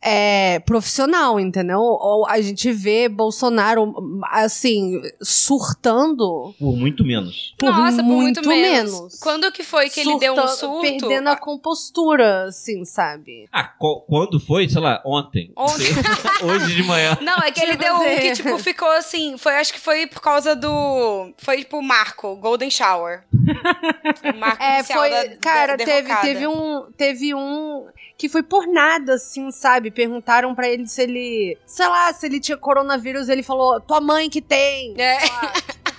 [0.09, 1.79] é, profissional, entendeu?
[1.79, 3.93] Ou a gente vê Bolsonaro,
[4.31, 7.53] assim, surtando Por muito menos.
[7.57, 8.93] por Nossa, por muito, muito menos.
[8.93, 9.19] menos.
[9.19, 10.81] Quando que foi que ele deu um Surtando, surto?
[10.81, 13.49] Perdendo a compostura, assim, sabe?
[13.51, 13.69] Ah,
[14.07, 14.69] quando foi?
[14.69, 15.51] Sei lá, ontem.
[15.57, 15.87] Ontem.
[16.43, 17.17] Hoje de manhã.
[17.21, 19.37] Não, é que ele deu um que, tipo, ficou assim.
[19.37, 21.33] Foi, acho que foi por causa do.
[21.37, 23.23] Foi, tipo, Marco, Golden Shower.
[23.33, 25.09] O marco É, foi.
[25.09, 26.85] da, cara, da teve, teve um.
[26.95, 27.87] Teve um.
[28.17, 29.91] Que foi por nada, assim, sabe?
[29.97, 31.57] Perguntaram pra ele se ele.
[31.65, 33.29] Sei lá, se ele tinha coronavírus.
[33.29, 34.93] Ele falou, tua mãe que tem.
[35.01, 35.17] É.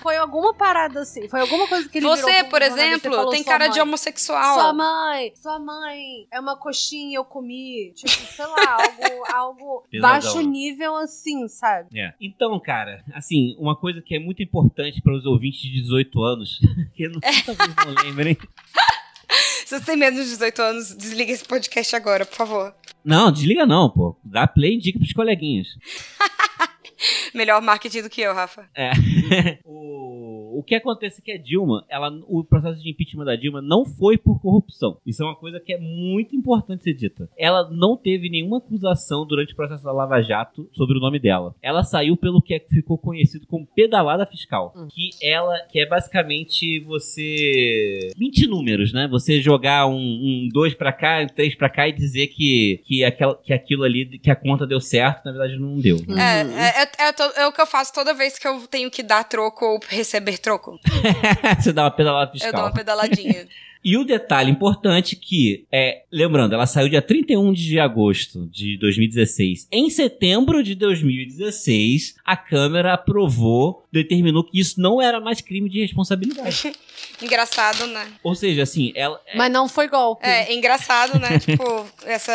[0.01, 1.27] Foi alguma parada assim.
[1.27, 4.53] Foi alguma coisa que ele Você, por exemplo, falou, tem "Sua cara de mãe." homossexual.
[4.53, 7.91] Sua mãe, sua mãe é uma coxinha, eu comi.
[7.93, 10.09] Tipo, sei lá, algo, algo Pesadão.
[10.21, 11.89] baixo nível assim, sabe?
[11.99, 12.13] É.
[12.21, 16.59] Então, cara, assim, uma coisa que é muito importante para os ouvintes de 18 anos,
[16.95, 18.37] que eu não, talvez não lembrem.
[19.69, 22.73] Se você tem menos de 18 anos, desliga esse podcast agora, por favor.
[23.05, 24.17] Não, desliga não, pô.
[24.23, 25.67] Dá play e indica pros coleguinhas.
[27.35, 28.67] Melhor marketing do que eu, Rafa.
[28.75, 28.89] É.
[29.63, 33.61] o, o que acontece é que a Dilma, ela, o processo de impeachment da Dilma
[33.61, 34.97] não foi por corrupção.
[35.05, 37.29] Isso é uma coisa que é muito importante ser dita.
[37.37, 41.55] Ela não teve nenhuma acusação durante o processo da Lava Jato sobre o nome dela.
[41.61, 46.79] Ela saiu pelo que é- ficou conhecido como pedalada fiscal, que ela, que é basicamente
[47.29, 49.07] você mentir números, né?
[49.09, 53.03] Você jogar um, um dois pra cá, um três pra cá e dizer que que,
[53.03, 55.97] aquela, que aquilo ali, que a conta deu certo, na verdade não deu.
[56.07, 56.41] né?
[56.41, 59.03] É, é, é, é é o que eu faço toda vez que eu tenho que
[59.03, 60.79] dar troco ou receber troco.
[61.59, 62.49] Você dá uma pedalada fiscal.
[62.49, 63.47] Eu dou uma pedaladinha.
[63.83, 69.69] E o detalhe importante que é, lembrando, ela saiu dia 31 de agosto de 2016.
[69.71, 75.79] Em setembro de 2016, a Câmara aprovou, determinou que isso não era mais crime de
[75.79, 76.73] responsabilidade.
[77.21, 78.05] engraçado, né?
[78.21, 80.27] Ou seja, assim, ela Mas não foi golpe.
[80.27, 81.39] É, engraçado, né?
[81.39, 81.63] tipo,
[82.05, 82.33] essa.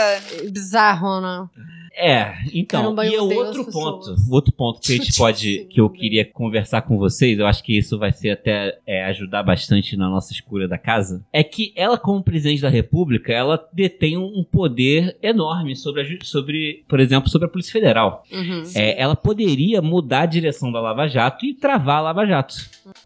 [0.50, 1.46] Bizarro, né?
[1.96, 5.80] É, então, Caramba, e é odeio outro ponto, outro ponto que a gente pode, que
[5.80, 9.96] eu queria conversar com vocês, eu acho que isso vai ser até é, ajudar bastante
[9.96, 14.44] na nossa escura da casa, é que ela como presidente da república, ela detém um
[14.44, 18.24] poder enorme sobre, a sobre por exemplo, sobre a Polícia Federal.
[18.30, 18.62] Uhum.
[18.74, 22.54] É, ela poderia mudar a direção da Lava Jato e travar a Lava Jato.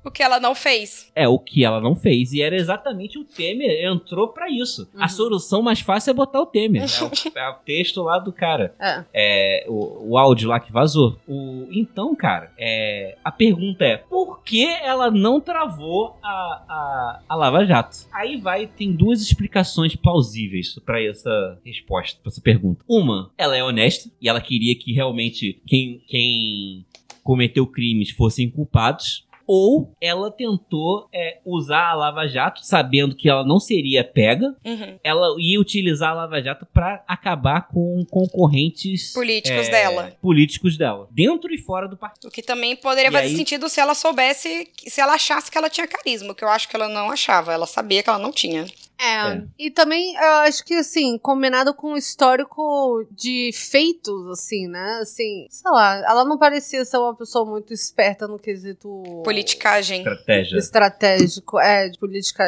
[0.05, 1.11] O que ela não fez.
[1.15, 2.33] É o que ela não fez.
[2.33, 4.89] E era exatamente o Temer entrou pra isso.
[4.97, 6.83] A solução mais fácil é botar o Temer.
[6.83, 8.75] É o, é o texto lá do cara.
[8.81, 9.05] É.
[9.13, 11.19] É, o, o áudio lá que vazou.
[11.27, 17.35] O, então, cara, é, a pergunta é: por que ela não travou a, a, a
[17.35, 18.07] Lava Jato?
[18.13, 22.85] Aí vai, tem duas explicações plausíveis pra essa resposta, pra essa pergunta.
[22.89, 26.87] Uma, ela é honesta e ela queria que realmente quem, quem
[27.23, 29.28] cometeu crimes fossem culpados.
[29.51, 34.99] Ou ela tentou é, usar a Lava Jato, sabendo que ela não seria pega, Uhum.
[35.03, 40.13] ela ia utilizar a Lava Jato pra acabar com concorrentes Políticos é, dela.
[40.21, 42.29] Políticos dela, dentro e fora do partido.
[42.29, 45.57] O que também poderia E fazer aí- sentido se ela soubesse, se ela achasse que
[45.57, 47.53] ela tinha carisma, que eu acho que ela não achava.
[47.53, 48.67] Ela sabia que ela não tinha.
[49.01, 49.09] É.
[49.09, 49.43] É.
[49.59, 54.99] E também, eu acho que, assim, combinado com o histórico de feitos, assim, né?
[55.03, 58.89] Assim, sei lá, ela não parecia ser uma pessoa muito esperta no quesito
[59.25, 59.99] Politicagem.
[59.99, 60.57] Estratégia.
[60.59, 61.59] estratégico.
[61.61, 62.45] É, de política,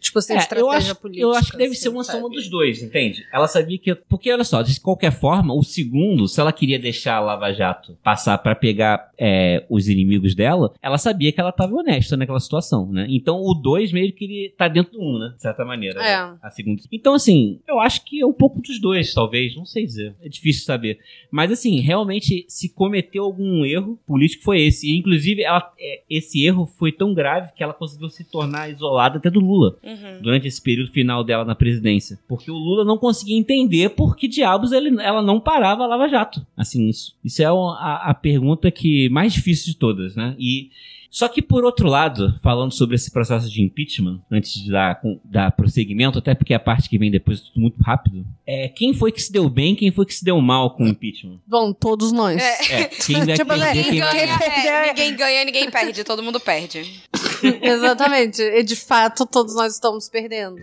[0.00, 1.26] tipo assim, É, estratégia eu, acho, política.
[1.26, 2.18] eu acho que deve assim, ser uma sabe?
[2.18, 3.26] soma dos dois, entende?
[3.32, 3.94] Ela sabia que.
[3.94, 7.96] Porque, olha só, de qualquer forma, o segundo, se ela queria deixar a Lava Jato
[8.02, 12.90] passar pra pegar é, os inimigos dela, ela sabia que ela tava honesta naquela situação,
[12.90, 13.06] né?
[13.08, 15.32] Então o dois meio que ele tá dentro do um, né?
[15.36, 15.93] De certa maneira.
[16.00, 16.16] É.
[16.30, 16.36] né?
[16.42, 16.82] A segunda.
[16.92, 19.54] Então, assim, eu acho que é um pouco dos dois, talvez.
[19.56, 20.14] Não sei dizer.
[20.22, 20.98] É difícil saber.
[21.30, 24.86] Mas, assim, realmente, se cometeu algum erro político, foi esse.
[24.90, 29.18] E, inclusive, ela, é, esse erro foi tão grave que ela conseguiu se tornar isolada
[29.18, 30.22] até do Lula Uhum.
[30.22, 32.18] durante esse período final dela na presidência.
[32.28, 36.08] Porque o Lula não conseguia entender por que diabos ele, ela não parava a Lava
[36.08, 36.44] Jato.
[36.56, 40.34] Assim, isso, isso é a, a pergunta que mais difícil de todas, né?
[40.38, 40.70] E
[41.16, 45.20] só que por outro lado, falando sobre esse processo de impeachment, antes de dar, com-
[45.24, 48.92] dar prosseguimento, até porque a parte que vem depois é tudo muito rápido, é quem
[48.92, 51.38] foi que se deu bem, quem foi que se deu mal com o impeachment?
[51.46, 52.42] Bom, todos nós.
[52.42, 54.66] É, quem vai Tipo, perder, quem Ninguém vai ganha, ganhar.
[54.66, 56.82] é, ninguém ganha, ninguém perde, todo mundo perde.
[57.62, 58.42] Exatamente.
[58.42, 60.56] E de fato, todos nós estamos perdendo.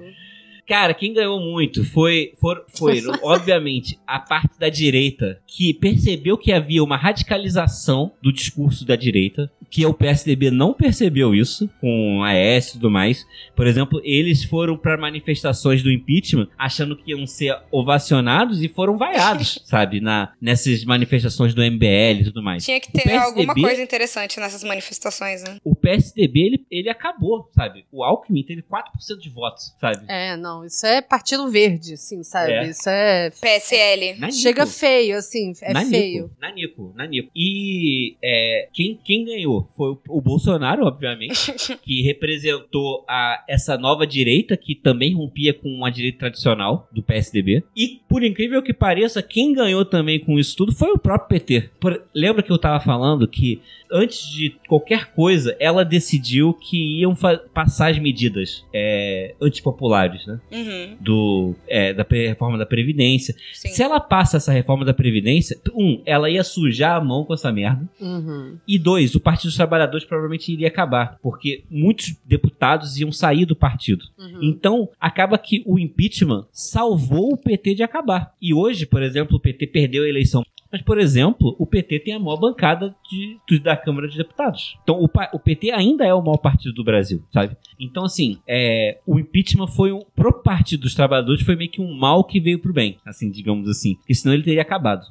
[0.71, 6.49] Cara, quem ganhou muito foi, for- foi obviamente, a parte da direita que percebeu que
[6.53, 12.29] havia uma radicalização do discurso da direita, que o PSDB não percebeu isso com a
[12.29, 13.25] AES e tudo mais.
[13.55, 18.97] Por exemplo, eles foram para manifestações do impeachment achando que iam ser ovacionados e foram
[18.97, 22.63] vaiados, sabe, na nessas manifestações do MBL e tudo mais.
[22.63, 25.57] Tinha que ter PSDB alguma coisa interessante nessas manifestações, né?
[25.63, 27.85] O PSDB ele, ele acabou, sabe?
[27.91, 30.05] O Alckmin teve 4% de votos, sabe?
[30.07, 30.65] É, não, não.
[30.67, 32.51] Isso é Partido Verde, assim, sabe?
[32.53, 32.67] É.
[32.69, 33.29] Isso é.
[33.29, 34.19] PSL.
[34.19, 34.39] Nanico.
[34.39, 35.53] Chega feio, assim.
[35.61, 36.31] É Nanico, feio.
[36.39, 37.29] Nanico, Nanico.
[37.35, 44.05] E é, quem, quem ganhou foi o, o Bolsonaro, obviamente, que representou a, essa nova
[44.05, 47.63] direita, que também rompia com a direita tradicional do PSDB.
[47.75, 51.69] E, por incrível que pareça, quem ganhou também com isso tudo foi o próprio PT.
[51.79, 53.61] Por- lembra que eu tava falando que
[53.91, 57.13] antes de qualquer coisa, ela decidiu que iam
[57.53, 60.39] passar as medidas é, antipopulares, né?
[60.51, 60.97] Uhum.
[60.99, 63.35] do, é, da reforma da Previdência.
[63.53, 67.51] Se ela passa essa reforma da Previdência, um, ela ia sujar a mão com essa
[67.51, 67.87] merda.
[67.99, 68.57] Uhum.
[68.67, 73.55] E dois, o Partido dos Trabalhadores provavelmente iria acabar, porque muitos deputados iam sair do
[73.55, 74.05] partido.
[74.17, 74.39] Uhum.
[74.41, 78.31] Então, acaba que o impeachment salvou o PT de acabar.
[78.41, 80.43] E hoje, por exemplo, o PT perdeu a eleição.
[80.71, 84.77] Mas, por exemplo, o PT tem a maior bancada de, de- da Câmara de Deputados.
[84.83, 87.57] Então, o, o PT ainda é o maior partido do Brasil, sabe?
[87.79, 91.93] Então, assim, é, o impeachment foi um, pro Partido dos Trabalhadores foi meio que um
[91.93, 93.95] mal que veio pro bem, assim, digamos assim.
[93.95, 95.05] Porque senão ele teria acabado.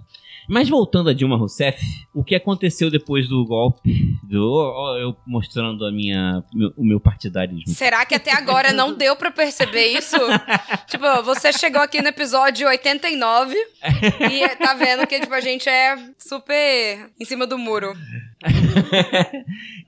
[0.50, 1.80] Mas voltando a Dilma Rousseff,
[2.12, 7.68] o que aconteceu depois do golpe, do, eu mostrando a minha, meu- o meu partidarismo.
[7.68, 10.16] Será que até agora não deu pra perceber isso?
[10.90, 13.54] tipo, você chegou aqui no episódio 89
[14.30, 17.92] e tá vendo que tipo, a gente é super em cima do muro.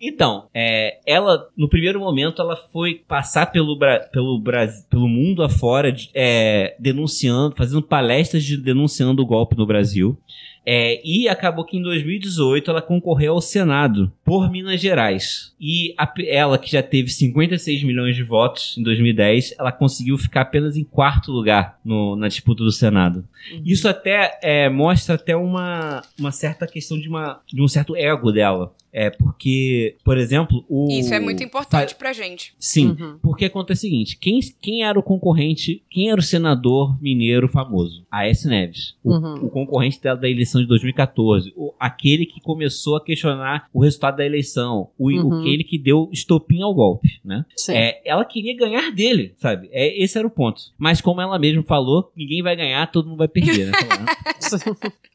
[0.04, 5.42] Então, é, ela, no primeiro momento, ela foi passar pelo, Bra pelo, Brasil, pelo mundo
[5.44, 10.18] afora, de- é, denunciando, fazendo palestras de, denunciando o golpe no Brasil.
[10.64, 15.52] É, e acabou que em 2018 ela concorreu ao Senado por Minas Gerais.
[15.60, 20.42] E a- ela, que já teve 56 milhões de votos em 2010, ela conseguiu ficar
[20.42, 23.24] apenas em quarto lugar no- na disputa do Senado.
[23.64, 28.30] Isso até é, mostra até uma, uma certa questão de, uma, de um certo ego
[28.30, 28.72] dela.
[28.92, 30.86] É porque, por exemplo, o.
[30.90, 32.54] Isso é muito importante pra gente.
[32.58, 33.18] Sim, Uhum.
[33.22, 38.04] porque acontece o seguinte: quem, quem era o concorrente, quem era o senador mineiro famoso?
[38.10, 38.94] Aécio Neves.
[39.02, 39.34] O, Uhum.
[39.46, 41.52] o concorrente dela da eleição de 2014.
[41.56, 44.90] O, aquele que começou a questionar o resultado da eleição.
[44.98, 45.40] O, Uhum.
[45.40, 47.46] Aquele que deu estopim ao golpe, né?
[47.56, 47.72] Sim.
[47.74, 49.68] É, ela queria ganhar dele, sabe?
[49.72, 50.60] É, esse era o ponto.
[50.76, 53.72] Mas como ela mesma falou, ninguém vai ganhar, todo mundo vai perder, né?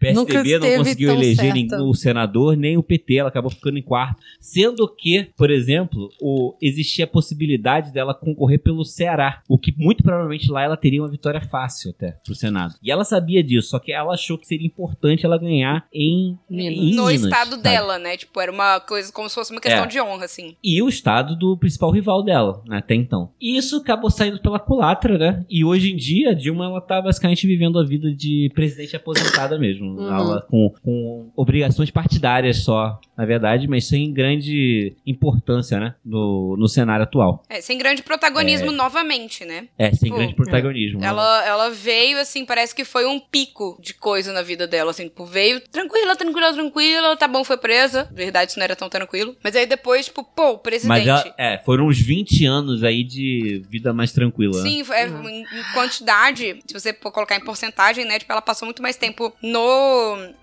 [0.00, 3.78] O Nunca PSDB não conseguiu eleger nenhum o senador, nem o PT, ela acabou ficando
[3.78, 4.20] em quarto.
[4.40, 9.42] Sendo que, por exemplo, o, existia a possibilidade dela concorrer pelo Ceará.
[9.48, 12.74] O que muito provavelmente lá ela teria uma vitória fácil até pro Senado.
[12.82, 16.94] E ela sabia disso, só que ela achou que seria importante ela ganhar em, em
[16.94, 17.62] no Minas, estado sabe?
[17.62, 18.16] dela, né?
[18.16, 19.86] Tipo, era uma coisa como se fosse uma questão É.
[19.86, 20.56] de honra, assim.
[20.62, 23.30] E o estado do principal rival dela, né, até então.
[23.40, 25.44] E isso acabou saindo pela culatra, né?
[25.48, 29.58] E hoje em dia, a Dilma, ela tá basicamente vivendo a vida de presidente aposentada
[29.58, 29.81] mesmo.
[29.86, 30.14] Uhum.
[30.14, 35.94] Ela com, com obrigações partidárias só, na verdade, mas sem grande importância, né?
[36.04, 37.42] No, no cenário atual.
[37.48, 38.74] É, sem grande protagonismo É.
[38.74, 39.68] novamente, né?
[39.78, 41.00] É, sem Tipo, grande protagonismo.
[41.00, 41.06] né?
[41.06, 45.04] Ela, ela veio, assim, parece que foi um pico de coisa na vida dela, assim,
[45.04, 48.04] tipo, veio tranquila, tranquila, tranquila, tá bom, foi presa.
[48.04, 49.36] Na verdade, isso não era tão tranquilo.
[49.42, 50.88] Mas aí depois, tipo, pô, presidente.
[50.88, 54.56] Mas ela, é, foram uns 20 anos aí de vida mais tranquila.
[54.62, 54.68] né?
[54.68, 58.18] Sim, é, em, em quantidade, se você for colocar em porcentagem, né?
[58.18, 59.58] Tipo, ela passou muito mais tempo no,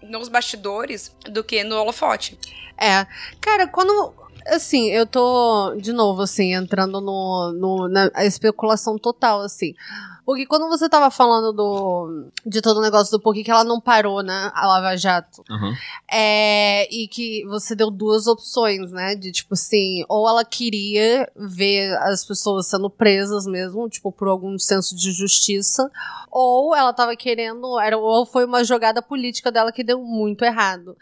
[0.01, 2.37] nos bastidores do que no holofote.
[2.77, 3.05] É.
[3.41, 4.13] Cara, quando.
[4.47, 9.75] Assim, eu tô, de novo, assim, entrando no, no, na especulação total, assim.
[10.25, 13.81] Porque quando você tava falando do, de todo o negócio do porquê que ela não
[13.81, 15.73] parou, né, a Lava Jato, Aham.
[16.11, 21.95] é, e que você deu duas opções, né, de tipo assim, ou ela queria ver
[22.03, 25.89] as pessoas sendo presas mesmo, tipo, por algum senso de justiça,
[26.31, 30.95] ou ela tava querendo, era, ou foi uma jogada política dela que deu muito errado.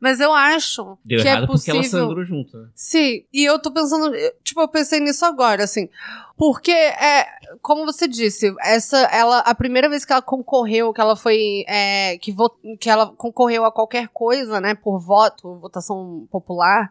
[0.00, 2.06] Mas eu acho Deu que errado é porque ela possível.
[2.06, 2.56] sangrou junto.
[2.56, 2.68] né?
[2.74, 4.12] Sim, e eu tô pensando,
[4.44, 5.88] tipo, eu pensei nisso agora, assim,
[6.36, 7.26] porque é,
[7.60, 12.18] como você disse, essa, ela, a primeira vez que ela concorreu, que ela foi, é,
[12.18, 16.90] que, vo, que ela concorreu a qualquer coisa, né, por voto, votação popular,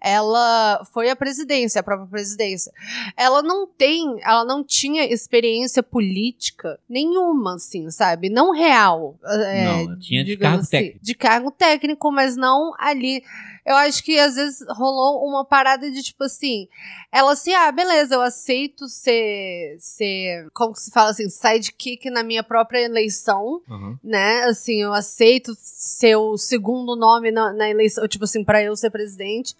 [0.00, 2.72] ela foi a presidência, a própria presidência.
[3.16, 9.16] Ela não tem, ela não tinha experiência política nenhuma, assim, sabe, não real.
[9.24, 10.98] é, Não, ela tinha de cargo técnico.
[11.02, 13.22] de cargo técnico, mas não ali.
[13.64, 16.68] Eu acho que às vezes rolou uma parada de tipo assim,
[17.12, 22.24] ela assim, ah, beleza, eu aceito ser, ser como que se fala assim, sidekick na
[22.24, 23.98] minha própria eleição, Aham.
[24.02, 24.42] né?
[24.44, 28.90] Assim, eu aceito ser o segundo nome na, na eleição, tipo assim, pra eu ser
[28.90, 29.54] presidente.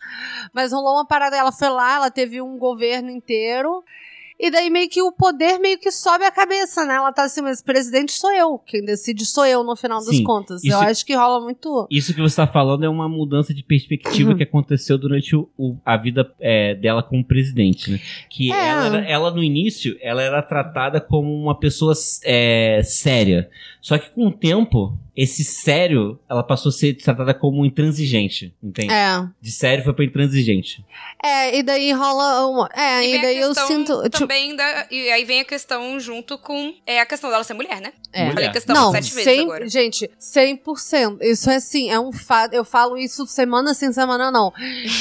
[0.52, 3.84] Mas rolou uma parada, ela foi lá, ela teve um governo inteiro.
[4.42, 6.94] E daí meio que o poder meio que sobe a cabeça, né?
[6.96, 8.58] Ela tá assim, mas presidente sou eu.
[8.58, 10.64] Quem decide sou eu no final das Sim, contas.
[10.64, 11.86] isso- Eu acho que rola muito.
[11.88, 15.76] Isso que você tá falando é uma mudança de perspectiva que aconteceu durante o- o-
[15.86, 18.00] a vida é, dela como presidente, né?
[18.28, 18.66] Que É.
[18.68, 21.92] ela, era- ela, no início, ela era tratada como uma pessoa
[22.24, 23.48] é, séria.
[23.80, 28.92] Só que com o tempo, esse sério, ela passou a ser tratada como intransigente, entende?
[28.92, 29.24] É.
[29.40, 30.84] De sério foi pra intransigente.
[31.22, 32.68] É, e daí rola uma.
[32.74, 34.02] É, E e, daí eu sinto.
[34.08, 34.86] tipo, também da.
[34.90, 36.74] E aí vem a questão junto com.
[36.86, 37.92] É a questão dela ser mulher, né?
[38.12, 38.28] É.
[38.30, 39.68] Falei questão não, sete vezes 100, agora.
[39.68, 41.18] gente, 100%.
[41.22, 42.52] Isso é assim, é um fato.
[42.54, 44.50] Eu falo isso semana sem semana, não.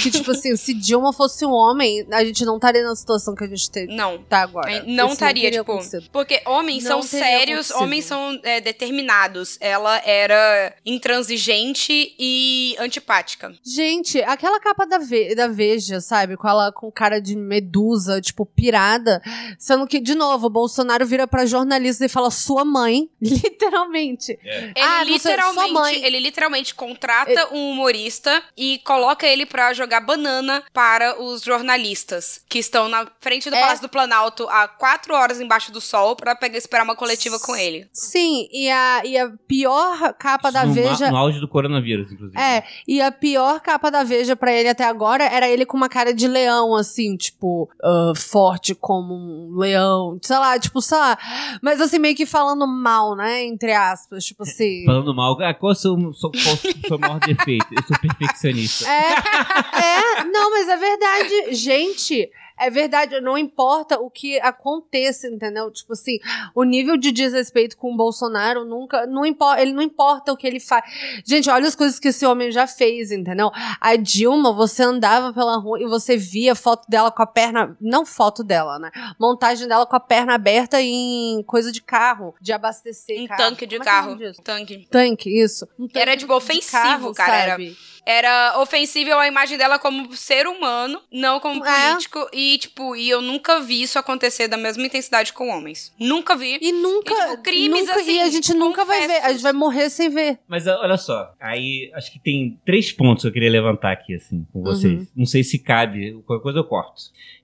[0.02, 3.44] Que, tipo assim, se Dilma fosse um homem, a gente não estaria na situação que
[3.44, 4.18] a gente te- Não.
[4.24, 4.72] tá agora.
[4.72, 5.62] É, Não estaria, tipo.
[5.74, 6.10] acontecido.
[6.12, 7.84] Porque homens Não são sérios, acontecido.
[7.84, 9.58] homens são é, determinados.
[9.60, 13.54] Ela era intransigente e antipática.
[13.64, 16.38] Gente, aquela capa da, Ve- da Veja, sabe?
[16.38, 19.21] Com ela com cara de medusa, tipo, pirada.
[19.58, 24.40] Sendo que, de novo, o Bolsonaro vira pra jornalista e fala sua mãe, literalmente.
[24.44, 26.04] Ele Ah, sei, sua literalmente, mãe.
[26.06, 32.60] ele literalmente contrata um humorista e coloca ele pra jogar banana para os jornalistas que
[32.60, 33.60] estão na frente do É.
[33.62, 37.56] Palácio do Planalto há quatro horas embaixo do sol pra pegar, esperar uma coletiva com
[37.56, 37.88] ele.
[37.94, 41.10] Sim, e a, e a pior capa da no, Veja.
[41.12, 42.40] no auge do coronavírus, inclusive.
[42.40, 45.90] É, e a pior capa da Veja pra ele até agora era ele com uma
[45.90, 51.18] cara de leão, assim, tipo, ah, forte como um leão, sei lá, tipo, sei lá.
[51.62, 53.44] Mas assim, meio que falando mal, né?
[53.46, 54.84] Entre aspas, tipo assim.
[54.86, 57.68] Falando mal, ah, qual é o seu, seu, é o seu maior defeito?
[57.72, 58.86] Eu sou perfeccionista.
[58.90, 62.30] É, é, não, mas é verdade, gente.
[62.60, 65.72] É verdade, não importa o que aconteça, entendeu?
[65.72, 66.20] Tipo assim,
[66.56, 69.06] o nível de desrespeito com o Bolsonaro nunca.
[69.08, 70.84] Não importa, ele não importa o que ele faz.
[71.26, 73.52] Gente, olha as coisas que esse homem já fez, entendeu?
[73.80, 77.76] A Dilma, você andava pela rua e você via foto dela com a perna.
[77.80, 78.92] Não foto dela, né?
[79.20, 83.22] Montagem dela com a perna aberta em coisa de carro, de abastecer.
[83.22, 83.42] Um carro.
[83.44, 84.16] tanque de Como é é carro.
[84.16, 84.42] disso?
[84.42, 84.88] Tanque.
[84.90, 85.68] Tanque, isso.
[85.80, 87.52] Um tanque Era, tipo, de ofensivo, carro, cara.
[87.52, 87.68] sabe?
[87.68, 91.90] Era, era ofensível a imagem dela como ser humano, não como É.
[91.92, 92.28] político.
[92.34, 95.94] E, tipo, e eu nunca vi isso acontecer da mesma intensidade com homens.
[96.00, 96.58] Nunca vi.
[96.62, 97.14] E nunca.
[97.14, 98.16] E, tipo, crimes nunca, assim.
[98.18, 99.18] E a gente nunca vai ver.
[99.24, 100.40] A gente vai morrer sem ver.
[100.48, 104.16] Mas ah, olha só, aí acho que tem três pontos que eu queria levantar aqui,
[104.16, 104.94] assim, com vocês.
[105.02, 105.08] Uhum.
[105.16, 107.02] Não sei se cabe, qualquer coisa eu corto.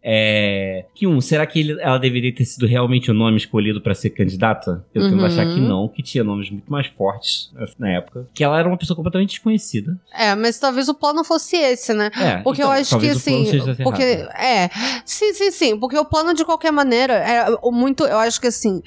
[0.09, 3.93] É, que um, será que ele- ela deveria ter sido realmente o nome escolhido pra
[3.93, 4.85] ser candidata?
[4.95, 5.25] Eu tento Uhum.
[5.25, 8.25] achar que não, que tinha nomes muito mais fortes assim, na época.
[8.33, 9.99] Que ela era uma pessoa completamente desconhecida.
[10.13, 12.11] É, mas talvez o plano fosse esse, né?
[12.15, 13.45] É, porque então, eu acho que assim.
[13.83, 14.03] Porque.
[14.03, 14.31] errado.
[14.37, 14.69] É.
[15.05, 15.79] Sim, sim, sim.
[15.79, 18.05] Porque o plano, de qualquer maneira, é muito.
[18.05, 18.81] Eu acho que assim.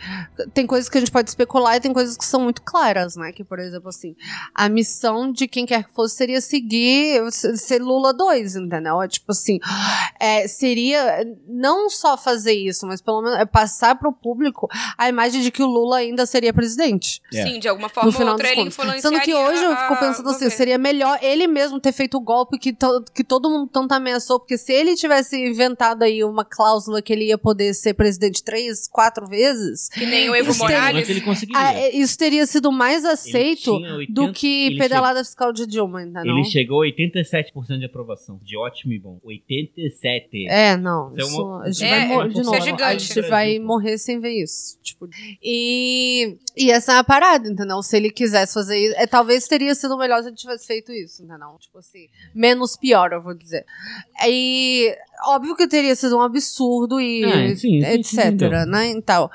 [0.54, 3.32] Tem coisas que a gente pode especular e tem coisas que são muito claras, né?
[3.32, 4.14] Que, por exemplo, assim.
[4.54, 7.20] A missão de quem quer que fosse seria seguir.
[7.30, 9.02] Ser Lula 2, entendeu?
[9.02, 9.58] É tipo assim.
[10.18, 15.40] é, seria não só fazer isso, mas pelo menos é passar pro público a imagem
[15.42, 17.20] de que o Lula ainda seria presidente.
[17.30, 19.96] Sim, de alguma forma no final ou outra dos ele Sendo que hoje eu fico
[19.96, 23.68] pensando assim, seria melhor ele mesmo ter feito o golpe que, to- que todo mundo
[23.72, 27.94] tanto ameaçou, porque se ele tivesse inventado aí uma cláusula que ele ia poder ser
[27.94, 29.88] presidente três, quatro vezes...
[29.88, 31.06] Que nem o Evo isso teria- Morales.
[31.06, 31.60] que ele conseguiria.
[31.62, 36.02] Ah, é, isso teria sido mais aceito tinha 80 do que pedalada fiscal de Dilma,
[36.02, 36.34] entendeu?
[36.36, 38.38] Ele chegou a 87% de aprovação.
[38.42, 39.18] De ótimo e bom.
[39.24, 40.46] 87.
[40.48, 41.12] É, não.
[41.16, 42.82] Isso é isso- uma- a gente é, vai morrer isso de é novo.
[42.84, 44.78] a gente vai morrer sem ver isso.
[44.82, 45.08] Tipo,
[45.42, 47.82] e, e essa é a parada, entendeu?
[47.82, 51.22] Se ele quisesse fazer isso, é, talvez teria sido melhor se ele tivesse feito isso,
[51.22, 51.39] entendeu?
[51.58, 53.64] Tipo assim, menos pior, eu vou dizer.
[54.26, 54.96] E
[55.26, 58.66] óbvio que teria sido um absurdo e É, sim, a gente etc, entendeu.
[58.66, 58.88] né?
[58.88, 59.30] Então,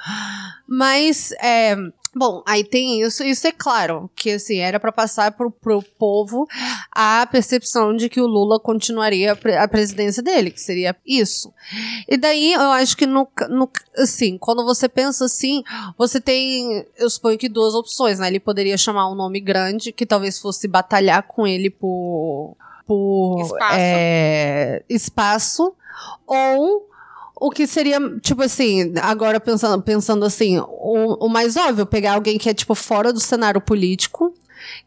[0.68, 1.76] mas é,
[2.18, 6.48] Bom, aí tem isso, isso é claro, que assim, era pra passar pro, pro povo
[6.90, 11.54] a percepção de que o Lula continuaria a, pre- a presidência dele, que seria isso.
[12.08, 15.62] E daí eu acho que no, no assim, quando você pensa assim,
[15.98, 18.28] você tem, eu suponho que duas opções, né?
[18.28, 22.56] Ele poderia chamar um nome grande, que talvez fosse batalhar com ele por,
[22.88, 23.76] por Espaço.
[23.78, 25.76] é, espaço,
[26.26, 26.88] ou
[27.36, 32.38] o que seria, tipo assim, agora pensando, pensando assim, o, o mais óbvio, pegar alguém
[32.38, 34.34] que é, tipo, fora do cenário político,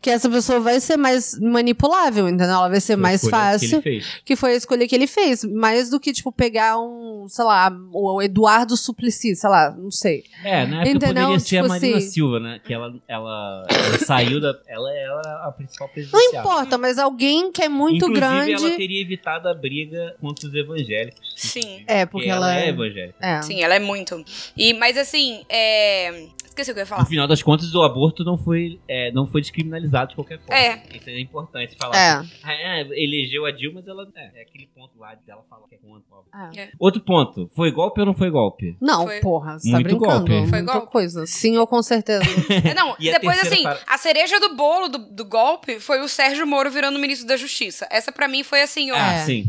[0.00, 2.54] que essa pessoa vai ser mais manipulável, entendeu?
[2.54, 3.74] Ela vai ser Foi mais que fácil.
[3.76, 4.20] ele fez.
[4.24, 5.44] Que foi a escolha que ele fez.
[5.44, 10.24] Mais do que, tipo, pegar um, sei lá, o Eduardo Suplicy, sei lá, não sei.
[10.44, 11.24] É, na época Entendeu?
[11.24, 12.60] poderia ser a Tipo Marina assim- Silva, né?
[12.64, 14.54] Que ela, ela, ela saiu da.
[14.66, 16.42] Ela era a principal Não presidencial.
[16.44, 18.52] importa, mas alguém que é muito Inclusive, grande.
[18.52, 21.20] ela teria evitado a briga contra os evangélicos.
[21.36, 21.82] Sim.
[21.86, 23.14] É, porque ela é é- evangélica.
[23.20, 23.42] É.
[23.42, 24.24] Sim, ela é muito.
[24.56, 26.26] E, mas assim, é,
[26.62, 27.04] Esqueci o que eu ia No falar.
[27.06, 30.54] final das contas, o aborto não foi, é, não foi descriminalizado de qualquer forma.
[30.54, 30.82] É.
[30.94, 31.96] Isso é importante falar.
[31.96, 32.26] É.
[32.42, 34.08] Ah, é, elegeu a Dilma, mas ela.
[34.16, 36.02] É, é aquele ponto lá dela fala que é contra.
[36.10, 36.58] o aborto.
[36.58, 36.70] É.
[36.78, 37.50] Outro ponto.
[37.54, 38.76] Foi golpe ou não foi golpe?
[38.80, 39.20] Não, Foi.
[39.20, 40.26] porra, você tá Muito brincando.
[40.30, 40.48] golpe.
[40.50, 40.92] Foi Muita golpe.
[40.92, 41.26] coisa.
[41.26, 42.24] Sim ou com certeza.
[42.68, 46.08] É, não, E depois assim, para- a cereja do bolo do, do golpe foi o
[46.08, 47.86] Sérgio Moro virando ministro da Justiça.
[47.90, 49.44] Essa pra mim foi assim, ó, Ah, sim.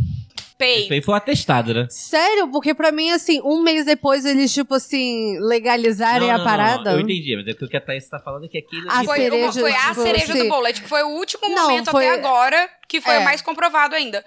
[0.60, 0.84] Pay.
[0.84, 1.88] Isso aí foi atestado, né?
[1.90, 2.50] Sério?
[2.50, 6.46] Porque pra mim, assim, um mês depois eles, tipo assim, legalizarem Não, a não, não,
[6.46, 6.92] parada.
[6.92, 8.88] Eu entendi, mas é que o que a Thaís tá falando é que aquilo.
[8.92, 10.68] A Foi, cereja, uma- foi a tipo, cereja assim- do bolo.
[10.68, 13.20] É, tipo, foi o último Não, momento foi- até agora que foi É.
[13.20, 14.26] o mais comprovado ainda.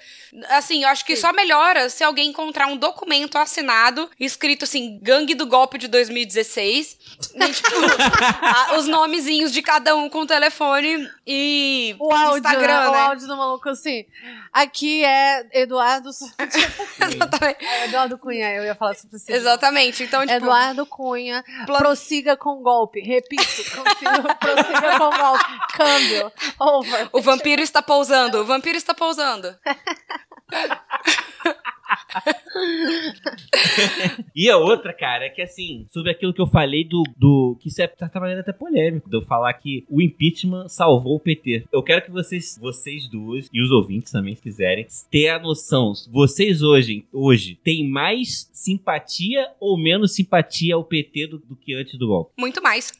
[0.50, 5.34] Assim, eu acho que só melhora se alguém encontrar um documento assinado, escrito assim, Gangue
[5.34, 6.96] do Golpe de 2016.
[7.34, 7.68] E, tipo,
[8.40, 12.88] a- os nomezinhos de cada um com o telefone e O áudio, Instagram, né?
[12.88, 12.98] O né?
[13.00, 14.04] áudio do maluco assim.
[14.52, 16.10] Aqui é Eduardo.
[17.01, 17.65] Exatamente.
[17.65, 19.31] É Eduardo Cunha, eu ia falar sobre isso.
[19.31, 20.03] Exatamente.
[20.03, 23.01] Então, tipo, Eduardo Cunha, Plan- prossiga com golpe.
[23.01, 23.43] Repito,
[24.40, 25.44] prossiga com golpe.
[25.74, 26.32] Câmbio.
[26.59, 27.09] Over.
[27.12, 29.55] o vampiro está pousando, o vampiro está pousando.
[34.35, 37.02] E a outra, cara, é que assim, sobre aquilo que eu falei do.
[37.16, 41.16] do que isso é tá trabalhando até polêmico, de eu falar que o impeachment salvou
[41.16, 41.64] o PT.
[41.73, 45.93] Eu quero que vocês, vocês duas, e os ouvintes também, se quiserem, ter a noção.
[46.10, 51.98] Vocês hoje, hoje têm mais simpatia ou menos simpatia ao PT do, do que antes
[51.98, 52.32] do golpe?
[52.39, 52.93] Muito mais.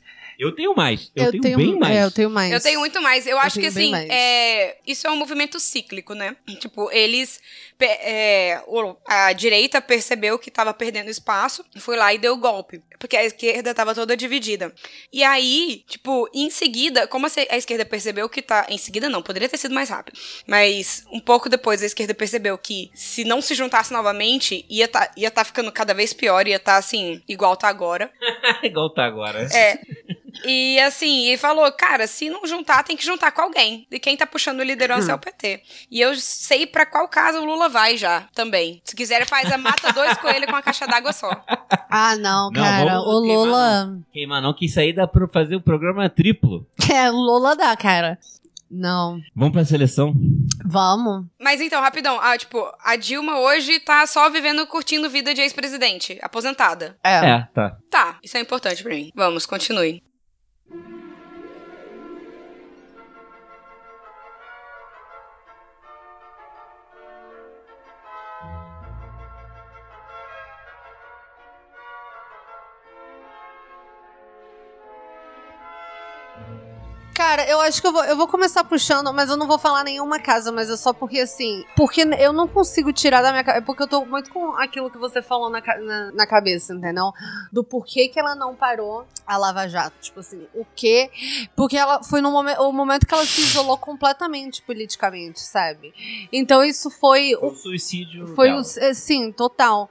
[0.43, 1.12] Eu tenho mais.
[1.14, 1.97] Eu, tenho, bem mais.
[1.97, 2.52] É, eu tenho mais.
[2.52, 3.28] Eu tenho muito mais.
[3.28, 6.36] Eu acho que tenho assim, é, isso é um movimento cíclico, né?
[6.59, 7.40] Tipo, eles.
[7.81, 8.60] é,
[9.06, 12.82] a direita percebeu que tava perdendo espaço, foi lá e deu golpe.
[12.98, 14.74] Porque a esquerda tava toda dividida.
[15.12, 18.66] E aí, tipo, em seguida, como a esquerda percebeu que tá.
[18.69, 20.19] Em seguida, não, poderia ter sido mais rápido.
[20.44, 25.09] Mas um pouco depois a esquerda percebeu que se não se juntasse novamente, ia tá,
[25.16, 28.10] ia tá ficando cada vez pior, ia tá assim, igual tá agora.
[28.62, 29.43] Igual tá agora.
[29.55, 29.78] É.
[30.44, 33.86] E assim, e falou, cara, se não juntar, tem que juntar com alguém.
[33.90, 35.60] E quem tá puxando liderança é o PT.
[35.90, 38.80] E eu sei pra qual casa o Lula vai já, também.
[38.84, 41.30] Se quiser, faz a mata dois coelhos com uma caixa d'água só.
[41.94, 42.84] Ah, não, Não, cara.
[42.94, 43.98] vamos o queimar, Lula.
[44.14, 46.66] Queima não, que isso aí dá pra fazer o programa triplo.
[46.90, 48.18] É, o Lula dá, cara.
[48.70, 49.20] Não.
[49.36, 50.14] Vamos pra seleção?
[50.64, 51.26] Vamos.
[51.38, 56.18] Mas então, rapidão, ah, tipo, a Dilma hoje tá só vivendo, curtindo vida de ex-presidente,
[56.22, 56.96] aposentada.
[57.04, 57.16] É.
[57.16, 57.76] É, tá.
[57.90, 59.12] Tá, isso é importante pra mim.
[59.14, 60.02] Vamos, continue.
[77.23, 79.85] Cara, eu acho que eu vou, eu vou começar puxando, mas eu não vou falar
[79.85, 81.65] nenhuma casa, mas é só porque assim.
[81.77, 83.65] Porque eu não consigo tirar da minha cabeça.
[83.65, 87.12] Porque eu tô muito com aquilo que você falou na, na, na cabeça, entendeu?
[87.53, 89.94] Do porquê que ela não parou a Lava Jato.
[90.01, 91.12] Tipo assim, o quê?
[91.55, 95.94] Porque ela foi no momen o momento que ela se isolou completamente politicamente, sabe?
[96.32, 98.35] Então isso foi Foi o suicídio.
[98.35, 99.89] foi o, é, sim, total.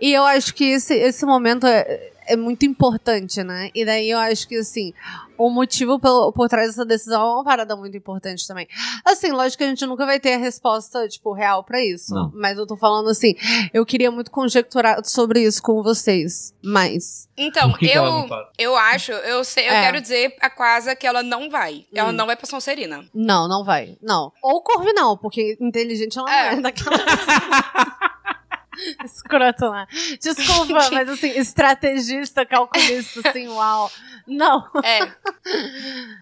[0.00, 3.70] E eu acho que esse, esse momento é, é muito importante, né?
[3.74, 4.92] E daí eu acho que, assim,
[5.38, 8.66] o motivo pelo, por trás dessa decisão é uma parada muito importante também.
[9.04, 12.14] Assim, lógico que a gente nunca vai ter a resposta, tipo, real pra isso.
[12.14, 12.30] Não.
[12.34, 13.34] Mas eu tô falando assim,
[13.74, 16.54] eu queria muito conjecturar sobre isso com vocês.
[16.62, 17.28] Mas.
[17.36, 19.80] Então, Por que eu, ela eu acho, eu sei, eu É.
[19.82, 21.84] quero dizer a quase que ela não vai.
[21.94, 22.12] Ela Hum.
[22.12, 23.04] não vai pra Sonserina.
[23.14, 23.96] Não, não vai.
[24.02, 24.32] Não.
[24.42, 26.50] Ou Corvinal, porque inteligente ela É.
[26.52, 26.96] não é daquela.
[29.04, 29.86] Escroto lá.
[30.20, 33.90] Desculpa, mas assim, estrategista, calculista, assim, uau.
[34.26, 34.64] Não.
[34.84, 35.00] É.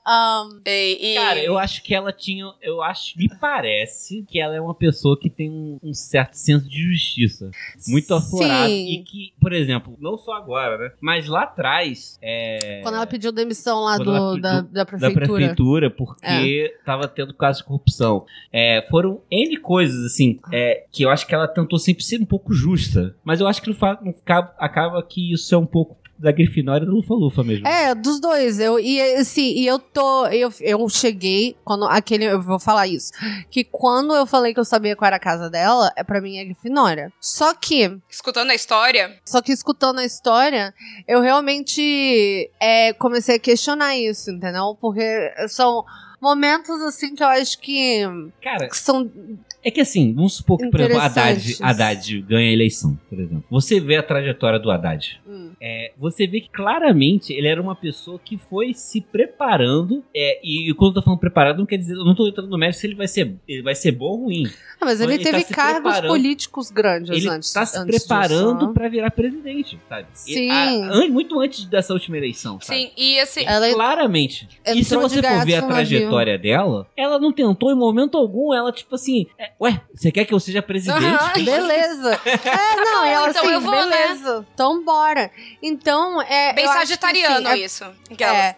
[0.06, 2.44] Um, E, e- Cara, eu acho que ela tinha.
[2.62, 3.16] Eu acho.
[3.18, 7.50] Me parece que ela é uma pessoa que tem um, um certo senso de justiça.
[7.88, 8.68] Muito aflorado.
[8.70, 8.88] Sim.
[8.92, 10.92] E que, por exemplo, não só agora, né?
[11.00, 12.18] Mas lá atrás.
[12.22, 14.04] É, Quando ela pediu demissão lá do,
[14.40, 15.26] da, pediu- da da prefeitura.
[15.26, 18.24] prefeitura, porque tava tendo caso de corrupção.
[18.52, 22.24] É, foram N coisas, assim, é, que eu acho que ela tentou sempre ser um
[22.26, 23.14] pouco justa.
[23.24, 26.84] Mas eu acho que no no ca- acaba que isso é um pouco da Grifinória
[26.84, 27.66] e do Lufa-Lufa mesmo.
[27.66, 28.60] É, dos dois.
[28.60, 30.26] Eu, e assim, e eu tô.
[30.26, 31.56] Eu, eu cheguei.
[31.64, 32.26] Quando aquele.
[32.26, 33.10] Eu vou falar isso.
[33.50, 36.36] Que quando eu falei que eu sabia qual era a casa dela, é pra mim
[36.36, 37.10] é Grifinória.
[37.18, 37.96] Só que.
[38.10, 40.74] Escutando a história, Só que escutando a história,
[41.08, 44.76] eu realmente é, comecei a questionar isso, entendeu?
[44.78, 45.84] Porque são
[46.20, 48.02] momentos assim que eu acho que,
[48.42, 49.10] Cara, que são
[49.62, 51.56] É que assim, vamos supor que, por exemplo, Haddad.
[51.60, 53.44] Haddad ganha a eleição, por exemplo.
[53.50, 55.20] Você vê a trajetória do Haddad.
[55.28, 55.50] Hum.
[55.60, 60.02] É, você vê que claramente ele era uma pessoa que foi se preparando.
[60.14, 62.56] é, e quando eu tô falando preparado, não quer dizer, eu não tô entrando no
[62.58, 64.44] mérito se ele vai ser, ele vai ser bom ou ruim.
[64.80, 67.52] Ah, mas ele, Ele tá teve se cargos políticos grandes Ele antes.
[67.52, 68.74] tá se antes preparando disso, né?
[68.74, 70.06] pra virar presidente, sabe?
[70.26, 70.50] E Sim.
[70.50, 72.80] a- an- muito antes dessa última eleição, sabe?
[72.80, 73.44] Sim, e assim.
[73.44, 74.48] Ela Claramente.
[74.66, 78.52] E se você for ver a no trajetória dela, ela não tentou em momento algum,
[78.54, 81.04] ela tipo assim, é, ué, você quer que eu seja presidente?
[81.04, 82.20] Aham, beleza.
[82.24, 83.82] É, não, ela Então assim, eu vou, né?
[83.84, 84.46] beleza.
[84.54, 85.30] Então bora.
[85.62, 86.52] Então, é.
[86.52, 87.84] Bem sagitariano assim, é- isso.
[88.18, 88.56] É.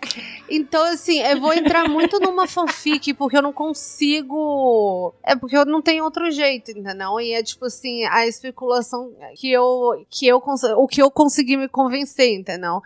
[0.49, 5.15] Então, assim, eu vou entrar muito numa fanfic, porque eu não consigo.
[5.23, 7.20] É porque eu não tenho outro jeito, entendeu?
[7.20, 10.05] E é tipo assim, a especulação que eu.
[10.11, 10.43] Que eu
[10.77, 12.81] o que eu consegui me convencer, entendeu?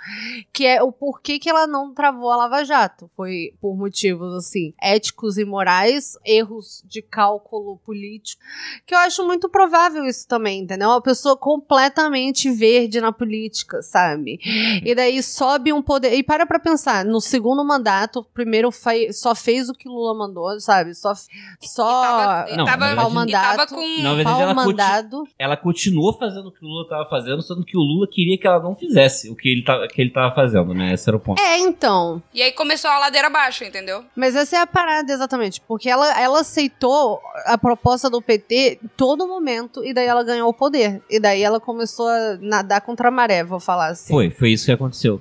[0.52, 3.10] Que é o porquê que ela não travou a Lava Jato.
[3.16, 8.42] Foi por motivos, assim, éticos e morais, erros de cálculo político.
[8.86, 10.88] Que eu acho muito provável isso também, entendeu?
[10.88, 14.38] Uma pessoa completamente verde na política, sabe?
[14.84, 16.14] E daí sobe um poder.
[16.14, 18.70] E para pra pensar, no segundo mandato, primeiro
[19.12, 20.94] só fez o que Lula mandou, sabe?
[20.94, 21.12] Só.
[21.60, 22.44] Só.
[22.48, 23.54] E Não, tava, na pau verdade- mandado.
[23.54, 24.02] e tava com.
[24.02, 25.24] Na verdade, ela, conti- mandado.
[25.38, 28.46] ela continuou fazendo o que o Lula tava fazendo, sendo que o Lula queria que
[28.46, 30.94] ela não fizesse o que ele, tava, que ele tava fazendo, né?
[30.94, 31.40] Esse era o ponto.
[31.40, 32.22] É, então.
[32.32, 34.04] E aí começou a ladeira abaixo, entendeu?
[34.14, 35.60] Mas essa é a parada, exatamente.
[35.66, 40.48] Porque ela, ela aceitou a proposta do PT em todo momento, e daí ela ganhou
[40.48, 41.02] o poder.
[41.10, 44.12] E daí ela começou a nadar contra a maré, vou falar assim.
[44.12, 45.20] Foi, foi isso que aconteceu.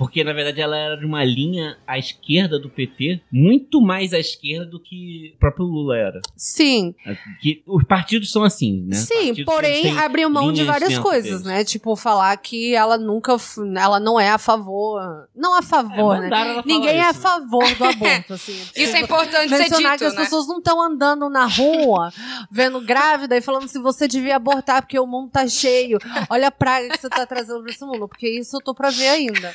[0.00, 4.18] Porque, na verdade, ela era de uma linha à esquerda do PT, muito mais à
[4.18, 6.22] esquerda do que o próprio Lula era.
[6.34, 6.94] Sim.
[7.42, 8.96] Que os partidos são assim, né?
[8.96, 11.42] Sim, Partidos, porém abriu mão de várias coisas, deles.
[11.44, 11.64] né?
[11.64, 13.36] Tipo, falar que ela nunca.
[13.78, 15.28] Ela não é a favor.
[15.36, 16.62] Não a favor, É, né?
[16.64, 17.22] Ninguém é a isso, né?
[17.22, 18.58] favor do aborto, assim.
[18.74, 20.22] Isso é importante ser Mencionar dito, que as né?
[20.22, 22.10] pessoas não estão andando na rua,
[22.50, 25.98] vendo grávida e falando se você devia abortar porque o mundo tá cheio.
[26.30, 28.88] Olha a praga que você tá trazendo pra esse mundo, porque isso eu tô pra
[28.88, 29.54] ver ainda.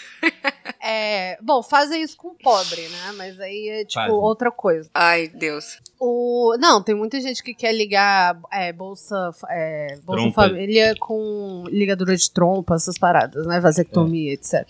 [0.81, 3.11] É, bom, fazem isso com pobre, né?
[3.15, 4.15] Mas aí é tipo Fazem.
[4.15, 4.89] outra coisa.
[4.93, 5.79] Ai, Deus.
[6.07, 10.31] O, não, tem muita gente que quer ligar é, Bolsa, é, bolsa.
[10.33, 13.59] Família com ligadura de trompa, essas paradas, né?
[13.59, 14.69] Vasectomia, etc.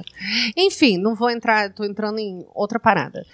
[0.56, 3.26] Enfim, não vou entrar, tô entrando em outra parada.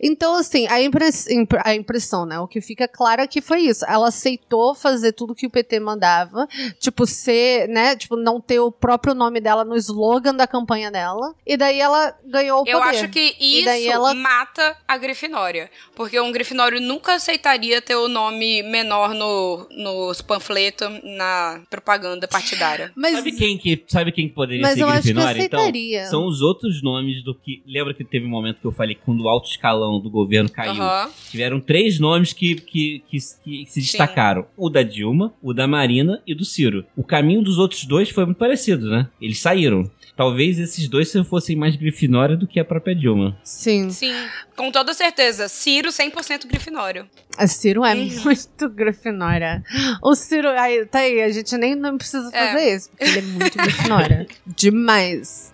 [0.00, 2.38] Então, assim, a, impress- impre- a impressão, né?
[2.40, 3.84] O que fica claro é que foi isso.
[3.86, 6.48] Ela aceitou fazer tudo que o PT mandava,
[6.80, 7.94] tipo, ser, né?
[7.94, 11.34] Tipo, não ter o próprio nome dela no slogan da campanha dela.
[11.46, 12.72] E daí ela ganhou o poder.
[12.72, 15.70] Eu acho que isso daí ela- mata a Grifinória.
[15.94, 22.90] Porque um Grifinório nunca aceitaria ter o nome menor no, nos panfletos, na propaganda partidária.
[22.96, 26.10] Mas Sabe quem que sabe quem que poderia Mas ser eu acho que Grifinória, então?
[26.10, 27.62] São os outros nomes do que.
[27.66, 30.50] Lembra que teve um momento que eu falei que quando o alto escalão do governo
[30.50, 30.82] caiu?
[30.82, 31.10] Aham.
[31.30, 36.22] Tiveram três nomes que, que, que, que se destacaram: o da Dilma, o da Marina
[36.26, 36.84] e do Ciro.
[36.96, 39.08] O caminho dos outros dois foi muito parecido, né?
[39.20, 39.90] Eles saíram.
[40.16, 43.36] Talvez esses dois fossem mais Grifinória do que a própria Dilma.
[43.44, 43.90] Sim.
[43.90, 44.14] Sim,
[44.56, 45.46] com toda certeza.
[45.46, 47.06] Ciro 100% Grifinório.
[47.36, 48.20] A Ciro é Uhum.
[48.24, 49.62] muito Grifinória.
[50.02, 52.46] O Ciro, aí, tá aí, a gente nem não precisa É.
[52.52, 54.26] fazer isso, porque ele é muito Grifinória.
[54.46, 55.52] Demais.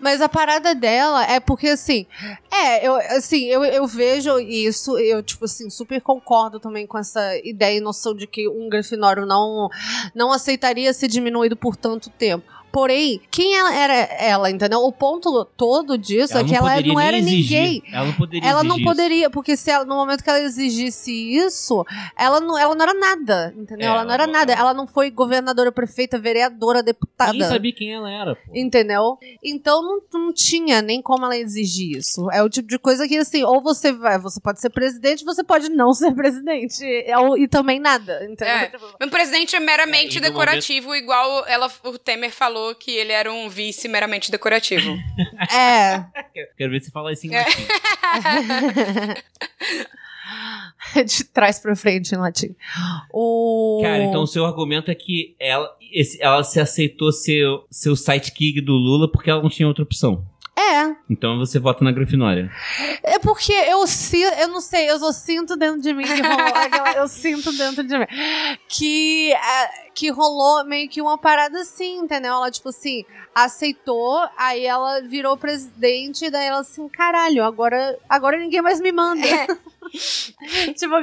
[0.00, 2.06] Mas a parada dela é porque, assim,
[2.52, 7.36] é, eu, assim, eu, eu vejo isso, eu, tipo assim, super concordo também com essa
[7.42, 9.68] ideia e noção de que um Grifinório não,
[10.14, 12.44] não aceitaria ser diminuído por tanto tempo.
[12.78, 14.78] Porém, quem ela era ela, entendeu?
[14.84, 17.60] O ponto todo disso é que ela poderia não nem era exigir.
[17.60, 17.82] ninguém.
[17.92, 18.96] Ela não poderia Ela não exigir isso.
[18.96, 21.84] poderia, porque se ela, no momento que ela exigisse isso,
[22.16, 23.88] ela não, ela não era nada, entendeu?
[23.88, 24.52] É, ela não era ela- nada.
[24.52, 27.32] Ela não foi governadora, prefeita, vereadora, deputada.
[27.32, 28.52] Ninguém sabia quem ela era, pô.
[28.54, 29.18] Entendeu?
[29.42, 32.30] Então não, não tinha nem como ela exigir isso.
[32.30, 35.42] É o tipo de coisa que, assim, ou você vai, você pode ser presidente, você
[35.42, 36.84] pode não ser presidente.
[37.06, 38.54] É o- E também nada, entendeu?
[38.54, 38.70] É.
[39.02, 43.32] Um presidente é meramente É, e decorativo, igual ela, o Temer falou que ele era
[43.32, 44.96] um vice meramente decorativo.
[45.52, 46.04] É.
[46.58, 47.38] Quero ver se fala isso em É.
[47.44, 47.62] latim.
[51.06, 52.54] de trás pra frente em latim.
[53.12, 53.80] O...
[53.82, 57.96] Cara, então o seu argumento é que ela, esse- ela se aceitou ser, ser o
[57.96, 60.24] sidekick do Lula porque ela não tinha outra opção.
[60.58, 60.96] É.
[61.08, 62.50] Então você vota na Grifinória.
[63.04, 66.46] É porque eu sinto, eu não sei, eu só sinto dentro de mim que rolou,
[66.56, 68.06] aquela- eu sinto dentro de mim
[68.68, 72.32] que, é, que rolou meio que uma parada assim, entendeu?
[72.34, 73.04] Ela, tipo assim,
[73.34, 78.90] aceitou, aí ela virou presidente, e daí ela assim, caralho, agora, agora ninguém mais me
[78.90, 79.22] manda.
[80.76, 80.94] tipo,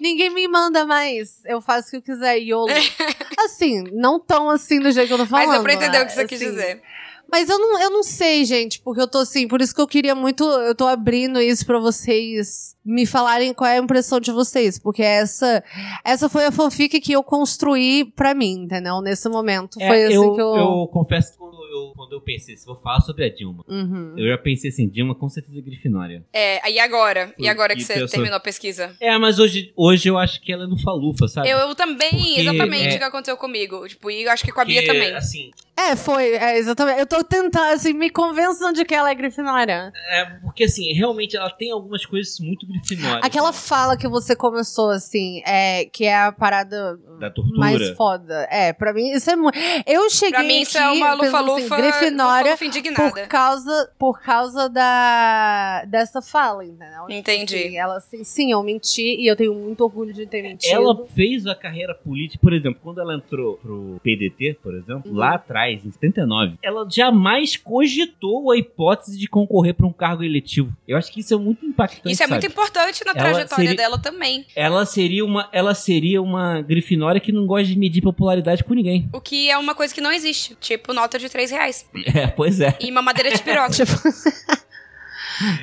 [0.00, 2.72] ninguém me manda mais, eu faço o que eu quiser, YOLO.
[3.44, 5.46] Assim, não tão assim do jeito que eu tô falando.
[5.48, 6.82] Mas deu pra entender o que você assim, quis dizer.
[7.30, 9.86] Mas eu não, eu não sei, gente, porque eu tô assim, por isso que eu
[9.86, 10.44] queria muito.
[10.44, 14.78] Eu tô abrindo isso pra vocês me falarem qual é a impressão de vocês.
[14.78, 15.62] Porque essa,
[16.04, 19.00] essa foi a fanfic que eu construí pra mim, entendeu?
[19.00, 19.80] Nesse momento.
[19.80, 20.54] É, foi assim eu, que eu.
[20.54, 24.14] eu confesso que quando eu, quando eu pensei, se vou falar sobre a Dilma, Uhum.
[24.16, 26.24] eu já pensei assim, Dilma com certeza é Grifinória.
[26.32, 27.34] É, e agora?
[27.38, 28.94] E agora que Que você pessoa- terminou a pesquisa?
[29.00, 31.48] É, mas hoje, hoje eu acho que ela é no Falufa, sabe?
[31.48, 33.86] Eu, eu também, Porque, exatamente é- o que aconteceu comigo.
[33.88, 35.14] Tipo, e eu acho que com a Bia Porque, também.
[35.14, 36.98] assim, É, foi, é, exatamente.
[37.00, 39.92] Eu tô tentando, assim, me convençam de que ela é Grifinória.
[40.10, 43.20] É, porque assim, realmente ela tem algumas coisas muito grifinórias.
[43.22, 47.58] Aquela fala que você começou, assim, é, que é a parada Da tortura.
[47.58, 48.48] mais foda.
[48.50, 49.58] É, pra mim isso é muito.
[49.86, 53.10] Eu cheguei Pra mim, isso é uma pensando lufa-lufa- assim, Grifinória lufa-lufa indignada.
[53.12, 57.02] por causa, por causa da, dessa fala, entendeu?
[57.06, 57.56] Tipo Entendi.
[57.56, 60.72] assim, ela assim, sim, eu menti e eu tenho muito orgulho de ter mentido.
[60.74, 65.16] Ela fez a carreira política, por exemplo, quando ela entrou pro PDT, por exemplo, Uhum.
[65.16, 70.72] lá atrás, em 79, ela jamais cogitou a hipótese de concorrer para um cargo eletivo.
[70.86, 72.12] Eu acho que isso é muito impactante.
[72.12, 72.52] Isso é muito sabe?
[72.52, 74.44] importante na Ela trajetória seria- dela também.
[74.54, 79.08] Ela seria uma, ela seria uma grifinória que não gosta de medir popularidade com ninguém.
[79.12, 80.54] O que é uma coisa que não existe.
[80.60, 81.88] Tipo, nota de 3 reais.
[82.16, 82.76] É, pois é.
[82.80, 83.70] E mamadeira de piroca.
[83.76, 83.92] Tipo,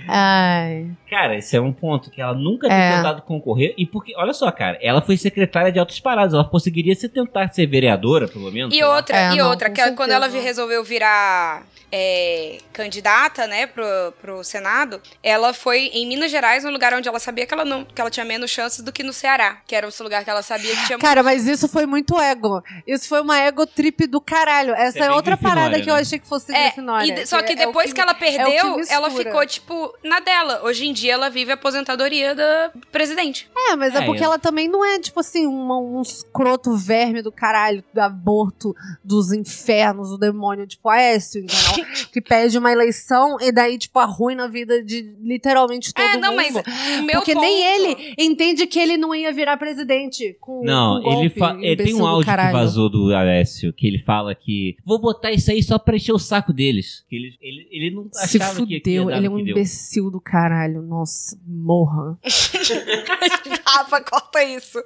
[0.07, 0.87] Ai.
[1.09, 2.95] Cara, esse é um ponto que ela nunca tem É.
[2.97, 3.73] tentado concorrer.
[3.77, 6.33] E porque, olha só, cara, ela foi secretária de altos parados.
[6.33, 8.75] Ela conseguiria se tentar ser vereadora, pelo menos.
[8.75, 8.95] E lá.
[8.95, 11.63] outra, É, e não, outra, que ela- quando ela resolveu virar
[11.95, 13.85] é, candidata, né, pro,
[14.19, 17.85] pro Senado, ela foi em Minas Gerais, um lugar onde ela sabia que ela não,
[17.85, 20.41] que ela tinha menos chances do que no Ceará, que era esse lugar que ela
[20.41, 22.63] sabia que tinha Cara, mas isso foi muito ego.
[22.87, 24.73] Isso foi uma ego trip do caralho.
[24.73, 26.01] Essa É é, outra Grifinória, parada que eu né?
[26.01, 27.21] achei que fosse É, Grifinória.
[27.21, 29.93] e só que é o depois que, ela é o perdeu, que ela ficou, tipo,
[30.03, 30.61] na dela.
[30.63, 33.47] Hoje em dia ela vive a aposentadoria da presidente.
[33.69, 37.21] É, mas é, É, porque ela também não é, tipo assim, uma- um escroto verme
[37.21, 41.82] do caralho, do aborto dos infernos, o demônio, tipo Aécio, entendeu?
[42.11, 46.31] que pede uma eleição e daí, tipo, arruina a vida de literalmente todo É, não,
[46.31, 46.35] mundo.
[46.35, 46.55] mas
[46.99, 50.97] o meu porque nem ponto- ele entende que ele não ia virar presidente com Não,
[51.01, 53.99] com golpe, ele, fa- é, tem imbecil um áudio que vazou do Alessio, que ele
[53.99, 57.03] fala que vou botar isso aí só pra encher o saco deles.
[57.09, 59.43] Que ele, ele, ele não Se achava que, ia fudeu, dar ele é um que
[59.43, 59.51] deu.
[59.51, 60.81] imbecil do caralho.
[60.81, 62.17] Nossa, morra.
[63.65, 64.79] Rafa, corta isso.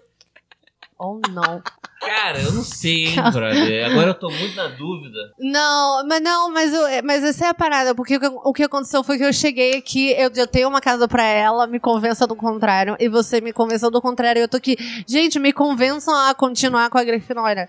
[0.99, 1.61] Ou não.
[1.99, 3.91] Cara, eu não sei, hein, brother.
[3.91, 5.17] Agora eu tô muito na dúvida.
[5.39, 9.17] Não, mas não, mas, eu, mas essa é a parada, porque o que, aconteceu foi
[9.17, 12.95] que eu cheguei aqui, eu já tenho uma casa pra ela, me convença do contrário,
[12.99, 16.89] e você me convenceu do contrário, e eu tô aqui, gente, me convençam a continuar
[16.89, 17.67] com a Grifinória.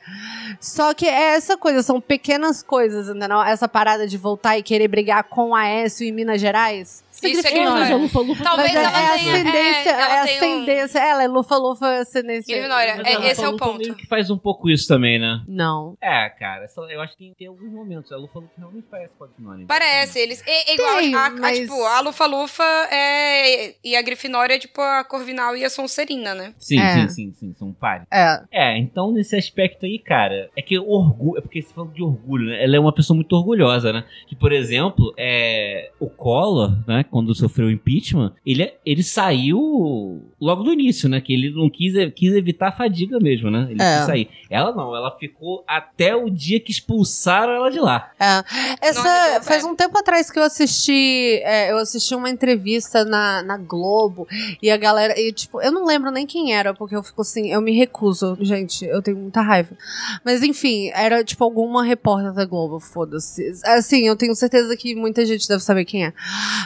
[0.60, 3.42] Só que é essa coisa, são pequenas coisas, entendeu?
[3.42, 7.02] Essa parada de voltar e querer brigar com a Aécio em Minas Gerais.
[7.26, 7.72] Isso é Grifinória.
[7.72, 7.96] Grifinória.
[7.96, 9.32] Lufa, Lufa, Talvez Mas é, ela é tenha...
[9.34, 12.54] ascendência, é, ela é tem um- ascendência, ela é lufa-lufa ascendência.
[12.54, 13.94] Grifinória, é, a esse é o ponto.
[13.94, 15.42] que faz um pouco isso também, né?
[15.48, 15.96] Não.
[16.00, 18.12] É, cara, eu acho que tem, tem alguns momentos.
[18.12, 19.64] A Lufa Lufa realmente parece com a Grifinória.
[19.66, 20.42] Parece, eles.
[20.46, 24.58] É, é igual Tem, a, a- mas- tipo, a Lufa-Lufa é, e a Grifinória é
[24.58, 26.54] tipo a Corvinal e a Sonserina, né?
[26.58, 26.94] Sim, É.
[26.94, 28.06] sim, sim, sim, são pares.
[28.12, 28.40] É.
[28.52, 32.46] É, então nesse aspecto aí, cara, é que orgulho, é porque você falou de orgulho,
[32.50, 32.62] né?
[32.62, 34.04] Ela é uma pessoa muito orgulhosa, né?
[34.26, 40.62] Que, por exemplo, é, o Collor, né, quando sofreu o impeachment, ele, ele saiu logo
[40.62, 41.20] do início, né?
[41.20, 43.66] Que ele não quis, quis evitar a fadiga mesmo, né?
[43.70, 43.96] Ele É.
[43.98, 44.28] quis sair.
[44.48, 48.12] Ela não, ela ficou até o dia que expulsaram ela de lá.
[48.18, 48.88] É.
[48.88, 49.66] Essa, faz é.
[49.66, 51.40] um tempo atrás que eu assisti.
[51.42, 54.26] é, eu assisti uma entrevista na, na Globo
[54.62, 55.18] e a galera.
[55.18, 58.36] E, tipo, eu não lembro nem quem era, porque eu fico assim, eu me recuso,
[58.40, 59.76] gente, eu tenho muita raiva.
[60.24, 63.52] Mas enfim, era tipo alguma repórter da Globo, foda-se.
[63.64, 66.12] Assim, eu tenho certeza que muita gente deve saber quem é.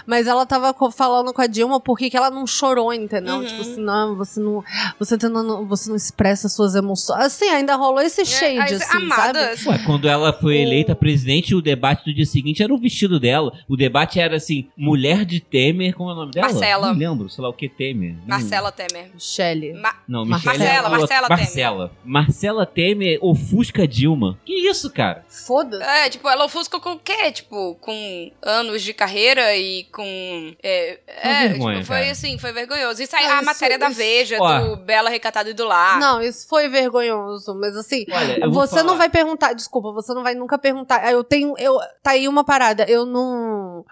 [0.06, 3.36] Mas ela tava falando com a Dilma porque que ela não chorou, entendeu?
[3.36, 3.46] Uhum.
[3.46, 4.62] Tipo assim, não, você não.
[4.98, 7.20] Você, tentando, você não expressa suas emoções.
[7.24, 9.68] Assim, ainda rolou esse shade, aí, assim, amada, sabe?
[9.78, 13.52] Ué, quando ela foi eleita presidente, o debate do dia seguinte era o vestido dela.
[13.68, 16.48] O debate era assim, mulher de Temer, como é o nome dela?
[16.48, 16.86] Marcela.
[16.92, 18.14] Não lembro, sei lá o que Temer.
[18.26, 19.10] Não- Marcela Temer.
[19.14, 19.72] Michelle.
[19.74, 20.98] Ma- Não, Marcela, Michele é a outra.
[20.98, 21.38] Marcela Temer.
[21.44, 21.92] Marcela.
[22.04, 24.38] Marcela Temer ofusca Dilma.
[24.44, 25.24] Que isso, cara?
[25.28, 25.82] Foda-se.
[25.82, 27.30] É, tipo, ela ofusca com o quê?
[27.32, 30.54] Tipo, com anos de carreira e com.
[30.62, 32.10] É, é, vergonha, tipo, foi cara.
[32.10, 33.02] assim, foi vergonhoso.
[33.02, 34.58] Isso aí, Não, matéria da Veja, Ó.
[34.60, 35.98] do Bela Recatada e do Lar.
[36.00, 38.82] Não, isso foi vergonhoso, mas assim, Olha, você falar.
[38.84, 41.00] não vai perguntar, desculpa, você não vai nunca perguntar.
[41.04, 43.84] Ah, Eu tenho, eu, tá aí uma parada, eu não.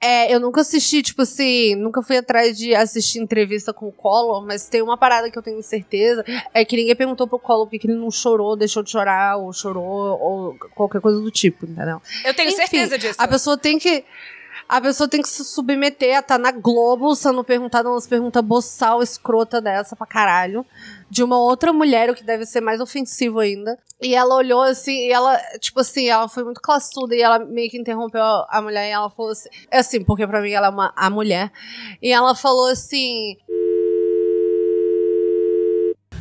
[0.00, 4.46] É, eu nunca assisti, tipo assim, nunca fui atrás de assistir entrevista com o Collor,
[4.46, 7.84] mas tem uma parada que eu tenho certeza, é que ninguém perguntou pro Collor porque
[7.84, 9.84] ele não chorou, deixou de chorar, ou chorou,
[10.20, 12.00] ou qualquer coisa do tipo, entendeu?
[12.24, 13.16] Eu tenho Enfim, certeza disso.
[13.18, 14.04] A pessoa tem que.
[14.68, 19.02] A pessoa tem que se submeter a estar na Globo sendo perguntada umas perguntas boçal,
[19.02, 20.64] escrota dessa pra caralho.
[21.10, 23.78] De uma outra mulher, o que deve ser mais ofensivo ainda.
[24.00, 27.70] E ela olhou assim, e ela, tipo assim, ela foi muito classuda e ela meio
[27.70, 29.48] que interrompeu a, a mulher e ela falou assim.
[29.70, 31.50] É assim, porque pra mim ela é uma a mulher.
[32.02, 33.36] E ela falou assim.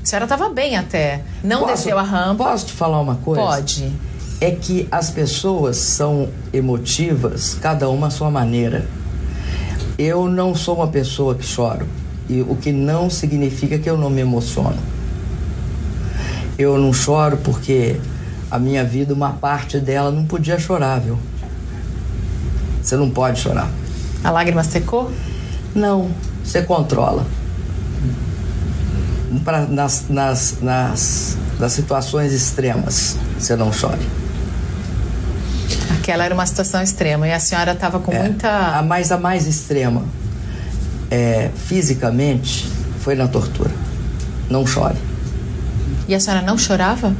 [0.01, 1.21] A senhora tava bem até.
[1.43, 2.45] Não Posso- desceu a rampa.
[2.45, 3.41] Posso te falar uma coisa?
[3.41, 3.91] Pode.
[4.39, 8.87] É que as pessoas são emotivas, cada uma à sua maneira.
[9.97, 11.87] Eu não sou uma pessoa que choro,
[12.29, 14.77] e o que não significa que eu não me emociono.
[16.57, 17.99] Eu não choro porque
[18.49, 21.17] a minha vida, uma parte dela não podia chorar, viu?
[22.81, 23.69] Você não pode chorar.
[24.23, 25.11] A lágrima secou?
[25.75, 26.09] Não,
[26.43, 27.25] você controla.
[29.43, 34.26] Pra, nas, nas, nas, nas situações extremas, você não chore.
[35.91, 38.49] Aquela era uma situação extrema e a senhora tava com É, muita.
[38.49, 40.03] A mais, a mais extrema,
[41.11, 42.67] é, fisicamente,
[43.01, 43.71] foi na tortura.
[44.49, 44.95] Não chore.
[46.07, 47.13] E a senhora não chorava?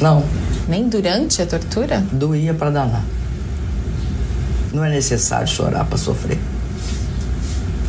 [0.00, 0.24] Não,
[0.68, 2.02] Nem durante a tortura?
[2.12, 3.02] doía pra danar.
[4.72, 6.38] Não é necessário chorar pra sofrer.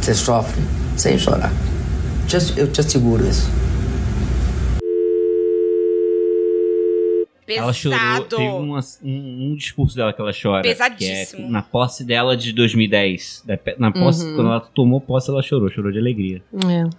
[0.01, 0.61] Você sofre
[0.97, 1.51] sem chorar.
[2.57, 3.47] Eu te asseguro isso.
[7.47, 7.97] Ela chorou.
[7.99, 8.25] Pesado.
[8.37, 10.61] Teve uma- um, um discurso dela que ela chora.
[10.61, 11.41] Pesadíssimo.
[11.43, 13.43] que é na posse dela de 2010.
[13.45, 14.35] Da pe- Na posse, Uhum.
[14.35, 15.69] quando ela tomou posse, ela chorou.
[15.69, 16.41] Chorou de alegria.
[16.53, 16.89] É.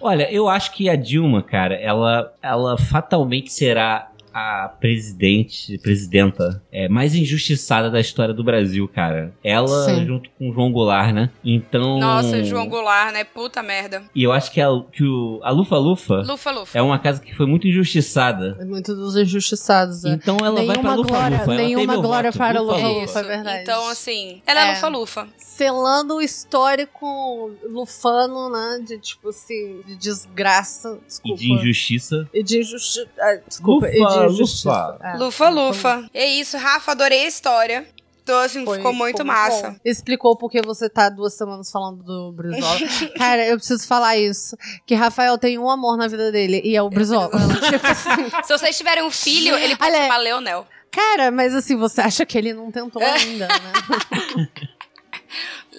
[0.00, 6.88] Olha, eu acho que a Dilma, cara, ela, ela fatalmente será a presidente, presidenta é,
[6.88, 9.32] mais injustiçada da história do Brasil, cara.
[9.42, 10.06] Ela Sim.
[10.06, 11.30] junto com o João Goulart, né?
[11.44, 11.98] Então.
[11.98, 13.24] Nossa, João Goulart, né?
[13.24, 14.02] Puta merda.
[14.14, 16.78] E eu acho que, a, que o, a Lufa Lufa Lufa Lufa.
[16.78, 18.56] é uma casa que foi muito injustiçada.
[18.60, 20.04] É muito dos injustiçados.
[20.04, 20.10] É.
[20.12, 21.54] Então ela vai pra Nenhuma Lufa glória, Lufa.
[21.54, 22.38] Nenhuma glória voto.
[22.38, 23.00] para Lufa Lufa Lufa.
[23.00, 23.62] Lufa, é verdade.
[23.62, 24.74] Então, assim, ela é, É.
[24.74, 25.28] Lufa Lufa.
[25.36, 28.80] Selando o histórico lufano, né?
[28.86, 30.98] De tipo assim, de desgraça.
[31.02, 31.38] E Desculpa.
[31.40, 32.28] de injustiça.
[32.32, 33.08] E de injustiça.
[33.46, 34.27] Desculpa, Lufa, e de injustiça.
[34.28, 34.98] Lufa.
[35.02, 35.16] É.
[35.16, 36.10] Lufa Lufa.
[36.14, 37.86] É isso, Rafa, adorei a história.
[38.22, 39.70] Então, assim, Foi- ficou muito massa.
[39.70, 39.76] bom.
[39.82, 42.78] Explicou porque você tá duas semanas falando do Brizola.
[43.16, 44.54] Cara, eu preciso falar isso.
[44.86, 47.30] Que Rafael tem um amor na vida dele e é o Brizola.
[47.70, 48.30] Tipo assim.
[48.44, 50.66] Se vocês tiverem um filho, ele pode Olha- chamar Leonel.
[50.90, 54.48] Cara, mas assim, você acha que ele não tentou ainda, né?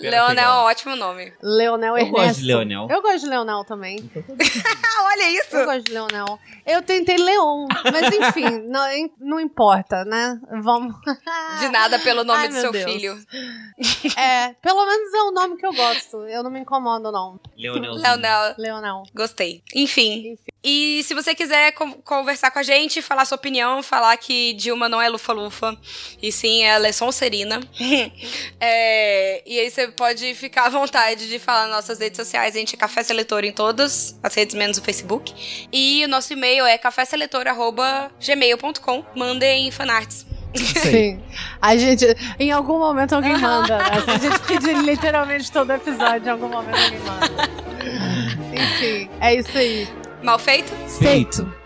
[0.01, 1.34] Leonel é um ótimo nome.
[1.41, 2.21] Leonel Eu Ernesto.
[2.26, 2.88] gosto de Leonel.
[2.89, 4.11] Eu gosto de Leonel também.
[4.15, 5.55] Ah, olha isso!
[5.55, 6.39] Eu gosto de Leonel.
[6.65, 8.81] Eu tentei Leon, mas enfim, não,
[9.19, 10.39] não importa, né?
[10.61, 10.95] Vamos.
[11.59, 12.91] De nada pelo nome Ai, do seu Deus.
[12.91, 13.17] filho.
[14.17, 16.17] É, pelo menos é o nome que eu gosto.
[16.27, 17.39] Eu não me incomodo, não.
[17.57, 18.01] Leonelzinho.
[18.03, 18.55] Leonel.
[18.57, 19.03] Leonel.
[19.15, 19.63] Gostei.
[19.73, 20.38] Enfim.
[20.63, 24.89] E se você quiser con- conversar com a gente, falar sua opinião, falar que Dilma
[24.89, 25.76] não é lufa-lufa,
[26.21, 27.61] e sim ela é Sonserina.
[28.59, 32.56] é, e aí você pode ficar à vontade de falar nas nossas redes sociais.
[32.56, 35.68] A gente é Café Seletor em todas as redes, menos o Facebook.
[35.72, 39.03] E o nosso e-mail é caféseletor.gmail.com.
[39.16, 40.26] Mandem fanarts.
[40.56, 41.22] Sim.
[41.61, 42.06] A gente,
[42.40, 43.78] em algum momento alguém manda.
[43.78, 43.86] Né?
[44.07, 47.28] A gente pedir literalmente todo episódio, em algum momento alguém manda.
[48.53, 49.88] Enfim, é isso aí.
[50.24, 50.74] Mal feito?
[50.99, 51.59] Feito.